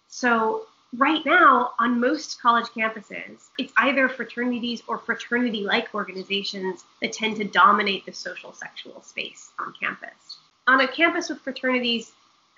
So 0.09 0.67
right 0.97 1.25
now 1.25 1.73
on 1.79 1.99
most 1.99 2.41
college 2.41 2.67
campuses, 2.67 3.49
it's 3.59 3.73
either 3.79 4.09
fraternities 4.09 4.83
or 4.87 4.99
fraternity 4.99 5.63
like 5.63 5.95
organizations 5.95 6.85
that 7.01 7.13
tend 7.13 7.37
to 7.37 7.45
dominate 7.45 8.05
the 8.05 8.13
social 8.13 8.53
sexual 8.53 9.03
space 9.03 9.51
on 9.59 9.73
campus. 9.81 10.39
On 10.69 10.81
a 10.81 10.89
campus 10.89 11.29
with 11.29 11.41
fraternities, 11.41 12.13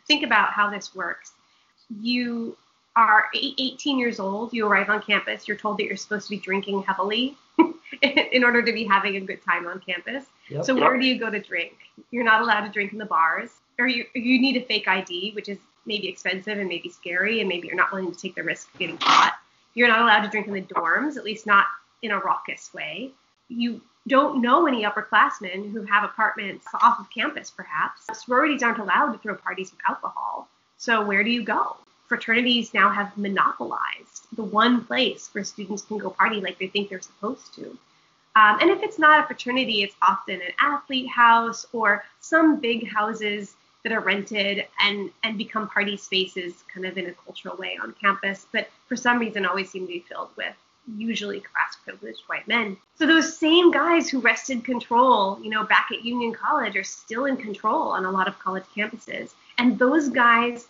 think 0.06 0.24
about 0.24 0.50
how 0.50 0.68
this 0.68 0.94
works. 0.94 1.32
You 2.00 2.56
are 2.96 3.26
18 3.34 3.98
years 3.98 4.20
old, 4.20 4.52
you 4.52 4.66
arrive 4.66 4.88
on 4.88 5.00
campus, 5.00 5.48
you're 5.48 5.56
told 5.56 5.78
that 5.78 5.84
you're 5.84 5.96
supposed 5.96 6.26
to 6.26 6.30
be 6.30 6.38
drinking 6.38 6.82
heavily 6.82 7.36
in 8.32 8.44
order 8.44 8.62
to 8.62 8.72
be 8.72 8.84
having 8.84 9.16
a 9.16 9.20
good 9.20 9.42
time 9.44 9.66
on 9.66 9.80
campus. 9.80 10.24
Yep. 10.48 10.64
So, 10.64 10.74
where 10.74 10.98
do 10.98 11.06
you 11.06 11.18
go 11.18 11.30
to 11.30 11.40
drink? 11.40 11.74
You're 12.10 12.24
not 12.24 12.42
allowed 12.42 12.66
to 12.66 12.72
drink 12.72 12.92
in 12.92 12.98
the 12.98 13.04
bars, 13.04 13.50
or 13.78 13.86
you, 13.86 14.04
you 14.14 14.40
need 14.40 14.56
a 14.56 14.64
fake 14.64 14.88
ID, 14.88 15.32
which 15.32 15.48
is 15.48 15.58
maybe 15.86 16.08
expensive 16.08 16.58
and 16.58 16.68
maybe 16.68 16.88
scary, 16.88 17.40
and 17.40 17.48
maybe 17.48 17.68
you're 17.68 17.76
not 17.76 17.92
willing 17.92 18.10
to 18.10 18.18
take 18.18 18.34
the 18.34 18.42
risk 18.42 18.72
of 18.72 18.78
getting 18.78 18.98
caught. 18.98 19.34
You're 19.74 19.88
not 19.88 20.02
allowed 20.02 20.22
to 20.22 20.28
drink 20.28 20.46
in 20.46 20.54
the 20.54 20.62
dorms, 20.62 21.16
at 21.16 21.24
least 21.24 21.46
not 21.46 21.66
in 22.02 22.10
a 22.10 22.18
raucous 22.18 22.72
way. 22.72 23.10
You 23.48 23.80
don't 24.06 24.42
know 24.42 24.66
any 24.66 24.84
upperclassmen 24.84 25.72
who 25.72 25.82
have 25.84 26.04
apartments 26.04 26.66
off 26.82 27.00
of 27.00 27.10
campus, 27.10 27.50
perhaps. 27.50 28.06
Sororities 28.24 28.62
aren't 28.62 28.78
allowed 28.78 29.12
to 29.12 29.18
throw 29.18 29.34
parties 29.34 29.70
with 29.70 29.80
alcohol. 29.88 30.48
So 30.76 31.04
where 31.04 31.24
do 31.24 31.30
you 31.30 31.42
go? 31.42 31.76
Fraternities 32.06 32.74
now 32.74 32.90
have 32.90 33.16
monopolized 33.16 34.26
the 34.36 34.44
one 34.44 34.84
place 34.84 35.30
where 35.32 35.44
students 35.44 35.82
can 35.82 35.98
go 35.98 36.10
party 36.10 36.40
like 36.40 36.58
they 36.58 36.66
think 36.66 36.90
they're 36.90 37.00
supposed 37.00 37.54
to. 37.54 37.78
Um, 38.36 38.58
and 38.60 38.70
if 38.70 38.82
it's 38.82 38.98
not 38.98 39.22
a 39.22 39.26
fraternity, 39.26 39.82
it's 39.82 39.94
often 40.02 40.36
an 40.36 40.52
athlete 40.58 41.08
house 41.08 41.66
or 41.72 42.04
some 42.20 42.60
big 42.60 42.88
houses 42.88 43.54
that 43.84 43.92
are 43.92 44.00
rented 44.00 44.66
and 44.80 45.10
and 45.22 45.38
become 45.38 45.68
party 45.68 45.96
spaces 45.96 46.64
kind 46.72 46.86
of 46.86 46.96
in 46.98 47.06
a 47.06 47.12
cultural 47.12 47.56
way 47.56 47.78
on 47.80 47.94
campus, 48.00 48.46
but 48.50 48.68
for 48.88 48.96
some 48.96 49.18
reason 49.18 49.44
always 49.44 49.70
seem 49.70 49.82
to 49.82 49.92
be 49.92 50.04
filled 50.08 50.30
with 50.36 50.54
usually 50.96 51.40
class 51.40 51.76
privileged 51.82 52.22
white 52.26 52.46
men. 52.48 52.76
So 52.96 53.06
those 53.06 53.38
same 53.38 53.70
guys 53.70 54.08
who 54.08 54.20
wrested 54.20 54.64
control, 54.64 55.38
you 55.42 55.50
know, 55.50 55.64
back 55.64 55.88
at 55.92 56.04
Union 56.04 56.32
College 56.34 56.76
are 56.76 56.84
still 56.84 57.26
in 57.26 57.36
control 57.36 57.88
on 57.88 58.04
a 58.04 58.10
lot 58.10 58.28
of 58.28 58.38
college 58.38 58.64
campuses. 58.76 59.32
And 59.58 59.78
those 59.78 60.08
guys 60.08 60.66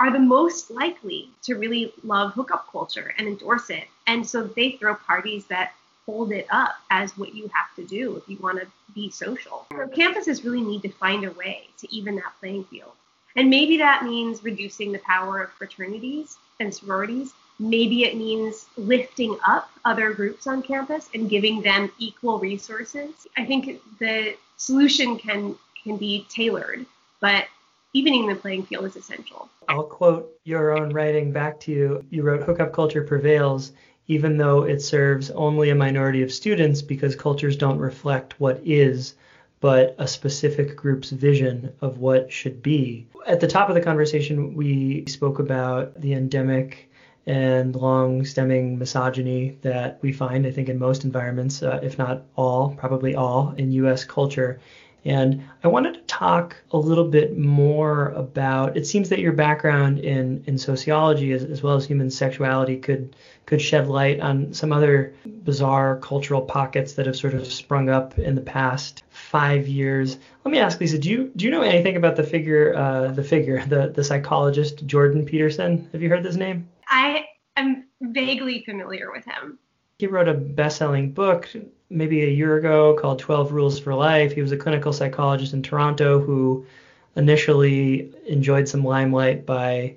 are 0.00 0.10
the 0.10 0.18
most 0.18 0.70
likely 0.70 1.30
to 1.42 1.54
really 1.54 1.92
love 2.02 2.32
hookup 2.32 2.70
culture 2.72 3.14
and 3.18 3.28
endorse 3.28 3.70
it. 3.70 3.84
And 4.08 4.26
so 4.26 4.42
they 4.42 4.72
throw 4.72 4.96
parties 4.96 5.44
that 5.46 5.74
hold 6.06 6.32
it 6.32 6.46
up 6.50 6.74
as 6.90 7.16
what 7.16 7.34
you 7.34 7.48
have 7.52 7.74
to 7.76 7.84
do 7.84 8.16
if 8.16 8.28
you 8.28 8.36
want 8.38 8.60
to 8.60 8.66
be 8.94 9.10
social. 9.10 9.66
So 9.70 9.86
campuses 9.88 10.44
really 10.44 10.60
need 10.60 10.82
to 10.82 10.90
find 10.90 11.24
a 11.24 11.30
way 11.32 11.68
to 11.78 11.94
even 11.94 12.16
that 12.16 12.32
playing 12.40 12.64
field. 12.64 12.92
And 13.36 13.48
maybe 13.48 13.78
that 13.78 14.04
means 14.04 14.44
reducing 14.44 14.92
the 14.92 14.98
power 14.98 15.42
of 15.42 15.52
fraternities 15.52 16.36
and 16.60 16.74
sororities. 16.74 17.32
Maybe 17.58 18.04
it 18.04 18.16
means 18.16 18.66
lifting 18.76 19.38
up 19.46 19.70
other 19.84 20.12
groups 20.12 20.46
on 20.46 20.62
campus 20.62 21.08
and 21.14 21.30
giving 21.30 21.62
them 21.62 21.90
equal 21.98 22.38
resources. 22.38 23.26
I 23.36 23.44
think 23.44 23.80
the 23.98 24.34
solution 24.56 25.18
can 25.18 25.56
can 25.82 25.96
be 25.96 26.26
tailored, 26.28 26.86
but 27.20 27.46
evening 27.92 28.28
the 28.28 28.34
playing 28.34 28.64
field 28.64 28.84
is 28.84 28.96
essential. 28.96 29.48
I'll 29.68 29.84
quote 29.84 30.32
your 30.44 30.76
own 30.78 30.90
writing 30.90 31.32
back 31.32 31.58
to 31.60 31.72
you. 31.72 32.04
You 32.10 32.22
wrote 32.22 32.42
hookup 32.42 32.72
culture 32.72 33.02
prevails 33.02 33.72
even 34.08 34.36
though 34.36 34.62
it 34.64 34.82
serves 34.82 35.30
only 35.30 35.70
a 35.70 35.74
minority 35.74 36.22
of 36.22 36.32
students 36.32 36.82
because 36.82 37.14
cultures 37.16 37.56
don't 37.56 37.78
reflect 37.78 38.38
what 38.40 38.60
is, 38.64 39.14
but 39.60 39.94
a 39.98 40.08
specific 40.08 40.76
group's 40.76 41.10
vision 41.10 41.72
of 41.80 41.98
what 41.98 42.32
should 42.32 42.62
be. 42.62 43.06
At 43.26 43.40
the 43.40 43.46
top 43.46 43.68
of 43.68 43.74
the 43.74 43.80
conversation, 43.80 44.54
we 44.54 45.04
spoke 45.06 45.38
about 45.38 46.00
the 46.00 46.14
endemic 46.14 46.90
and 47.26 47.76
long 47.76 48.24
stemming 48.24 48.78
misogyny 48.78 49.56
that 49.62 50.00
we 50.02 50.12
find, 50.12 50.44
I 50.46 50.50
think, 50.50 50.68
in 50.68 50.78
most 50.78 51.04
environments, 51.04 51.62
uh, 51.62 51.78
if 51.82 51.96
not 51.96 52.24
all, 52.34 52.74
probably 52.76 53.14
all, 53.14 53.54
in 53.56 53.70
US 53.72 54.04
culture. 54.04 54.58
And 55.04 55.42
I 55.64 55.68
wanted 55.68 55.94
to 55.94 56.00
talk 56.02 56.56
a 56.70 56.76
little 56.76 57.08
bit 57.08 57.36
more 57.36 58.10
about. 58.10 58.76
It 58.76 58.86
seems 58.86 59.08
that 59.08 59.18
your 59.18 59.32
background 59.32 59.98
in 59.98 60.44
in 60.46 60.58
sociology, 60.58 61.32
as, 61.32 61.44
as 61.44 61.62
well 61.62 61.74
as 61.74 61.84
human 61.84 62.10
sexuality, 62.10 62.76
could 62.78 63.16
could 63.46 63.60
shed 63.60 63.88
light 63.88 64.20
on 64.20 64.54
some 64.54 64.72
other 64.72 65.12
bizarre 65.26 65.96
cultural 65.98 66.42
pockets 66.42 66.92
that 66.94 67.06
have 67.06 67.16
sort 67.16 67.34
of 67.34 67.52
sprung 67.52 67.88
up 67.88 68.16
in 68.18 68.36
the 68.36 68.40
past 68.40 69.02
five 69.10 69.66
years. 69.66 70.18
Let 70.44 70.52
me 70.52 70.58
ask 70.58 70.78
Lisa, 70.78 70.98
do 70.98 71.10
you 71.10 71.32
do 71.34 71.44
you 71.44 71.50
know 71.50 71.62
anything 71.62 71.96
about 71.96 72.14
the 72.14 72.22
figure 72.22 72.74
uh, 72.74 73.08
the 73.08 73.24
figure 73.24 73.64
the 73.66 73.88
the 73.88 74.04
psychologist 74.04 74.86
Jordan 74.86 75.24
Peterson? 75.24 75.88
Have 75.92 76.02
you 76.02 76.08
heard 76.08 76.22
this 76.22 76.36
name? 76.36 76.68
I 76.86 77.24
am 77.56 77.86
vaguely 78.00 78.62
familiar 78.64 79.10
with 79.10 79.24
him. 79.24 79.58
He 79.98 80.06
wrote 80.06 80.28
a 80.28 80.34
best-selling 80.34 81.12
book 81.12 81.48
maybe 81.92 82.22
a 82.22 82.28
year 82.28 82.56
ago 82.56 82.96
called 82.98 83.18
12 83.18 83.52
Rules 83.52 83.78
for 83.78 83.94
Life. 83.94 84.32
He 84.32 84.42
was 84.42 84.52
a 84.52 84.56
clinical 84.56 84.92
psychologist 84.92 85.52
in 85.52 85.62
Toronto 85.62 86.20
who 86.20 86.66
initially 87.14 88.10
enjoyed 88.26 88.68
some 88.68 88.84
limelight 88.84 89.44
by 89.44 89.94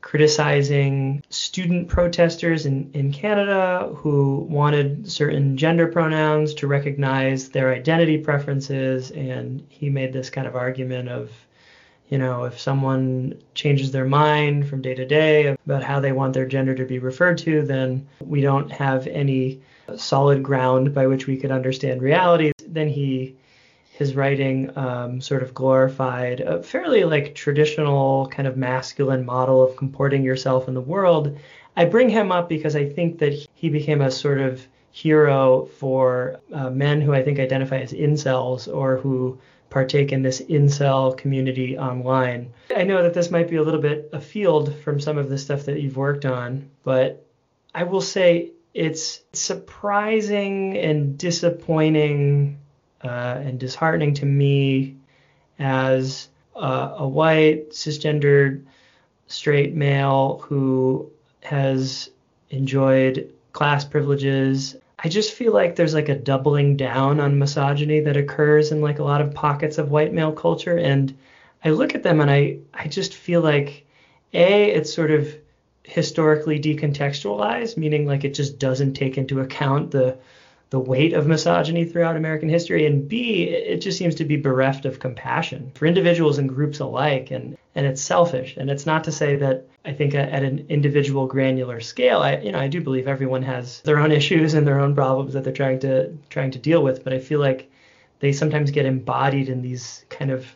criticizing 0.00 1.22
student 1.28 1.88
protesters 1.88 2.66
in, 2.66 2.90
in 2.94 3.12
Canada 3.12 3.92
who 3.96 4.46
wanted 4.48 5.10
certain 5.10 5.56
gender 5.56 5.86
pronouns 5.86 6.54
to 6.54 6.66
recognize 6.66 7.50
their 7.50 7.72
identity 7.72 8.18
preferences. 8.18 9.10
And 9.10 9.64
he 9.68 9.90
made 9.90 10.12
this 10.12 10.30
kind 10.30 10.46
of 10.46 10.56
argument 10.56 11.08
of, 11.08 11.30
you 12.08 12.18
know, 12.18 12.44
if 12.44 12.58
someone 12.58 13.40
changes 13.54 13.90
their 13.90 14.06
mind 14.06 14.68
from 14.68 14.82
day 14.82 14.94
to 14.94 15.04
day 15.04 15.46
about 15.66 15.82
how 15.82 16.00
they 16.00 16.12
want 16.12 16.32
their 16.32 16.46
gender 16.46 16.74
to 16.74 16.84
be 16.84 16.98
referred 16.98 17.38
to, 17.38 17.62
then 17.62 18.06
we 18.20 18.40
don't 18.40 18.70
have 18.70 19.06
any 19.06 19.60
solid 19.96 20.42
ground 20.42 20.94
by 20.94 21.06
which 21.06 21.26
we 21.26 21.36
could 21.36 21.50
understand 21.50 22.02
reality. 22.02 22.52
Then 22.66 22.88
he 22.88 23.36
his 23.98 24.14
writing 24.14 24.70
um, 24.78 25.20
sort 25.20 25.42
of 25.42 25.52
glorified 25.52 26.38
a 26.38 26.62
fairly 26.62 27.02
like 27.02 27.34
traditional 27.34 28.28
kind 28.28 28.46
of 28.46 28.56
masculine 28.56 29.26
model 29.26 29.60
of 29.60 29.76
comporting 29.76 30.22
yourself 30.22 30.68
in 30.68 30.74
the 30.74 30.80
world. 30.80 31.36
I 31.76 31.84
bring 31.84 32.08
him 32.08 32.30
up 32.30 32.48
because 32.48 32.76
I 32.76 32.88
think 32.88 33.18
that 33.18 33.34
he 33.54 33.70
became 33.70 34.00
a 34.00 34.10
sort 34.10 34.40
of 34.40 34.64
hero 34.92 35.66
for 35.78 36.38
uh, 36.52 36.70
men 36.70 37.00
who 37.00 37.12
I 37.12 37.24
think 37.24 37.40
identify 37.40 37.78
as 37.78 37.92
incels 37.92 38.72
or 38.72 38.98
who 38.98 39.38
partake 39.68 40.12
in 40.12 40.22
this 40.22 40.40
incel 40.42 41.16
community 41.16 41.76
online. 41.76 42.52
I 42.74 42.84
know 42.84 43.02
that 43.02 43.14
this 43.14 43.32
might 43.32 43.50
be 43.50 43.56
a 43.56 43.62
little 43.62 43.80
bit 43.80 44.10
afield 44.12 44.74
from 44.76 45.00
some 45.00 45.18
of 45.18 45.28
the 45.28 45.38
stuff 45.38 45.64
that 45.64 45.80
you've 45.80 45.96
worked 45.96 46.24
on, 46.24 46.70
but 46.84 47.26
I 47.74 47.82
will 47.82 48.00
say 48.00 48.52
it's 48.78 49.22
surprising 49.32 50.78
and 50.78 51.18
disappointing 51.18 52.60
uh, 53.02 53.40
and 53.40 53.58
disheartening 53.58 54.14
to 54.14 54.24
me 54.24 54.94
as 55.58 56.28
uh, 56.54 56.94
a 56.98 57.08
white 57.08 57.70
cisgendered 57.70 58.64
straight 59.26 59.74
male 59.74 60.40
who 60.44 61.10
has 61.42 62.10
enjoyed 62.50 63.28
class 63.52 63.84
privileges. 63.84 64.76
I 65.00 65.08
just 65.08 65.32
feel 65.32 65.52
like 65.52 65.74
there's 65.74 65.94
like 65.94 66.08
a 66.08 66.14
doubling 66.14 66.76
down 66.76 67.18
on 67.18 67.36
misogyny 67.36 67.98
that 67.98 68.16
occurs 68.16 68.70
in 68.70 68.80
like 68.80 69.00
a 69.00 69.04
lot 69.04 69.20
of 69.20 69.34
pockets 69.34 69.78
of 69.78 69.90
white 69.90 70.12
male 70.12 70.32
culture 70.32 70.78
and 70.78 71.18
I 71.64 71.70
look 71.70 71.96
at 71.96 72.04
them 72.04 72.20
and 72.20 72.30
I 72.30 72.58
I 72.72 72.86
just 72.86 73.14
feel 73.14 73.40
like 73.40 73.84
a 74.32 74.70
it's 74.70 74.94
sort 74.94 75.10
of 75.10 75.34
historically 75.88 76.60
decontextualized, 76.60 77.78
meaning 77.78 78.06
like 78.06 78.22
it 78.22 78.34
just 78.34 78.58
doesn't 78.58 78.92
take 78.92 79.16
into 79.16 79.40
account 79.40 79.90
the 79.90 80.18
the 80.70 80.78
weight 80.78 81.14
of 81.14 81.26
misogyny 81.26 81.86
throughout 81.86 82.14
American 82.14 82.50
history, 82.50 82.84
and 82.84 83.08
B, 83.08 83.44
it 83.44 83.78
just 83.78 83.96
seems 83.96 84.14
to 84.16 84.26
be 84.26 84.36
bereft 84.36 84.84
of 84.84 85.00
compassion 85.00 85.72
for 85.74 85.86
individuals 85.86 86.36
and 86.36 86.46
groups 86.46 86.78
alike, 86.78 87.30
and 87.30 87.56
and 87.74 87.86
it's 87.86 88.02
selfish. 88.02 88.54
And 88.58 88.70
it's 88.70 88.84
not 88.84 89.04
to 89.04 89.12
say 89.12 89.36
that 89.36 89.64
I 89.86 89.94
think 89.94 90.14
at 90.14 90.42
an 90.42 90.66
individual 90.68 91.26
granular 91.26 91.80
scale, 91.80 92.18
I 92.18 92.36
you 92.36 92.52
know 92.52 92.58
I 92.58 92.68
do 92.68 92.82
believe 92.82 93.08
everyone 93.08 93.42
has 93.44 93.80
their 93.80 93.98
own 93.98 94.12
issues 94.20 94.52
and 94.52 94.66
their 94.66 94.80
own 94.80 94.94
problems 94.94 95.32
that 95.32 95.42
they're 95.42 95.54
trying 95.54 95.78
to 95.80 96.14
trying 96.28 96.50
to 96.50 96.58
deal 96.58 96.82
with, 96.82 97.02
but 97.02 97.14
I 97.14 97.18
feel 97.18 97.40
like 97.40 97.70
they 98.20 98.32
sometimes 98.32 98.70
get 98.70 98.84
embodied 98.84 99.48
in 99.48 99.62
these 99.62 100.04
kind 100.10 100.30
of 100.30 100.46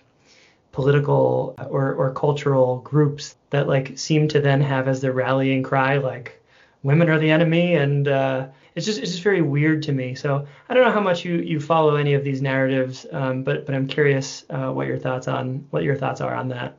political 0.72 1.54
or, 1.70 1.92
or 1.94 2.12
cultural 2.14 2.78
groups 2.78 3.36
that 3.50 3.68
like 3.68 3.96
seem 3.96 4.26
to 4.28 4.40
then 4.40 4.60
have 4.60 4.88
as 4.88 5.00
their 5.00 5.12
rallying 5.12 5.62
cry 5.62 5.98
like 5.98 6.42
women 6.82 7.08
are 7.08 7.18
the 7.18 7.30
enemy 7.30 7.74
and 7.74 8.08
uh, 8.08 8.48
it's 8.74 8.86
just 8.86 8.98
it's 8.98 9.12
just 9.12 9.22
very 9.22 9.42
weird 9.42 9.82
to 9.82 9.92
me. 9.92 10.14
So 10.14 10.46
i 10.68 10.74
don't 10.74 10.84
know 10.84 10.92
how 10.92 11.00
much 11.00 11.24
you 11.24 11.36
you 11.36 11.60
follow 11.60 11.96
any 11.96 12.14
of 12.14 12.24
these 12.24 12.42
narratives 12.42 13.06
um, 13.12 13.44
but 13.44 13.66
but 13.66 13.74
i'm 13.74 13.86
curious 13.86 14.44
uh, 14.50 14.70
what 14.72 14.86
your 14.86 14.98
thoughts 14.98 15.28
on 15.28 15.66
what 15.70 15.82
your 15.82 15.96
thoughts 15.96 16.20
are 16.20 16.34
on 16.34 16.48
that. 16.48 16.76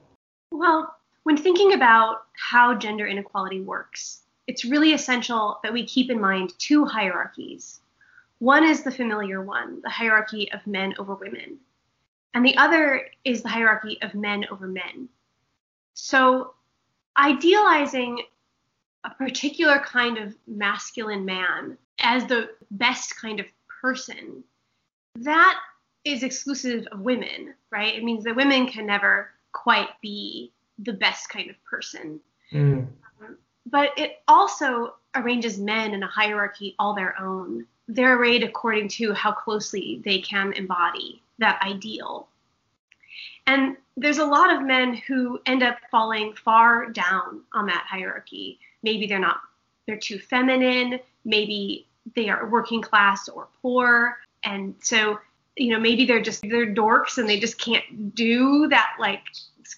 Well 0.52 0.96
when 1.24 1.38
thinking 1.38 1.74
about 1.74 2.24
how 2.34 2.74
gender 2.76 3.06
inequality 3.08 3.62
works 3.62 4.22
it's 4.48 4.66
really 4.66 4.94
essential 4.94 5.60
that 5.64 5.72
we 5.72 5.86
keep 5.86 6.10
in 6.12 6.20
mind 6.20 6.52
two 6.58 6.84
hierarchies. 6.84 7.80
One 8.40 8.66
is 8.66 8.84
the 8.84 8.92
familiar 8.92 9.42
one 9.42 9.82
the 9.84 9.90
hierarchy 9.90 10.52
of 10.52 10.66
men 10.66 10.96
over 10.98 11.14
women 11.14 11.60
and 12.34 12.46
the 12.46 12.58
other 12.58 13.10
is 13.24 13.44
the 13.44 13.50
hierarchy 13.50 14.00
of 14.02 14.16
men 14.16 14.46
over 14.52 14.68
men. 14.68 15.08
So, 15.94 16.54
idealizing 17.18 18.24
a 19.04 19.12
particular 19.12 19.80
kind 19.80 20.18
of 20.18 20.36
masculine 20.48 21.26
man 21.26 21.78
as 22.00 22.26
the 22.26 22.50
best 22.72 23.20
kind 23.20 23.40
of 23.40 23.46
person, 23.82 24.44
that 25.16 25.60
is 26.06 26.24
exclusive 26.24 26.86
of 26.92 27.02
women, 27.02 27.54
right? 27.70 27.96
It 27.96 28.04
means 28.04 28.24
that 28.24 28.36
women 28.36 28.68
can 28.68 28.86
never 28.86 29.30
quite 29.52 29.90
be 30.02 30.52
the 30.80 30.94
best 30.94 31.30
kind 31.30 31.50
of 31.50 31.56
person. 31.64 32.20
Mm. 32.52 32.88
but 33.66 33.98
it 33.98 34.22
also 34.28 34.94
arranges 35.16 35.58
men 35.58 35.94
in 35.94 36.04
a 36.04 36.08
hierarchy 36.08 36.76
all 36.78 36.94
their 36.94 37.20
own. 37.20 37.66
They're 37.88 38.18
arrayed 38.18 38.44
according 38.44 38.88
to 38.90 39.14
how 39.14 39.32
closely 39.32 40.02
they 40.06 40.20
can 40.20 40.54
embody 40.54 41.22
that 41.40 41.62
ideal. 41.62 42.28
And 43.46 43.76
there's 43.98 44.20
a 44.20 44.26
lot 44.26 44.54
of 44.54 44.64
men 44.64 44.96
who 44.96 45.42
end 45.46 45.64
up 45.64 45.78
falling 45.92 46.34
far 46.34 46.90
down 46.90 47.42
on 47.54 47.66
that 47.68 47.86
hierarchy. 47.88 48.60
Maybe 48.84 49.06
they're 49.06 49.20
not, 49.20 49.42
they're 49.86 49.98
too 49.98 50.18
feminine. 50.18 51.00
Maybe 51.26 51.88
they 52.16 52.30
are 52.30 52.50
working 52.50 52.82
class 52.82 53.28
or 53.28 53.48
poor. 53.62 54.18
And 54.44 54.76
so, 54.82 55.20
you 55.58 55.72
know, 55.72 55.80
maybe 55.80 56.06
they're 56.06 56.22
just, 56.22 56.42
they're 56.42 56.74
dorks 56.74 57.18
and 57.18 57.30
they 57.30 57.40
just 57.40 57.60
can't 57.60 58.16
do 58.16 58.68
that, 58.70 58.96
like, 59.00 59.22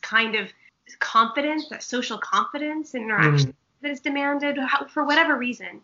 kind 0.02 0.36
of 0.36 0.52
confidence, 1.00 1.68
that 1.70 1.84
social 1.84 2.18
confidence 2.18 2.94
and 2.94 3.04
interaction. 3.04 3.52
Mm 3.52 3.56
that 3.86 3.92
is 3.92 4.00
demanded 4.00 4.58
for 4.90 5.06
whatever 5.06 5.38
reason. 5.38 5.80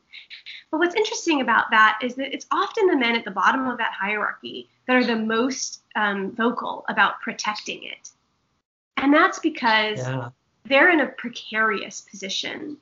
But 0.71 0.79
what's 0.79 0.95
interesting 0.95 1.41
about 1.41 1.69
that 1.69 1.99
is 2.01 2.15
that 2.15 2.33
it's 2.33 2.47
often 2.51 2.87
the 2.87 2.97
men 2.97 3.15
at 3.15 3.23
the 3.23 3.31
bottom 3.31 3.67
of 3.67 3.77
that 3.77 3.93
hierarchy 3.93 4.67
that 4.87 4.95
are 4.95 5.05
the 5.05 5.15
most 5.15 5.83
um, 5.95 6.31
vocal 6.31 6.83
about 6.89 7.21
protecting 7.21 7.83
it. 7.83 8.09
And 8.97 9.13
that's 9.13 9.37
because 9.37 9.99
yeah. 9.99 10.29
they're 10.65 10.89
in 10.89 11.01
a 11.01 11.07
precarious 11.09 12.01
position. 12.01 12.77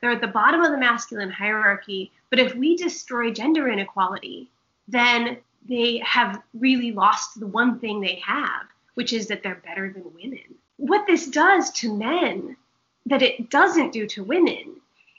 They're 0.00 0.12
at 0.12 0.20
the 0.20 0.28
bottom 0.28 0.62
of 0.62 0.70
the 0.70 0.78
masculine 0.78 1.30
hierarchy, 1.30 2.12
but 2.30 2.38
if 2.38 2.54
we 2.54 2.76
destroy 2.76 3.32
gender 3.32 3.68
inequality, 3.68 4.52
then 4.86 5.38
they 5.68 5.98
have 6.04 6.42
really 6.54 6.92
lost 6.92 7.40
the 7.40 7.46
one 7.46 7.80
thing 7.80 8.00
they 8.00 8.22
have, 8.24 8.66
which 8.94 9.12
is 9.12 9.26
that 9.26 9.42
they're 9.42 9.62
better 9.66 9.92
than 9.92 10.14
women. 10.14 10.54
What 10.76 11.08
this 11.08 11.26
does 11.26 11.72
to 11.72 11.92
men 11.92 12.56
that 13.06 13.22
it 13.22 13.50
doesn't 13.50 13.92
do 13.92 14.06
to 14.06 14.24
women 14.24 14.76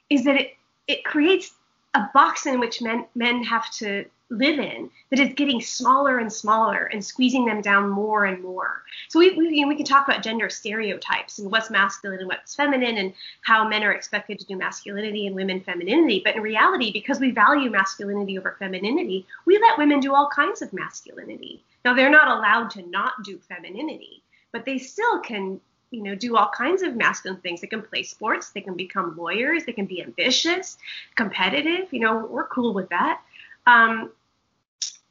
is 0.09 0.23
that 0.23 0.35
it, 0.35 0.55
it 0.87 1.03
creates 1.03 1.53
a 1.93 2.09
box 2.13 2.45
in 2.45 2.59
which 2.59 2.81
men, 2.81 3.05
men 3.15 3.43
have 3.43 3.69
to 3.71 4.05
live 4.31 4.59
in 4.59 4.89
that 5.09 5.19
is 5.19 5.33
getting 5.33 5.61
smaller 5.61 6.17
and 6.19 6.31
smaller 6.31 6.89
and 6.93 7.03
squeezing 7.03 7.45
them 7.45 7.61
down 7.61 7.89
more 7.89 8.25
and 8.25 8.41
more. 8.41 8.81
So 9.09 9.19
we, 9.19 9.35
we, 9.35 9.49
you 9.49 9.63
know, 9.63 9.67
we 9.67 9.75
can 9.75 9.85
talk 9.85 10.07
about 10.07 10.23
gender 10.23 10.49
stereotypes 10.49 11.39
and 11.39 11.51
what's 11.51 11.69
masculine 11.69 12.19
and 12.19 12.27
what's 12.27 12.55
feminine 12.55 12.97
and 12.97 13.13
how 13.41 13.67
men 13.67 13.83
are 13.83 13.91
expected 13.91 14.39
to 14.39 14.45
do 14.45 14.55
masculinity 14.55 15.27
and 15.27 15.35
women 15.35 15.59
femininity. 15.59 16.21
But 16.23 16.37
in 16.37 16.41
reality, 16.41 16.93
because 16.93 17.19
we 17.19 17.31
value 17.31 17.69
masculinity 17.69 18.37
over 18.37 18.55
femininity, 18.57 19.27
we 19.45 19.59
let 19.59 19.77
women 19.77 19.99
do 19.99 20.15
all 20.15 20.29
kinds 20.33 20.61
of 20.61 20.71
masculinity. 20.71 21.61
Now 21.83 21.93
they're 21.93 22.09
not 22.09 22.29
allowed 22.29 22.69
to 22.71 22.89
not 22.89 23.13
do 23.25 23.37
femininity, 23.37 24.23
but 24.53 24.63
they 24.63 24.77
still 24.77 25.19
can 25.19 25.59
you 25.91 26.01
know, 26.01 26.15
do 26.15 26.35
all 26.35 26.49
kinds 26.49 26.81
of 26.81 26.95
masculine 26.95 27.39
things. 27.41 27.61
They 27.61 27.67
can 27.67 27.81
play 27.81 28.03
sports, 28.03 28.49
they 28.49 28.61
can 28.61 28.75
become 28.75 29.15
lawyers, 29.17 29.65
they 29.65 29.73
can 29.73 29.85
be 29.85 30.01
ambitious, 30.01 30.77
competitive. 31.15 31.91
You 31.91 31.99
know, 31.99 32.25
we're 32.25 32.47
cool 32.47 32.73
with 32.73 32.89
that. 32.89 33.21
Um, 33.67 34.11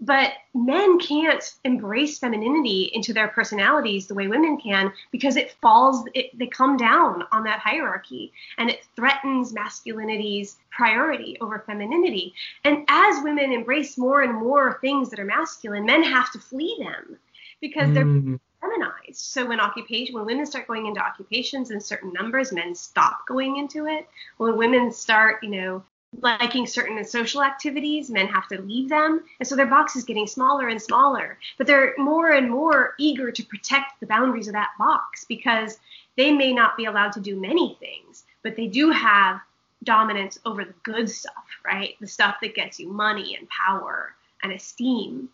but 0.00 0.32
men 0.54 0.98
can't 0.98 1.44
embrace 1.64 2.18
femininity 2.18 2.90
into 2.94 3.12
their 3.12 3.28
personalities 3.28 4.06
the 4.06 4.14
way 4.14 4.28
women 4.28 4.56
can 4.58 4.90
because 5.12 5.36
it 5.36 5.52
falls, 5.60 6.06
it, 6.14 6.36
they 6.38 6.46
come 6.46 6.78
down 6.78 7.24
on 7.32 7.44
that 7.44 7.58
hierarchy 7.58 8.32
and 8.56 8.70
it 8.70 8.86
threatens 8.96 9.52
masculinity's 9.52 10.56
priority 10.70 11.36
over 11.42 11.62
femininity. 11.66 12.32
And 12.64 12.84
as 12.88 13.22
women 13.22 13.52
embrace 13.52 13.98
more 13.98 14.22
and 14.22 14.34
more 14.34 14.78
things 14.80 15.10
that 15.10 15.20
are 15.20 15.24
masculine, 15.24 15.84
men 15.84 16.02
have 16.02 16.32
to 16.32 16.38
flee 16.38 16.78
them 16.82 17.18
because 17.60 17.92
they're 17.92 18.06
mm 18.06 18.40
feminized. 18.60 19.16
So 19.16 19.46
when 19.46 19.60
occupation, 19.60 20.14
when 20.14 20.26
women 20.26 20.46
start 20.46 20.66
going 20.66 20.86
into 20.86 21.00
occupations 21.00 21.70
in 21.70 21.80
certain 21.80 22.12
numbers, 22.12 22.52
men 22.52 22.74
stop 22.74 23.26
going 23.26 23.56
into 23.56 23.86
it. 23.86 24.08
When 24.36 24.56
women 24.56 24.92
start, 24.92 25.42
you 25.42 25.50
know, 25.50 25.82
liking 26.20 26.66
certain 26.66 27.02
social 27.04 27.42
activities, 27.42 28.10
men 28.10 28.26
have 28.26 28.48
to 28.48 28.60
leave 28.60 28.88
them. 28.88 29.22
And 29.38 29.48
so 29.48 29.56
their 29.56 29.66
box 29.66 29.96
is 29.96 30.04
getting 30.04 30.26
smaller 30.26 30.68
and 30.68 30.80
smaller. 30.82 31.38
But 31.56 31.66
they're 31.66 31.94
more 31.98 32.32
and 32.32 32.50
more 32.50 32.94
eager 32.98 33.30
to 33.30 33.44
protect 33.44 34.00
the 34.00 34.06
boundaries 34.06 34.48
of 34.48 34.54
that 34.54 34.70
box 34.78 35.24
because 35.24 35.78
they 36.16 36.32
may 36.32 36.52
not 36.52 36.76
be 36.76 36.86
allowed 36.86 37.12
to 37.12 37.20
do 37.20 37.36
many 37.36 37.76
things, 37.80 38.24
but 38.42 38.56
they 38.56 38.66
do 38.66 38.90
have 38.90 39.40
dominance 39.84 40.38
over 40.44 40.64
the 40.64 40.74
good 40.82 41.08
stuff, 41.08 41.46
right? 41.64 41.94
The 42.00 42.06
stuff 42.06 42.36
that 42.42 42.54
gets 42.54 42.78
you 42.78 42.92
money 42.92 43.36
and 43.36 43.48
power 43.48 44.14
and 44.42 44.52
esteem. 44.52 45.28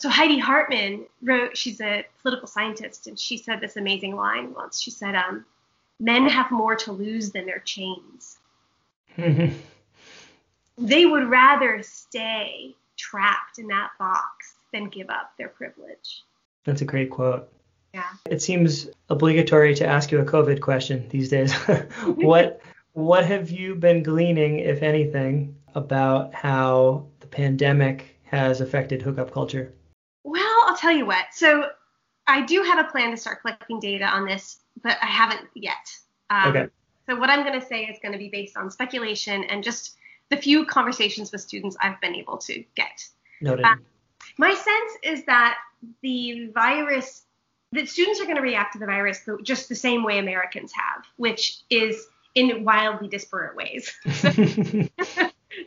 So 0.00 0.08
Heidi 0.08 0.38
Hartmann 0.38 1.04
wrote, 1.22 1.58
she's 1.58 1.78
a 1.82 2.06
political 2.22 2.48
scientist, 2.48 3.06
and 3.06 3.18
she 3.18 3.36
said 3.36 3.60
this 3.60 3.76
amazing 3.76 4.16
line 4.16 4.54
once. 4.54 4.80
She 4.80 4.90
said, 4.90 5.14
um, 5.14 5.44
men 5.98 6.26
have 6.26 6.50
more 6.50 6.74
to 6.76 6.92
lose 6.92 7.32
than 7.32 7.44
their 7.44 7.58
chains. 7.58 8.38
they 10.78 11.04
would 11.04 11.28
rather 11.28 11.82
stay 11.82 12.74
trapped 12.96 13.58
in 13.58 13.66
that 13.66 13.90
box 13.98 14.54
than 14.72 14.88
give 14.88 15.10
up 15.10 15.32
their 15.36 15.48
privilege. 15.48 16.22
That's 16.64 16.80
a 16.80 16.86
great 16.86 17.10
quote. 17.10 17.52
Yeah. 17.92 18.04
It 18.24 18.40
seems 18.40 18.88
obligatory 19.10 19.74
to 19.74 19.86
ask 19.86 20.10
you 20.10 20.20
a 20.20 20.24
COVID 20.24 20.62
question 20.62 21.06
these 21.10 21.28
days. 21.28 21.52
what 22.06 22.62
what 22.92 23.26
have 23.26 23.50
you 23.50 23.74
been 23.74 24.02
gleaning, 24.02 24.60
if 24.60 24.82
anything, 24.82 25.56
about 25.74 26.32
how 26.32 27.06
the 27.20 27.26
pandemic 27.26 28.16
has 28.24 28.60
affected 28.60 29.02
hookup 29.02 29.32
culture? 29.32 29.72
Tell 30.80 30.92
you 30.92 31.04
what. 31.04 31.26
So 31.32 31.66
I 32.26 32.40
do 32.40 32.62
have 32.62 32.78
a 32.78 32.90
plan 32.90 33.10
to 33.10 33.16
start 33.18 33.42
collecting 33.42 33.80
data 33.80 34.06
on 34.06 34.24
this, 34.24 34.60
but 34.82 34.96
I 35.02 35.06
haven't 35.06 35.46
yet. 35.54 35.74
Um, 36.30 36.48
okay. 36.48 36.68
So 37.06 37.16
what 37.16 37.28
I'm 37.28 37.44
going 37.44 37.60
to 37.60 37.66
say 37.66 37.84
is 37.84 37.98
going 38.00 38.12
to 38.12 38.18
be 38.18 38.30
based 38.30 38.56
on 38.56 38.70
speculation 38.70 39.44
and 39.44 39.62
just 39.62 39.96
the 40.30 40.38
few 40.38 40.64
conversations 40.64 41.32
with 41.32 41.42
students 41.42 41.76
I've 41.82 42.00
been 42.00 42.14
able 42.14 42.38
to 42.38 42.64
get. 42.76 43.06
Noted. 43.42 43.66
Um, 43.66 43.84
my 44.38 44.54
sense 44.54 44.92
is 45.02 45.26
that 45.26 45.58
the 46.00 46.50
virus, 46.54 47.24
that 47.72 47.86
students 47.86 48.18
are 48.20 48.24
going 48.24 48.36
to 48.36 48.42
react 48.42 48.72
to 48.72 48.78
the 48.78 48.86
virus 48.86 49.20
just 49.42 49.68
the 49.68 49.74
same 49.74 50.02
way 50.02 50.18
Americans 50.18 50.72
have, 50.72 51.04
which 51.16 51.58
is 51.68 52.06
in 52.34 52.64
wildly 52.64 53.08
disparate 53.08 53.54
ways. 53.54 53.92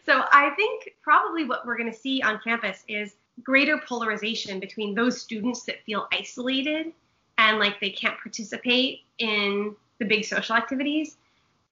so 0.05 0.24
I 0.32 0.53
think 0.55 0.95
probably 1.03 1.43
what 1.43 1.68
we're 1.68 1.78
going 1.78 1.91
to 1.91 1.97
see 1.97 2.24
on 2.24 2.39
campus 2.43 2.84
is 2.88 3.14
greater 3.41 3.77
polarization 3.88 4.59
between 4.59 4.93
those 4.93 5.19
students 5.19 5.63
that 5.63 5.84
feel 5.86 6.07
isolated 6.11 6.93
and 7.38 7.59
like 7.59 7.79
they 7.79 7.89
can't 7.89 8.19
participate 8.19 9.01
in 9.17 9.75
the 9.99 10.05
big 10.05 10.23
social 10.23 10.55
activities 10.55 11.17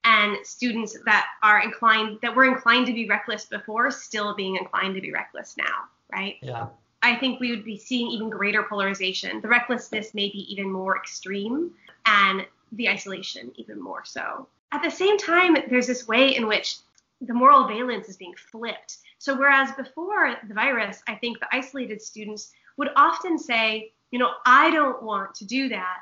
and 0.04 0.38
students 0.46 0.98
that 1.06 1.28
are 1.44 1.62
inclined 1.62 2.18
that 2.24 2.36
were 2.36 2.46
inclined 2.46 2.88
to 2.88 2.94
be 2.94 3.08
reckless 3.08 3.46
before 3.46 3.92
still 3.92 4.34
being 4.34 4.56
inclined 4.56 4.96
to 4.96 5.02
be 5.02 5.12
reckless 5.12 5.56
now 5.58 5.88
right? 6.12 6.38
Yeah. 6.42 6.68
I 7.02 7.16
think 7.16 7.40
we 7.40 7.50
would 7.50 7.66
be 7.66 7.78
seeing 7.78 8.12
even 8.12 8.30
greater 8.30 8.64
polarization. 8.64 9.42
The 9.42 9.48
recklessness 9.48 10.14
may 10.14 10.30
be 10.30 10.46
even 10.54 10.72
more 10.72 10.98
extreme 10.98 11.72
and 12.06 12.46
the 12.74 12.90
isolation 12.90 13.52
even 13.56 13.82
more 13.82 14.06
so. 14.06 14.48
At 14.72 14.84
the 14.84 14.92
same 14.92 15.18
time 15.18 15.58
there's 15.70 15.88
this 15.88 16.08
way 16.08 16.36
in 16.36 16.48
which 16.48 16.78
the 17.22 17.34
moral 17.34 17.68
valence 17.68 18.10
is 18.10 18.18
being 18.18 18.34
flipped 18.36 18.98
so 19.22 19.38
whereas 19.38 19.72
before 19.74 20.36
the 20.48 20.56
virus, 20.56 21.04
I 21.08 21.14
think 21.14 21.40
the 21.40 21.56
isolated 21.56 22.02
students 22.02 22.52
would 22.78 22.90
often 22.96 23.38
say, 23.38 23.94
you 24.10 24.18
know, 24.18 24.32
I 24.48 24.72
don't 24.72 25.04
want 25.04 25.36
to 25.36 25.46
do 25.46 25.70
that, 25.70 26.00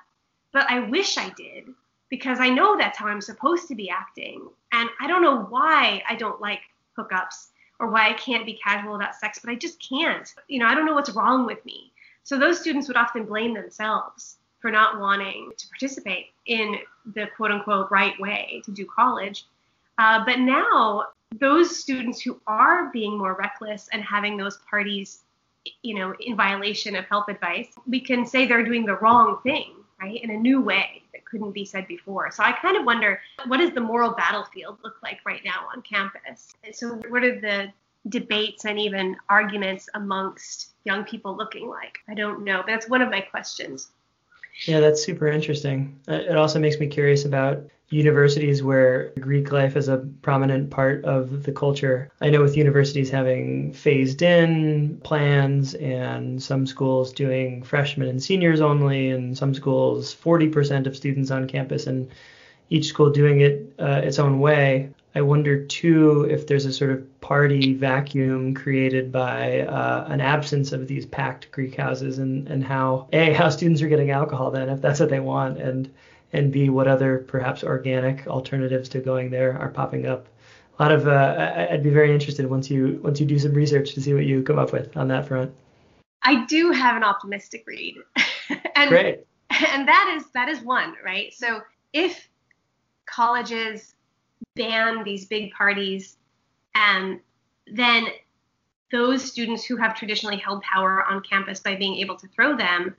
but 0.54 0.72
I 0.72 0.80
wish 0.88 1.18
I 1.18 1.30
did 1.32 1.66
because 2.08 2.40
I 2.40 2.48
know 2.48 2.78
that's 2.78 2.98
how 2.98 3.08
I'm 3.08 3.20
supposed 3.20 3.68
to 3.68 3.76
be 3.76 3.90
acting. 3.90 4.48
And 4.72 4.90
I 5.02 5.08
don't 5.08 5.22
know 5.22 5.42
why 5.50 6.02
I 6.08 6.16
don't 6.16 6.40
like 6.40 6.62
hookups 6.98 7.48
or 7.82 7.90
why 7.90 8.08
I 8.10 8.14
can't 8.14 8.46
be 8.46 8.58
casual 8.64 8.96
about 8.96 9.16
sex, 9.16 9.38
but 9.44 9.52
I 9.52 9.56
just 9.56 9.86
can't. 9.86 10.34
You 10.48 10.60
know, 10.60 10.68
I 10.68 10.74
don't 10.74 10.86
know 10.86 10.96
what's 10.96 11.10
wrong 11.10 11.46
with 11.46 11.64
me. 11.66 11.92
So 12.24 12.40
those 12.40 12.62
students 12.62 12.88
would 12.88 12.96
often 12.96 13.26
blame 13.26 13.54
themselves 13.54 14.38
for 14.62 14.72
not 14.72 14.98
wanting 14.98 15.52
to 15.58 15.68
participate 15.68 16.28
in 16.46 16.78
the 17.16 17.28
quote 17.36 17.52
unquote 17.52 17.92
right 17.92 18.18
way 18.18 18.62
to 18.64 18.72
do 18.72 18.86
college. 18.86 19.44
Uh, 20.00 20.24
but 20.24 20.39
now, 20.39 21.04
those 21.41 21.78
students 21.78 22.22
who 22.22 22.39
are 22.47 22.89
being 22.93 23.18
more 23.18 23.36
reckless 23.38 23.89
and 23.91 24.02
having 24.02 24.38
those 24.38 24.58
parties, 24.70 25.24
you 25.84 25.93
know, 25.93 26.16
in 26.22 26.38
violation 26.38 26.95
of 26.95 27.04
health 27.06 27.26
advice, 27.28 27.68
we 27.86 28.00
can 28.00 28.26
say 28.26 28.47
they're 28.47 28.64
doing 28.64 28.86
the 28.86 28.95
wrong 28.95 29.39
thing, 29.43 29.74
right, 30.02 30.24
in 30.24 30.32
a 30.32 30.38
new 30.38 30.62
way 30.62 31.04
that 31.12 31.26
couldn't 31.26 31.52
be 31.52 31.66
said 31.66 31.86
before. 31.86 32.32
So 32.32 32.43
I 32.43 32.54
kind 32.54 32.78
of 32.78 32.86
wonder 32.86 33.20
what 33.47 33.58
does 33.58 33.72
the 33.72 33.82
moral 33.82 34.14
battlefield 34.14 34.78
look 34.86 34.95
like 35.04 35.20
right 35.26 35.41
now 35.43 35.68
on 35.76 35.82
campus? 35.82 36.54
And 36.64 36.74
so, 36.74 36.95
what 37.10 37.26
are 37.26 37.41
the 37.41 37.68
debates 38.08 38.64
and 38.64 38.80
even 38.80 39.18
arguments 39.28 39.89
amongst 39.95 40.76
young 40.86 41.04
people 41.04 41.36
looking 41.36 41.68
like? 41.68 41.97
I 42.08 42.14
don't 42.14 42.45
know, 42.45 42.60
but 42.60 42.68
that's 42.68 42.88
one 42.88 43.02
of 43.02 43.10
my 43.10 43.20
questions. 43.20 43.89
Yeah, 44.66 44.80
that's 44.82 45.03
super 45.03 45.28
interesting. 45.28 45.99
It 46.07 46.36
also 46.38 46.60
makes 46.60 46.80
me 46.80 46.88
curious 46.88 47.26
about 47.26 47.64
universities 47.89 48.62
where 48.62 49.12
Greek 49.20 49.51
life 49.51 49.76
is 49.76 49.88
a 49.88 49.97
prominent 50.22 50.70
part 50.70 51.03
of 51.05 51.43
the 51.43 51.51
culture. 51.51 52.12
I 52.22 52.30
know 52.30 52.41
with 52.41 52.55
universities 52.57 53.10
having 53.10 53.74
phased 53.74 54.22
in 54.22 54.99
plans 55.03 55.74
and 55.76 56.41
some 56.43 56.68
schools 56.68 57.14
doing 57.14 57.64
freshmen 57.64 58.10
and 58.10 58.22
seniors 58.22 58.62
only, 58.62 59.10
and 59.10 59.36
some 59.36 59.53
schools 59.55 60.14
40% 60.14 60.86
of 60.88 60.95
students 60.95 61.32
on 61.32 61.47
campus, 61.47 61.88
and 61.88 62.12
each 62.70 62.88
school 62.88 63.10
doing 63.12 63.41
it 63.41 63.74
uh, 63.80 64.01
its 64.03 64.20
own 64.20 64.39
way. 64.39 64.91
I 65.16 65.22
wonder 65.22 65.66
too 65.66 66.28
if 66.30 66.45
there's 66.45 66.66
a 66.66 66.74
sort 66.74 66.91
of 66.91 67.22
party 67.22 67.74
vacuum 67.74 68.53
created 68.53 69.12
by 69.12 69.62
uh, 69.62 70.05
an 70.07 70.22
absence 70.22 70.72
of 70.72 70.88
these 70.88 71.05
packed 71.05 71.51
Greek 71.51 71.76
houses, 71.76 72.20
and 72.20 72.47
and 72.47 72.64
how 72.64 73.07
a 73.12 73.34
how 73.34 73.49
students 73.49 73.82
are 73.82 73.88
getting 73.88 74.12
alcohol 74.12 74.51
then 74.51 74.70
if 74.70 74.82
that's 74.82 74.99
what 74.99 75.10
they 75.10 75.20
want, 75.20 75.57
and 75.57 75.89
and 76.32 76.51
b 76.51 76.70
what 76.70 76.88
other 76.88 77.20
perhaps 77.28 77.64
organic 77.64 78.28
alternatives 78.28 78.89
to 78.89 78.99
going 78.99 79.32
there 79.32 79.57
are 79.57 79.70
popping 79.70 80.05
up. 80.05 80.28
A 80.78 80.84
lot 80.84 80.91
of 80.91 81.07
uh, 81.07 81.68
I'd 81.72 81.84
be 81.84 81.89
very 81.89 82.14
interested 82.14 82.45
once 82.47 82.70
you 82.70 82.99
once 83.03 83.20
you 83.20 83.26
do 83.26 83.39
some 83.39 83.53
research 83.53 83.93
to 83.95 84.01
see 84.01 84.14
what 84.14 84.26
you 84.26 84.43
come 84.43 84.60
up 84.60 84.72
with 84.72 84.95
on 84.95 85.07
that 85.07 85.28
front. 85.28 85.51
I 86.22 86.45
do 86.45 86.72
have 86.72 86.95
an 86.95 87.03
optimistic 87.03 87.64
read, 87.66 87.95
and 88.76 88.89
Great. 88.89 89.26
and 89.49 89.88
that 89.88 90.14
is 90.16 90.26
that 90.36 90.49
is 90.49 90.62
one 90.62 90.93
right. 91.03 91.34
So 91.34 91.62
if 91.93 92.30
colleges 93.07 93.95
ban 94.60 95.03
these 95.03 95.26
big 95.26 95.51
parties, 95.53 96.18
and 96.76 97.20
then 97.74 98.07
those 98.91 99.24
students 99.24 99.64
who 99.64 99.78
have 99.78 99.95
traditionally 99.95 100.38
held 100.38 100.62
power 100.62 101.03
on 101.05 101.22
campus 101.22 101.60
by 101.60 101.76
being 101.76 101.95
able 101.95 102.18
to 102.18 102.28
throw 102.28 102.55
them 102.57 102.95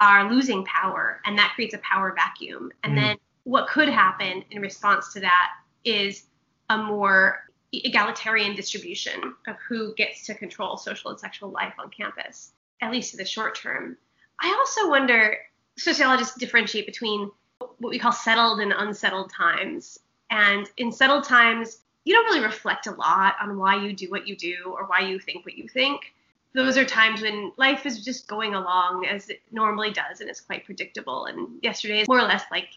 are 0.00 0.30
losing 0.30 0.64
power, 0.64 1.20
and 1.24 1.38
that 1.38 1.52
creates 1.54 1.74
a 1.74 1.78
power 1.78 2.12
vacuum. 2.14 2.72
And 2.82 2.94
mm. 2.94 3.00
then 3.00 3.16
what 3.44 3.68
could 3.68 3.88
happen 3.88 4.44
in 4.50 4.60
response 4.60 5.12
to 5.12 5.20
that 5.20 5.52
is 5.84 6.24
a 6.68 6.76
more 6.76 7.44
egalitarian 7.72 8.54
distribution 8.56 9.34
of 9.46 9.56
who 9.68 9.94
gets 9.94 10.26
to 10.26 10.34
control 10.34 10.76
social 10.76 11.10
and 11.10 11.20
sexual 11.20 11.50
life 11.50 11.74
on 11.78 11.90
campus, 11.90 12.52
at 12.80 12.90
least 12.90 13.14
in 13.14 13.18
the 13.18 13.24
short 13.24 13.54
term. 13.54 13.96
I 14.40 14.48
also 14.58 14.88
wonder 14.88 15.36
sociologists 15.76 16.36
differentiate 16.36 16.86
between 16.86 17.30
what 17.58 17.90
we 17.90 17.98
call 17.98 18.12
settled 18.12 18.60
and 18.60 18.72
unsettled 18.72 19.30
times. 19.30 19.98
And 20.34 20.68
in 20.78 20.90
settled 20.90 21.22
times, 21.22 21.78
you 22.02 22.12
don't 22.12 22.24
really 22.24 22.44
reflect 22.44 22.88
a 22.88 22.90
lot 22.90 23.36
on 23.40 23.56
why 23.56 23.76
you 23.76 23.92
do 23.92 24.10
what 24.10 24.26
you 24.26 24.36
do 24.36 24.56
or 24.66 24.84
why 24.86 24.98
you 25.00 25.20
think 25.20 25.44
what 25.46 25.56
you 25.56 25.68
think. 25.68 26.12
Those 26.54 26.76
are 26.76 26.84
times 26.84 27.22
when 27.22 27.52
life 27.56 27.86
is 27.86 28.04
just 28.04 28.26
going 28.26 28.54
along 28.54 29.06
as 29.06 29.30
it 29.30 29.42
normally 29.52 29.92
does 29.92 30.20
and 30.20 30.28
it's 30.28 30.40
quite 30.40 30.64
predictable. 30.64 31.26
And 31.26 31.62
yesterday 31.62 32.00
is 32.00 32.08
more 32.08 32.18
or 32.18 32.24
less 32.24 32.42
like, 32.50 32.68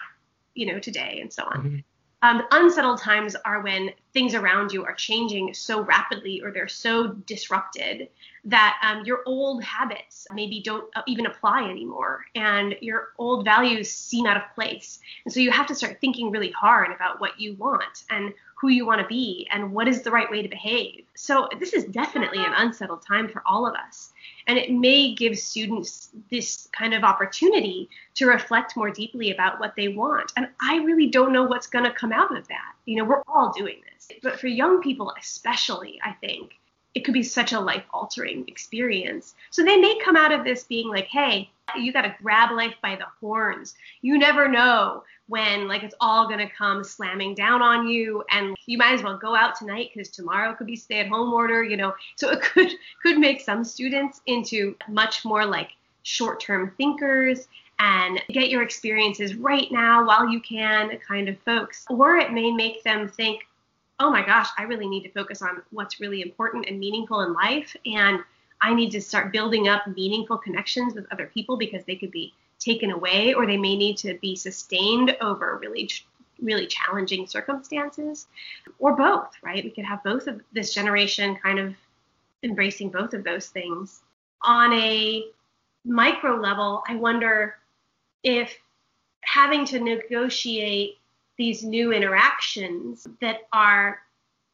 you 0.54 0.72
know, 0.72 0.80
today 0.80 1.18
and 1.20 1.34
so 1.34 1.46
on. 1.46 1.58
Mm-hmm. 1.58 1.78
Um, 2.22 2.44
unsettled 2.52 3.00
times 3.00 3.36
are 3.44 3.62
when 3.62 3.92
things 4.14 4.36
around 4.36 4.72
you 4.72 4.86
are 4.86 4.94
changing 4.94 5.54
so 5.56 5.82
rapidly 5.82 6.42
or 6.42 6.52
they're 6.52 6.68
so 6.68 7.08
disrupted 7.08 8.10
that 8.48 8.80
um, 8.82 9.04
your 9.04 9.20
old 9.26 9.62
habits 9.62 10.26
maybe 10.34 10.62
don't 10.62 10.86
uh, 10.96 11.02
even 11.06 11.26
apply 11.26 11.70
anymore 11.70 12.26
and 12.34 12.76
your 12.82 13.10
old 13.18 13.44
values 13.44 13.92
seem 13.92 14.26
out 14.26 14.38
of 14.38 14.44
place. 14.56 15.00
And 15.26 15.34
so 15.34 15.42
you 15.42 15.52
have 15.52 15.68
to 15.68 15.76
start 15.76 16.00
thinking 16.00 16.32
really 16.32 16.52
hard 16.52 16.96
about 16.96 17.20
what 17.20 17.38
you 17.38 17.56
want 17.56 18.06
and 18.10 18.34
who 18.56 18.70
you 18.70 18.86
want 18.86 19.02
to 19.02 19.08
be 19.08 19.48
and 19.52 19.74
what 19.74 19.88
is 19.88 20.02
the 20.02 20.12
right 20.12 20.32
way 20.32 20.42
to 20.42 20.48
behave. 20.48 21.04
So 21.14 21.50
this 21.60 21.74
is 21.74 21.84
definitely 21.86 22.40
an 22.40 22.54
unsettled 22.56 23.06
time 23.06 23.28
for 23.28 23.44
all 23.46 23.68
of 23.68 23.76
us. 23.76 24.14
And 24.48 24.58
it 24.58 24.72
may 24.72 25.14
give 25.14 25.38
students 25.38 26.10
this 26.32 26.70
kind 26.72 26.94
of 26.94 27.04
opportunity 27.04 27.90
to 28.16 28.28
reflect 28.28 28.78
more 28.78 28.90
deeply 28.90 29.32
about 29.32 29.60
what 29.60 29.76
they 29.76 29.90
want. 29.90 30.32
And 30.38 30.48
I 30.62 30.78
really 30.78 31.08
don't 31.08 31.34
know 31.34 31.44
what's 31.44 31.68
going 31.68 31.86
to 31.86 31.92
come 31.92 32.14
out 32.14 32.36
of 32.36 32.48
that. 32.48 32.74
You 32.86 32.96
know, 32.96 33.04
we're 33.04 33.24
all 33.28 33.52
doing 33.52 33.82
this. 33.94 34.08
But 34.24 34.40
for 34.40 34.48
young 34.48 34.82
people, 34.82 35.14
especially, 35.20 36.00
I 36.04 36.14
think 36.14 36.57
it 36.98 37.06
could 37.06 37.14
be 37.14 37.22
such 37.22 37.54
a 37.54 37.60
life 37.60 37.84
altering 37.94 38.44
experience. 38.48 39.36
So 39.52 39.64
they 39.64 39.78
may 39.78 40.00
come 40.04 40.16
out 40.16 40.32
of 40.32 40.44
this 40.44 40.64
being 40.64 40.90
like, 40.90 41.06
hey, 41.06 41.48
you 41.78 41.94
got 41.94 42.02
to 42.02 42.16
grab 42.24 42.50
life 42.50 42.74
by 42.82 42.96
the 42.96 43.06
horns. 43.22 43.76
You 44.02 44.18
never 44.18 44.48
know 44.48 45.04
when 45.28 45.68
like 45.68 45.84
it's 45.84 45.94
all 46.00 46.26
going 46.26 46.40
to 46.40 46.50
come 46.50 46.84
slamming 46.84 47.36
down 47.36 47.62
on 47.62 47.88
you 47.88 48.24
and 48.32 48.56
you 48.66 48.80
might 48.80 48.96
as 48.96 49.04
well 49.04 49.16
go 49.16 49.36
out 49.36 49.54
tonight 49.54 49.92
because 49.94 50.10
tomorrow 50.10 50.56
could 50.56 50.66
be 50.66 50.76
stay 50.76 51.02
at 51.02 51.08
home 51.08 51.32
order, 51.32 51.64
you 51.64 51.78
know. 51.78 51.94
So 52.16 52.32
it 52.32 52.42
could 52.42 52.72
could 53.04 53.20
make 53.20 53.42
some 53.42 53.64
students 53.64 54.22
into 54.26 54.76
much 54.90 55.24
more 55.24 55.46
like 55.46 55.70
short-term 56.02 56.74
thinkers 56.78 57.48
and 57.78 58.20
get 58.30 58.50
your 58.50 58.64
experiences 58.64 59.36
right 59.36 59.72
now 59.72 60.04
while 60.04 60.28
you 60.28 60.40
can 60.42 60.98
kind 61.08 61.30
of 61.30 61.38
folks. 61.42 61.86
Or 61.92 62.16
it 62.16 62.34
may 62.34 62.52
make 62.52 62.84
them 62.84 63.08
think, 63.08 63.46
oh 64.00 64.10
my 64.10 64.26
gosh, 64.26 64.48
I 64.58 64.64
really 64.64 64.88
need 64.88 65.04
to 65.04 65.12
focus 65.12 65.42
on 65.42 65.62
what's 65.72 66.00
really 66.00 66.22
important 66.22 66.66
and 66.68 66.80
meaningful 66.80 67.22
in 67.22 67.34
life. 67.34 67.76
And 67.86 68.20
I 68.62 68.74
need 68.74 68.92
to 68.92 69.02
start 69.02 69.32
building 69.32 69.68
up 69.68 69.88
meaningful 69.88 70.38
connections 70.38 70.94
with 70.96 71.06
other 71.12 71.28
people 71.28 71.58
because 71.58 71.84
they 71.86 71.96
could 71.96 72.12
be 72.12 72.34
taken 72.60 72.92
away 72.92 73.34
or 73.34 73.46
they 73.46 73.58
may 73.58 73.76
need 73.76 73.98
to 73.98 74.16
be 74.16 74.36
sustained 74.36 75.16
over 75.22 75.58
really 75.62 75.90
really 76.40 76.68
challenging 76.68 77.26
circumstances 77.26 78.28
or 78.80 78.96
both 78.96 79.32
right 79.44 79.64
we 79.64 79.72
could 79.72 79.86
have 79.86 80.04
both 80.04 80.28
of 80.28 80.42
this 80.54 80.74
generation 80.74 81.36
kind 81.42 81.60
of 81.60 81.76
embracing 82.44 82.90
both 82.90 83.14
of 83.14 83.24
those 83.24 83.48
things 83.48 84.02
on 84.44 84.72
a 84.74 85.26
micro 85.84 86.36
level 86.36 86.84
i 86.88 86.96
wonder 86.96 87.56
if 88.24 88.56
having 89.22 89.66
to 89.66 89.80
negotiate 89.80 90.97
these 91.38 91.64
new 91.64 91.94
interactions 91.94 93.08
that 93.22 93.42
are 93.54 94.00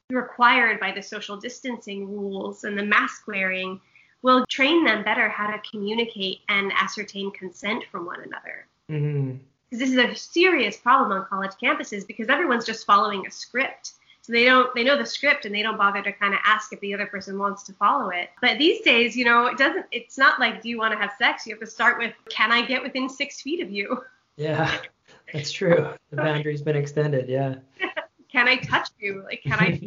required 0.09 0.79
by 0.79 0.91
the 0.91 1.01
social 1.01 1.37
distancing 1.37 2.09
rules 2.09 2.63
and 2.63 2.77
the 2.77 2.83
mask 2.83 3.27
wearing 3.27 3.79
will 4.21 4.45
train 4.47 4.83
them 4.83 5.03
better 5.03 5.29
how 5.29 5.47
to 5.47 5.61
communicate 5.69 6.39
and 6.49 6.71
ascertain 6.73 7.31
consent 7.31 7.83
from 7.91 8.05
one 8.05 8.21
another. 8.21 8.67
Mm-hmm. 8.89 9.37
This 9.71 9.89
is 9.89 9.97
a 9.97 10.15
serious 10.15 10.77
problem 10.77 11.11
on 11.11 11.25
college 11.25 11.51
campuses 11.61 12.05
because 12.05 12.29
everyone's 12.29 12.65
just 12.65 12.85
following 12.85 13.25
a 13.25 13.31
script. 13.31 13.93
So 14.21 14.31
they 14.31 14.45
don't 14.45 14.73
they 14.73 14.85
know 14.85 14.97
the 14.97 15.05
script 15.05 15.45
and 15.45 15.53
they 15.53 15.61
don't 15.61 15.77
bother 15.77 16.01
to 16.01 16.13
kind 16.13 16.33
of 16.33 16.39
ask 16.45 16.71
if 16.71 16.79
the 16.79 16.93
other 16.93 17.07
person 17.07 17.37
wants 17.37 17.63
to 17.63 17.73
follow 17.73 18.09
it. 18.09 18.29
But 18.41 18.57
these 18.57 18.81
days, 18.81 19.17
you 19.17 19.25
know, 19.25 19.47
it 19.47 19.57
doesn't 19.57 19.85
it's 19.91 20.17
not 20.17 20.39
like 20.39 20.61
do 20.61 20.69
you 20.69 20.77
want 20.77 20.93
to 20.93 20.97
have 20.97 21.11
sex? 21.17 21.45
You 21.45 21.53
have 21.53 21.59
to 21.59 21.67
start 21.67 21.97
with 21.97 22.13
can 22.29 22.51
I 22.51 22.65
get 22.65 22.81
within 22.81 23.09
six 23.09 23.41
feet 23.41 23.61
of 23.61 23.69
you? 23.69 24.01
Yeah. 24.37 24.79
That's 25.31 25.51
true. 25.51 25.93
The 26.11 26.17
boundary's 26.17 26.61
been 26.61 26.75
extended. 26.75 27.27
Yeah. 27.27 27.55
can 28.31 28.47
I 28.47 28.57
touch 28.57 28.89
you? 28.99 29.23
Like, 29.23 29.41
can 29.43 29.59
I 29.59 29.79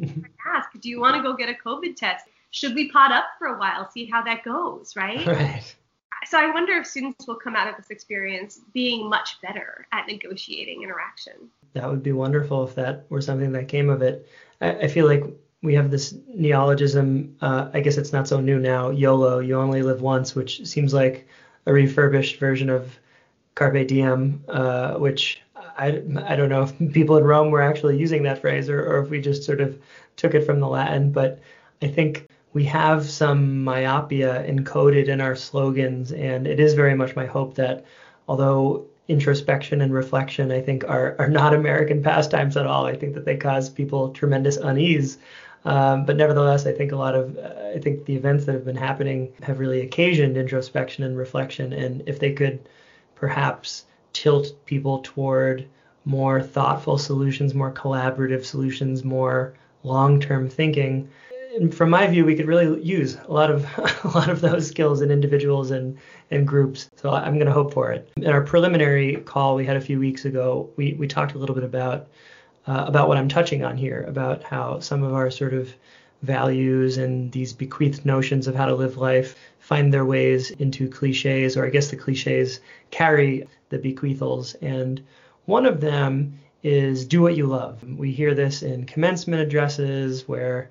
ask? 0.56 0.70
Do 0.80 0.88
you 0.88 1.00
want 1.00 1.16
to 1.16 1.22
go 1.22 1.36
get 1.36 1.48
a 1.48 1.54
COVID 1.54 1.96
test? 1.96 2.26
Should 2.50 2.74
we 2.74 2.90
pot 2.90 3.12
up 3.12 3.24
for 3.38 3.48
a 3.48 3.58
while, 3.58 3.90
see 3.90 4.06
how 4.06 4.22
that 4.22 4.44
goes, 4.44 4.96
right? 4.96 5.26
Right. 5.26 5.74
So 6.24 6.38
I 6.38 6.50
wonder 6.50 6.72
if 6.72 6.86
students 6.86 7.28
will 7.28 7.36
come 7.36 7.54
out 7.54 7.68
of 7.68 7.76
this 7.76 7.90
experience 7.90 8.60
being 8.72 9.08
much 9.08 9.40
better 9.42 9.86
at 9.92 10.08
negotiating 10.08 10.82
interaction. 10.82 11.34
That 11.74 11.88
would 11.88 12.02
be 12.02 12.10
wonderful 12.10 12.64
if 12.64 12.74
that 12.74 13.04
were 13.10 13.20
something 13.20 13.52
that 13.52 13.68
came 13.68 13.90
of 13.90 14.02
it. 14.02 14.26
I, 14.60 14.72
I 14.72 14.88
feel 14.88 15.06
like 15.06 15.22
we 15.62 15.74
have 15.74 15.90
this 15.90 16.16
neologism. 16.26 17.36
Uh, 17.40 17.68
I 17.72 17.80
guess 17.80 17.96
it's 17.96 18.12
not 18.12 18.26
so 18.26 18.40
new 18.40 18.58
now. 18.58 18.90
YOLO, 18.90 19.38
you 19.38 19.56
only 19.56 19.82
live 19.82 20.00
once, 20.00 20.34
which 20.34 20.66
seems 20.66 20.92
like 20.92 21.28
a 21.66 21.72
refurbished 21.72 22.40
version 22.40 22.70
of 22.70 22.98
carpe 23.56 23.88
diem, 23.88 24.44
uh, 24.48 24.94
which 24.94 25.42
I, 25.56 26.02
I 26.24 26.36
don't 26.36 26.48
know 26.48 26.62
if 26.62 26.92
people 26.92 27.16
in 27.16 27.24
Rome 27.24 27.50
were 27.50 27.62
actually 27.62 27.98
using 27.98 28.22
that 28.22 28.40
phrase 28.40 28.70
or, 28.70 28.80
or 28.80 29.02
if 29.02 29.10
we 29.10 29.20
just 29.20 29.42
sort 29.42 29.60
of 29.60 29.76
took 30.16 30.34
it 30.34 30.46
from 30.46 30.60
the 30.60 30.68
Latin, 30.68 31.10
but 31.10 31.40
I 31.82 31.88
think 31.88 32.28
we 32.52 32.64
have 32.64 33.04
some 33.04 33.64
myopia 33.64 34.44
encoded 34.48 35.08
in 35.08 35.20
our 35.20 35.36
slogans, 35.36 36.12
and 36.12 36.46
it 36.46 36.60
is 36.60 36.72
very 36.74 36.94
much 36.94 37.16
my 37.16 37.26
hope 37.26 37.54
that 37.56 37.84
although 38.28 38.86
introspection 39.08 39.80
and 39.82 39.92
reflection, 39.92 40.50
I 40.50 40.60
think, 40.60 40.84
are, 40.84 41.16
are 41.18 41.28
not 41.28 41.54
American 41.54 42.02
pastimes 42.02 42.56
at 42.56 42.66
all, 42.66 42.86
I 42.86 42.96
think 42.96 43.14
that 43.14 43.24
they 43.24 43.36
cause 43.36 43.68
people 43.68 44.10
tremendous 44.10 44.56
unease. 44.56 45.18
Um, 45.64 46.06
but 46.06 46.16
nevertheless, 46.16 46.64
I 46.64 46.72
think 46.72 46.92
a 46.92 46.96
lot 46.96 47.14
of 47.14 47.36
uh, 47.36 47.72
I 47.74 47.78
think 47.78 48.06
the 48.06 48.14
events 48.14 48.44
that 48.44 48.52
have 48.52 48.64
been 48.64 48.76
happening 48.76 49.32
have 49.42 49.58
really 49.58 49.80
occasioned 49.80 50.36
introspection 50.36 51.04
and 51.04 51.16
reflection. 51.16 51.72
And 51.72 52.08
if 52.08 52.20
they 52.20 52.32
could 52.32 52.68
perhaps 53.16 53.84
tilt 54.12 54.64
people 54.64 55.00
toward 55.02 55.66
more 56.04 56.40
thoughtful 56.40 56.96
solutions, 56.96 57.52
more 57.52 57.72
collaborative 57.72 58.44
solutions, 58.44 59.04
more 59.04 59.54
long-term 59.82 60.48
thinking. 60.48 61.08
And 61.56 61.74
from 61.74 61.90
my 61.90 62.06
view, 62.06 62.24
we 62.24 62.36
could 62.36 62.46
really 62.46 62.80
use 62.82 63.16
a 63.26 63.32
lot 63.32 63.50
of 63.50 63.66
a 64.04 64.08
lot 64.08 64.28
of 64.28 64.40
those 64.40 64.68
skills 64.68 65.02
in 65.02 65.10
individuals 65.10 65.70
and 65.70 65.98
and 66.30 66.46
groups. 66.46 66.88
So 66.96 67.10
I'm 67.10 67.34
going 67.34 67.46
to 67.46 67.52
hope 67.52 67.72
for 67.74 67.90
it. 67.92 68.10
In 68.16 68.28
our 68.28 68.42
preliminary 68.42 69.16
call 69.16 69.56
we 69.56 69.66
had 69.66 69.76
a 69.76 69.80
few 69.80 69.98
weeks 69.98 70.24
ago, 70.24 70.70
we 70.76 70.94
we 70.94 71.08
talked 71.08 71.34
a 71.34 71.38
little 71.38 71.54
bit 71.54 71.64
about 71.64 72.06
uh, 72.66 72.84
about 72.86 73.08
what 73.08 73.18
I'm 73.18 73.28
touching 73.28 73.64
on 73.64 73.76
here, 73.76 74.04
about 74.08 74.42
how 74.42 74.80
some 74.80 75.02
of 75.02 75.12
our 75.12 75.30
sort 75.30 75.54
of 75.54 75.74
values 76.22 76.96
and 76.96 77.30
these 77.32 77.52
bequeathed 77.52 78.04
notions 78.04 78.46
of 78.46 78.54
how 78.54 78.66
to 78.66 78.74
live 78.74 78.96
life 78.96 79.36
find 79.66 79.92
their 79.92 80.04
ways 80.04 80.52
into 80.52 80.88
cliches, 80.88 81.56
or 81.56 81.66
I 81.66 81.70
guess 81.70 81.90
the 81.90 81.96
cliches 81.96 82.60
carry 82.92 83.48
the 83.70 83.78
bequeathals. 83.78 84.54
And 84.62 85.02
one 85.46 85.66
of 85.66 85.80
them 85.80 86.38
is 86.62 87.04
do 87.04 87.20
what 87.20 87.36
you 87.36 87.46
love. 87.46 87.82
We 87.82 88.12
hear 88.12 88.32
this 88.32 88.62
in 88.62 88.86
commencement 88.86 89.42
addresses 89.42 90.28
where 90.28 90.70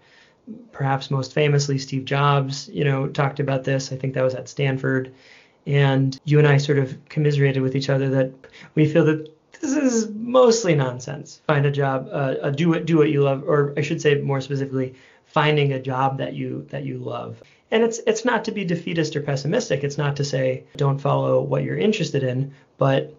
perhaps 0.72 1.12
most 1.12 1.34
famously 1.34 1.78
Steve 1.78 2.06
Jobs, 2.06 2.70
you 2.70 2.86
know, 2.86 3.10
talked 3.10 3.41
about 3.41 3.66
this. 3.66 3.91
I 3.91 3.98
think 3.98 4.14
that 4.14 4.24
was 4.24 4.34
at 4.34 4.48
Stanford. 4.48 5.14
And 5.68 6.18
you 6.24 6.39
and 6.39 6.48
I 6.48 6.56
sort 6.56 6.78
of 6.78 6.98
commiserated 7.10 7.62
with 7.62 7.76
each 7.76 7.89
other 7.89 8.10
that 8.12 8.32
we 8.76 8.88
feel 8.88 9.04
that 9.04 9.30
this 9.60 9.74
is 9.76 10.10
mostly 10.12 10.74
nonsense. 10.74 11.41
Find 11.48 11.66
a 11.66 11.72
job, 11.72 12.08
uh, 12.14 12.36
uh, 12.43 12.50
do 12.50 12.70
what 12.70 12.86
do 12.86 12.98
what 12.98 13.10
you 13.10 13.24
love, 13.24 13.43
or 13.46 13.74
I 13.76 13.82
should 13.82 14.02
say 14.02 14.16
more 14.22 14.39
specifically, 14.39 14.96
finding 15.26 15.74
a 15.74 15.82
job 15.82 16.20
that 16.20 16.34
you 16.34 16.66
that 16.70 16.86
you 16.86 16.98
love. 16.98 17.41
And 17.72 17.84
it's 17.84 17.99
it's 18.05 18.26
not 18.26 18.45
to 18.45 18.51
be 18.51 18.63
defeatist 18.63 19.16
or 19.16 19.22
pessimistic. 19.22 19.84
It's 19.84 19.97
not 19.97 20.16
to 20.18 20.24
say 20.24 20.66
don't 20.78 20.99
follow 20.99 21.41
what 21.41 21.63
you're 21.63 21.78
interested 21.78 22.24
in, 22.24 22.53
but 22.78 23.16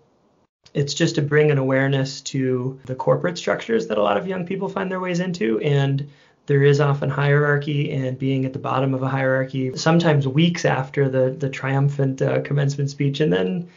it's 0.74 0.94
just 0.94 1.14
to 1.14 1.22
bring 1.22 1.50
an 1.50 1.58
awareness 1.58 2.20
to 2.20 2.78
the 2.84 2.94
corporate 2.94 3.38
structures 3.38 3.86
that 3.86 3.98
a 3.98 4.02
lot 4.02 4.16
of 4.16 4.26
young 4.26 4.46
people 4.46 4.68
find 4.68 4.90
their 4.90 5.00
ways 5.00 5.20
into. 5.20 5.58
And 5.60 6.08
there 6.46 6.62
is 6.62 6.80
often 6.80 7.10
hierarchy 7.10 7.90
and 7.90 8.18
being 8.18 8.44
at 8.44 8.52
the 8.52 8.58
bottom 8.58 8.94
of 8.94 9.02
a 9.02 9.08
hierarchy 9.08 9.76
sometimes 9.76 10.28
weeks 10.28 10.64
after 10.64 11.08
the 11.08 11.30
the 11.30 11.48
triumphant 11.48 12.22
uh, 12.22 12.40
commencement 12.42 12.90
speech. 12.90 13.20
And 13.20 13.32
then 13.32 13.68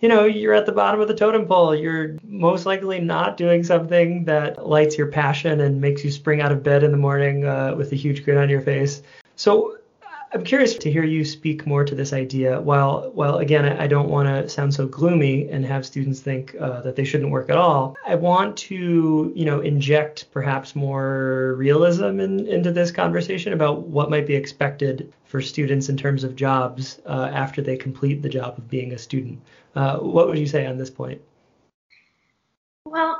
you 0.00 0.08
know 0.08 0.24
you're 0.24 0.54
at 0.54 0.66
the 0.66 0.72
bottom 0.72 1.00
of 1.00 1.08
the 1.08 1.14
totem 1.14 1.46
pole. 1.46 1.74
You're 1.74 2.16
most 2.24 2.66
likely 2.66 2.98
not 2.98 3.36
doing 3.36 3.62
something 3.62 4.24
that 4.24 4.66
lights 4.66 4.98
your 4.98 5.08
passion 5.08 5.60
and 5.60 5.80
makes 5.80 6.04
you 6.04 6.10
spring 6.10 6.40
out 6.40 6.50
of 6.50 6.62
bed 6.62 6.82
in 6.82 6.90
the 6.90 6.98
morning 6.98 7.44
uh, 7.44 7.74
with 7.76 7.92
a 7.92 7.96
huge 7.96 8.24
grin 8.24 8.38
on 8.38 8.48
your 8.48 8.62
face. 8.62 9.02
So 9.36 9.77
I'm 10.32 10.44
curious 10.44 10.74
to 10.74 10.90
hear 10.90 11.04
you 11.04 11.24
speak 11.24 11.66
more 11.66 11.84
to 11.84 11.94
this 11.94 12.12
idea. 12.12 12.60
While, 12.60 13.10
while 13.14 13.38
again, 13.38 13.64
I, 13.64 13.86
don't 13.86 14.10
want 14.10 14.28
to 14.28 14.48
sound 14.48 14.74
so 14.74 14.86
gloomy 14.86 15.48
and 15.48 15.64
have 15.64 15.86
students 15.86 16.20
think 16.20 16.54
uh, 16.60 16.82
that 16.82 16.96
they 16.96 17.04
shouldn't 17.04 17.30
work 17.30 17.48
at 17.48 17.56
all. 17.56 17.96
I 18.06 18.14
want 18.14 18.56
to, 18.58 19.32
you 19.34 19.44
know, 19.46 19.60
inject 19.60 20.30
perhaps 20.30 20.76
more 20.76 21.54
realism 21.56 22.20
in, 22.20 22.46
into 22.46 22.70
this 22.70 22.90
conversation 22.90 23.54
about 23.54 23.88
what 23.88 24.10
might 24.10 24.26
be 24.26 24.34
expected 24.34 25.12
for 25.24 25.40
students 25.40 25.88
in 25.88 25.96
terms 25.96 26.24
of 26.24 26.36
jobs 26.36 27.00
uh, 27.06 27.30
after 27.32 27.62
they 27.62 27.76
complete 27.76 28.20
the 28.20 28.28
job 28.28 28.58
of 28.58 28.68
being 28.68 28.92
a 28.92 28.98
student. 28.98 29.40
Uh, 29.74 29.98
what 29.98 30.28
would 30.28 30.38
you 30.38 30.46
say 30.46 30.66
on 30.66 30.76
this 30.76 30.90
point? 30.90 31.22
Well, 32.84 33.18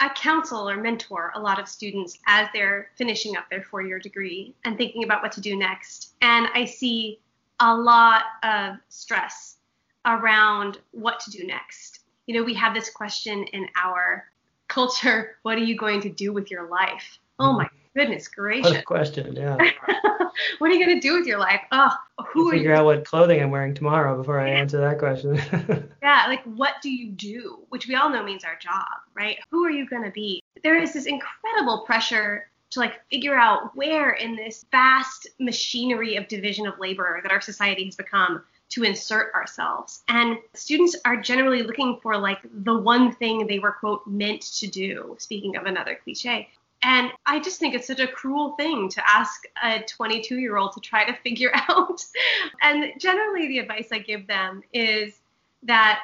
I 0.00 0.08
counsel 0.08 0.68
or 0.68 0.78
mentor 0.78 1.30
a 1.34 1.40
lot 1.40 1.60
of 1.60 1.68
students 1.68 2.18
as 2.26 2.48
they're 2.54 2.90
finishing 2.96 3.36
up 3.36 3.48
their 3.50 3.62
four 3.62 3.82
year 3.82 3.98
degree 3.98 4.54
and 4.64 4.76
thinking 4.76 5.04
about 5.04 5.22
what 5.22 5.32
to 5.32 5.40
do 5.40 5.56
next. 5.56 6.14
And 6.22 6.48
I 6.54 6.64
see 6.64 7.20
a 7.60 7.74
lot 7.74 8.22
of 8.42 8.76
stress 8.88 9.56
around 10.06 10.78
what 10.92 11.20
to 11.20 11.30
do 11.30 11.46
next. 11.46 12.00
You 12.26 12.34
know, 12.34 12.42
we 12.42 12.54
have 12.54 12.74
this 12.74 12.88
question 12.90 13.44
in 13.52 13.66
our 13.76 14.24
culture 14.68 15.36
what 15.42 15.58
are 15.58 15.64
you 15.64 15.76
going 15.76 16.00
to 16.00 16.08
do 16.08 16.32
with 16.32 16.50
your 16.50 16.68
life? 16.68 17.18
Oh 17.38 17.52
my 17.52 17.68
goodness 17.94 18.28
gracious. 18.28 18.70
What 18.70 18.80
a 18.80 18.82
question, 18.82 19.36
yeah. 19.36 19.56
what 20.58 20.70
are 20.70 20.74
you 20.74 20.84
going 20.84 21.00
to 21.00 21.06
do 21.06 21.18
with 21.18 21.26
your 21.26 21.38
life? 21.38 21.60
Oh, 21.72 21.90
who 22.28 22.48
are 22.48 22.52
figure 22.52 22.70
you? 22.70 22.76
out 22.76 22.84
what 22.84 23.04
clothing 23.04 23.42
I'm 23.42 23.50
wearing 23.50 23.74
tomorrow 23.74 24.16
before 24.16 24.40
I 24.40 24.48
answer 24.48 24.80
that 24.80 24.98
question. 24.98 25.36
yeah, 26.02 26.24
like 26.28 26.42
what 26.44 26.74
do 26.82 26.90
you 26.90 27.10
do? 27.10 27.58
Which 27.68 27.88
we 27.88 27.94
all 27.94 28.10
know 28.10 28.22
means 28.22 28.44
our 28.44 28.56
job, 28.56 28.86
right? 29.14 29.38
Who 29.50 29.64
are 29.64 29.70
you 29.70 29.88
going 29.88 30.04
to 30.04 30.10
be? 30.10 30.42
There 30.62 30.80
is 30.80 30.92
this 30.92 31.06
incredible 31.06 31.84
pressure 31.86 32.50
to 32.70 32.80
like 32.80 33.00
figure 33.10 33.34
out 33.34 33.74
where 33.74 34.12
in 34.12 34.36
this 34.36 34.64
vast 34.70 35.28
machinery 35.38 36.16
of 36.16 36.28
division 36.28 36.66
of 36.66 36.78
labor 36.78 37.20
that 37.22 37.32
our 37.32 37.40
society 37.40 37.84
has 37.84 37.96
become 37.96 38.42
to 38.70 38.84
insert 38.84 39.34
ourselves. 39.34 40.02
And 40.08 40.38
students 40.54 40.96
are 41.04 41.16
generally 41.16 41.62
looking 41.62 41.98
for 42.00 42.16
like 42.16 42.38
the 42.62 42.78
one 42.78 43.12
thing 43.12 43.46
they 43.46 43.58
were 43.58 43.72
quote 43.72 44.06
meant 44.06 44.42
to 44.58 44.68
do, 44.68 45.16
speaking 45.18 45.56
of 45.56 45.64
another 45.64 45.98
cliche. 46.02 46.48
And 46.82 47.12
I 47.26 47.40
just 47.40 47.60
think 47.60 47.74
it's 47.74 47.86
such 47.86 48.00
a 48.00 48.08
cruel 48.08 48.54
thing 48.58 48.88
to 48.90 49.08
ask 49.08 49.42
a 49.62 49.80
22 49.82 50.38
year 50.38 50.56
old 50.56 50.72
to 50.72 50.80
try 50.80 51.04
to 51.04 51.16
figure 51.22 51.52
out. 51.68 52.04
and 52.62 52.92
generally, 52.98 53.48
the 53.48 53.58
advice 53.58 53.88
I 53.92 53.98
give 53.98 54.26
them 54.26 54.62
is 54.72 55.20
that 55.64 56.00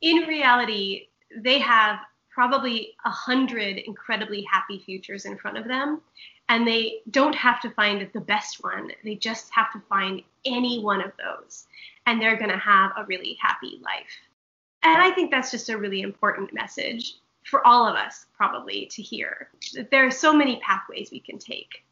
in 0.00 0.18
reality, 0.26 1.08
they 1.36 1.58
have 1.58 1.98
probably 2.30 2.94
a 3.04 3.10
hundred 3.10 3.78
incredibly 3.78 4.46
happy 4.50 4.78
futures 4.78 5.24
in 5.24 5.36
front 5.36 5.58
of 5.58 5.66
them. 5.66 6.00
And 6.48 6.66
they 6.66 7.00
don't 7.10 7.34
have 7.34 7.60
to 7.62 7.70
find 7.70 8.08
the 8.12 8.20
best 8.20 8.62
one, 8.62 8.92
they 9.04 9.16
just 9.16 9.50
have 9.52 9.72
to 9.72 9.82
find 9.88 10.22
any 10.44 10.80
one 10.80 11.00
of 11.00 11.12
those. 11.18 11.66
And 12.06 12.20
they're 12.20 12.36
going 12.36 12.50
to 12.50 12.58
have 12.58 12.92
a 12.96 13.04
really 13.06 13.36
happy 13.40 13.80
life. 13.82 14.20
And 14.84 15.02
I 15.02 15.10
think 15.10 15.32
that's 15.32 15.50
just 15.50 15.70
a 15.70 15.76
really 15.76 16.02
important 16.02 16.52
message 16.52 17.16
for 17.46 17.66
all 17.66 17.86
of 17.86 17.96
us 17.96 18.26
probably 18.36 18.86
to 18.92 19.02
hear. 19.02 19.48
There 19.90 20.06
are 20.06 20.10
so 20.10 20.32
many 20.32 20.60
pathways 20.60 21.10
we 21.10 21.20
can 21.20 21.38
take. 21.38 21.84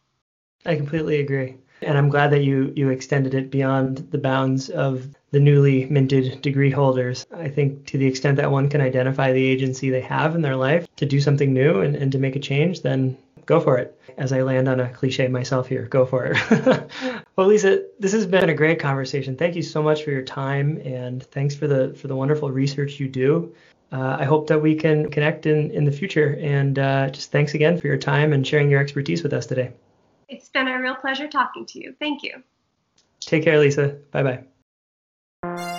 I 0.66 0.76
completely 0.76 1.20
agree. 1.20 1.56
And 1.82 1.98
I'm 1.98 2.08
glad 2.08 2.30
that 2.32 2.42
you 2.44 2.72
you 2.74 2.88
extended 2.88 3.34
it 3.34 3.50
beyond 3.50 3.98
the 4.10 4.18
bounds 4.18 4.70
of 4.70 5.08
the 5.30 5.40
newly 5.40 5.86
minted 5.86 6.40
degree 6.40 6.70
holders. 6.70 7.26
I 7.34 7.48
think 7.48 7.86
to 7.86 7.98
the 7.98 8.06
extent 8.06 8.36
that 8.36 8.50
one 8.50 8.68
can 8.68 8.80
identify 8.80 9.32
the 9.32 9.44
agency 9.44 9.90
they 9.90 10.00
have 10.00 10.34
in 10.34 10.42
their 10.42 10.56
life 10.56 10.86
to 10.96 11.06
do 11.06 11.20
something 11.20 11.52
new 11.52 11.80
and, 11.80 11.94
and 11.96 12.10
to 12.12 12.18
make 12.18 12.36
a 12.36 12.40
change, 12.40 12.82
then 12.82 13.18
go 13.44 13.60
for 13.60 13.76
it. 13.76 13.98
As 14.16 14.32
I 14.32 14.42
land 14.42 14.68
on 14.68 14.80
a 14.80 14.88
cliche 14.88 15.28
myself 15.28 15.68
here, 15.68 15.82
go 15.82 16.06
for 16.06 16.26
it. 16.26 16.90
well, 17.36 17.48
Lisa, 17.48 17.82
this 17.98 18.12
has 18.12 18.26
been 18.26 18.48
a 18.48 18.54
great 18.54 18.78
conversation. 18.78 19.36
Thank 19.36 19.56
you 19.56 19.62
so 19.62 19.82
much 19.82 20.04
for 20.04 20.12
your 20.12 20.22
time 20.22 20.78
and 20.84 21.22
thanks 21.22 21.54
for 21.54 21.66
the 21.66 21.92
for 21.94 22.08
the 22.08 22.16
wonderful 22.16 22.50
research 22.50 22.98
you 22.98 23.08
do 23.08 23.54
uh, 23.94 24.16
I 24.18 24.24
hope 24.24 24.48
that 24.48 24.60
we 24.60 24.74
can 24.74 25.10
connect 25.10 25.46
in, 25.46 25.70
in 25.70 25.84
the 25.84 25.92
future. 25.92 26.36
And 26.40 26.78
uh, 26.78 27.10
just 27.10 27.30
thanks 27.30 27.54
again 27.54 27.80
for 27.80 27.86
your 27.86 27.96
time 27.96 28.32
and 28.32 28.44
sharing 28.46 28.68
your 28.68 28.80
expertise 28.80 29.22
with 29.22 29.32
us 29.32 29.46
today. 29.46 29.72
It's 30.28 30.48
been 30.48 30.66
a 30.66 30.80
real 30.80 30.96
pleasure 30.96 31.28
talking 31.28 31.64
to 31.66 31.80
you. 31.80 31.94
Thank 32.00 32.22
you. 32.24 32.42
Take 33.20 33.44
care, 33.44 33.58
Lisa. 33.58 33.96
Bye 34.10 34.42
bye. 35.42 35.73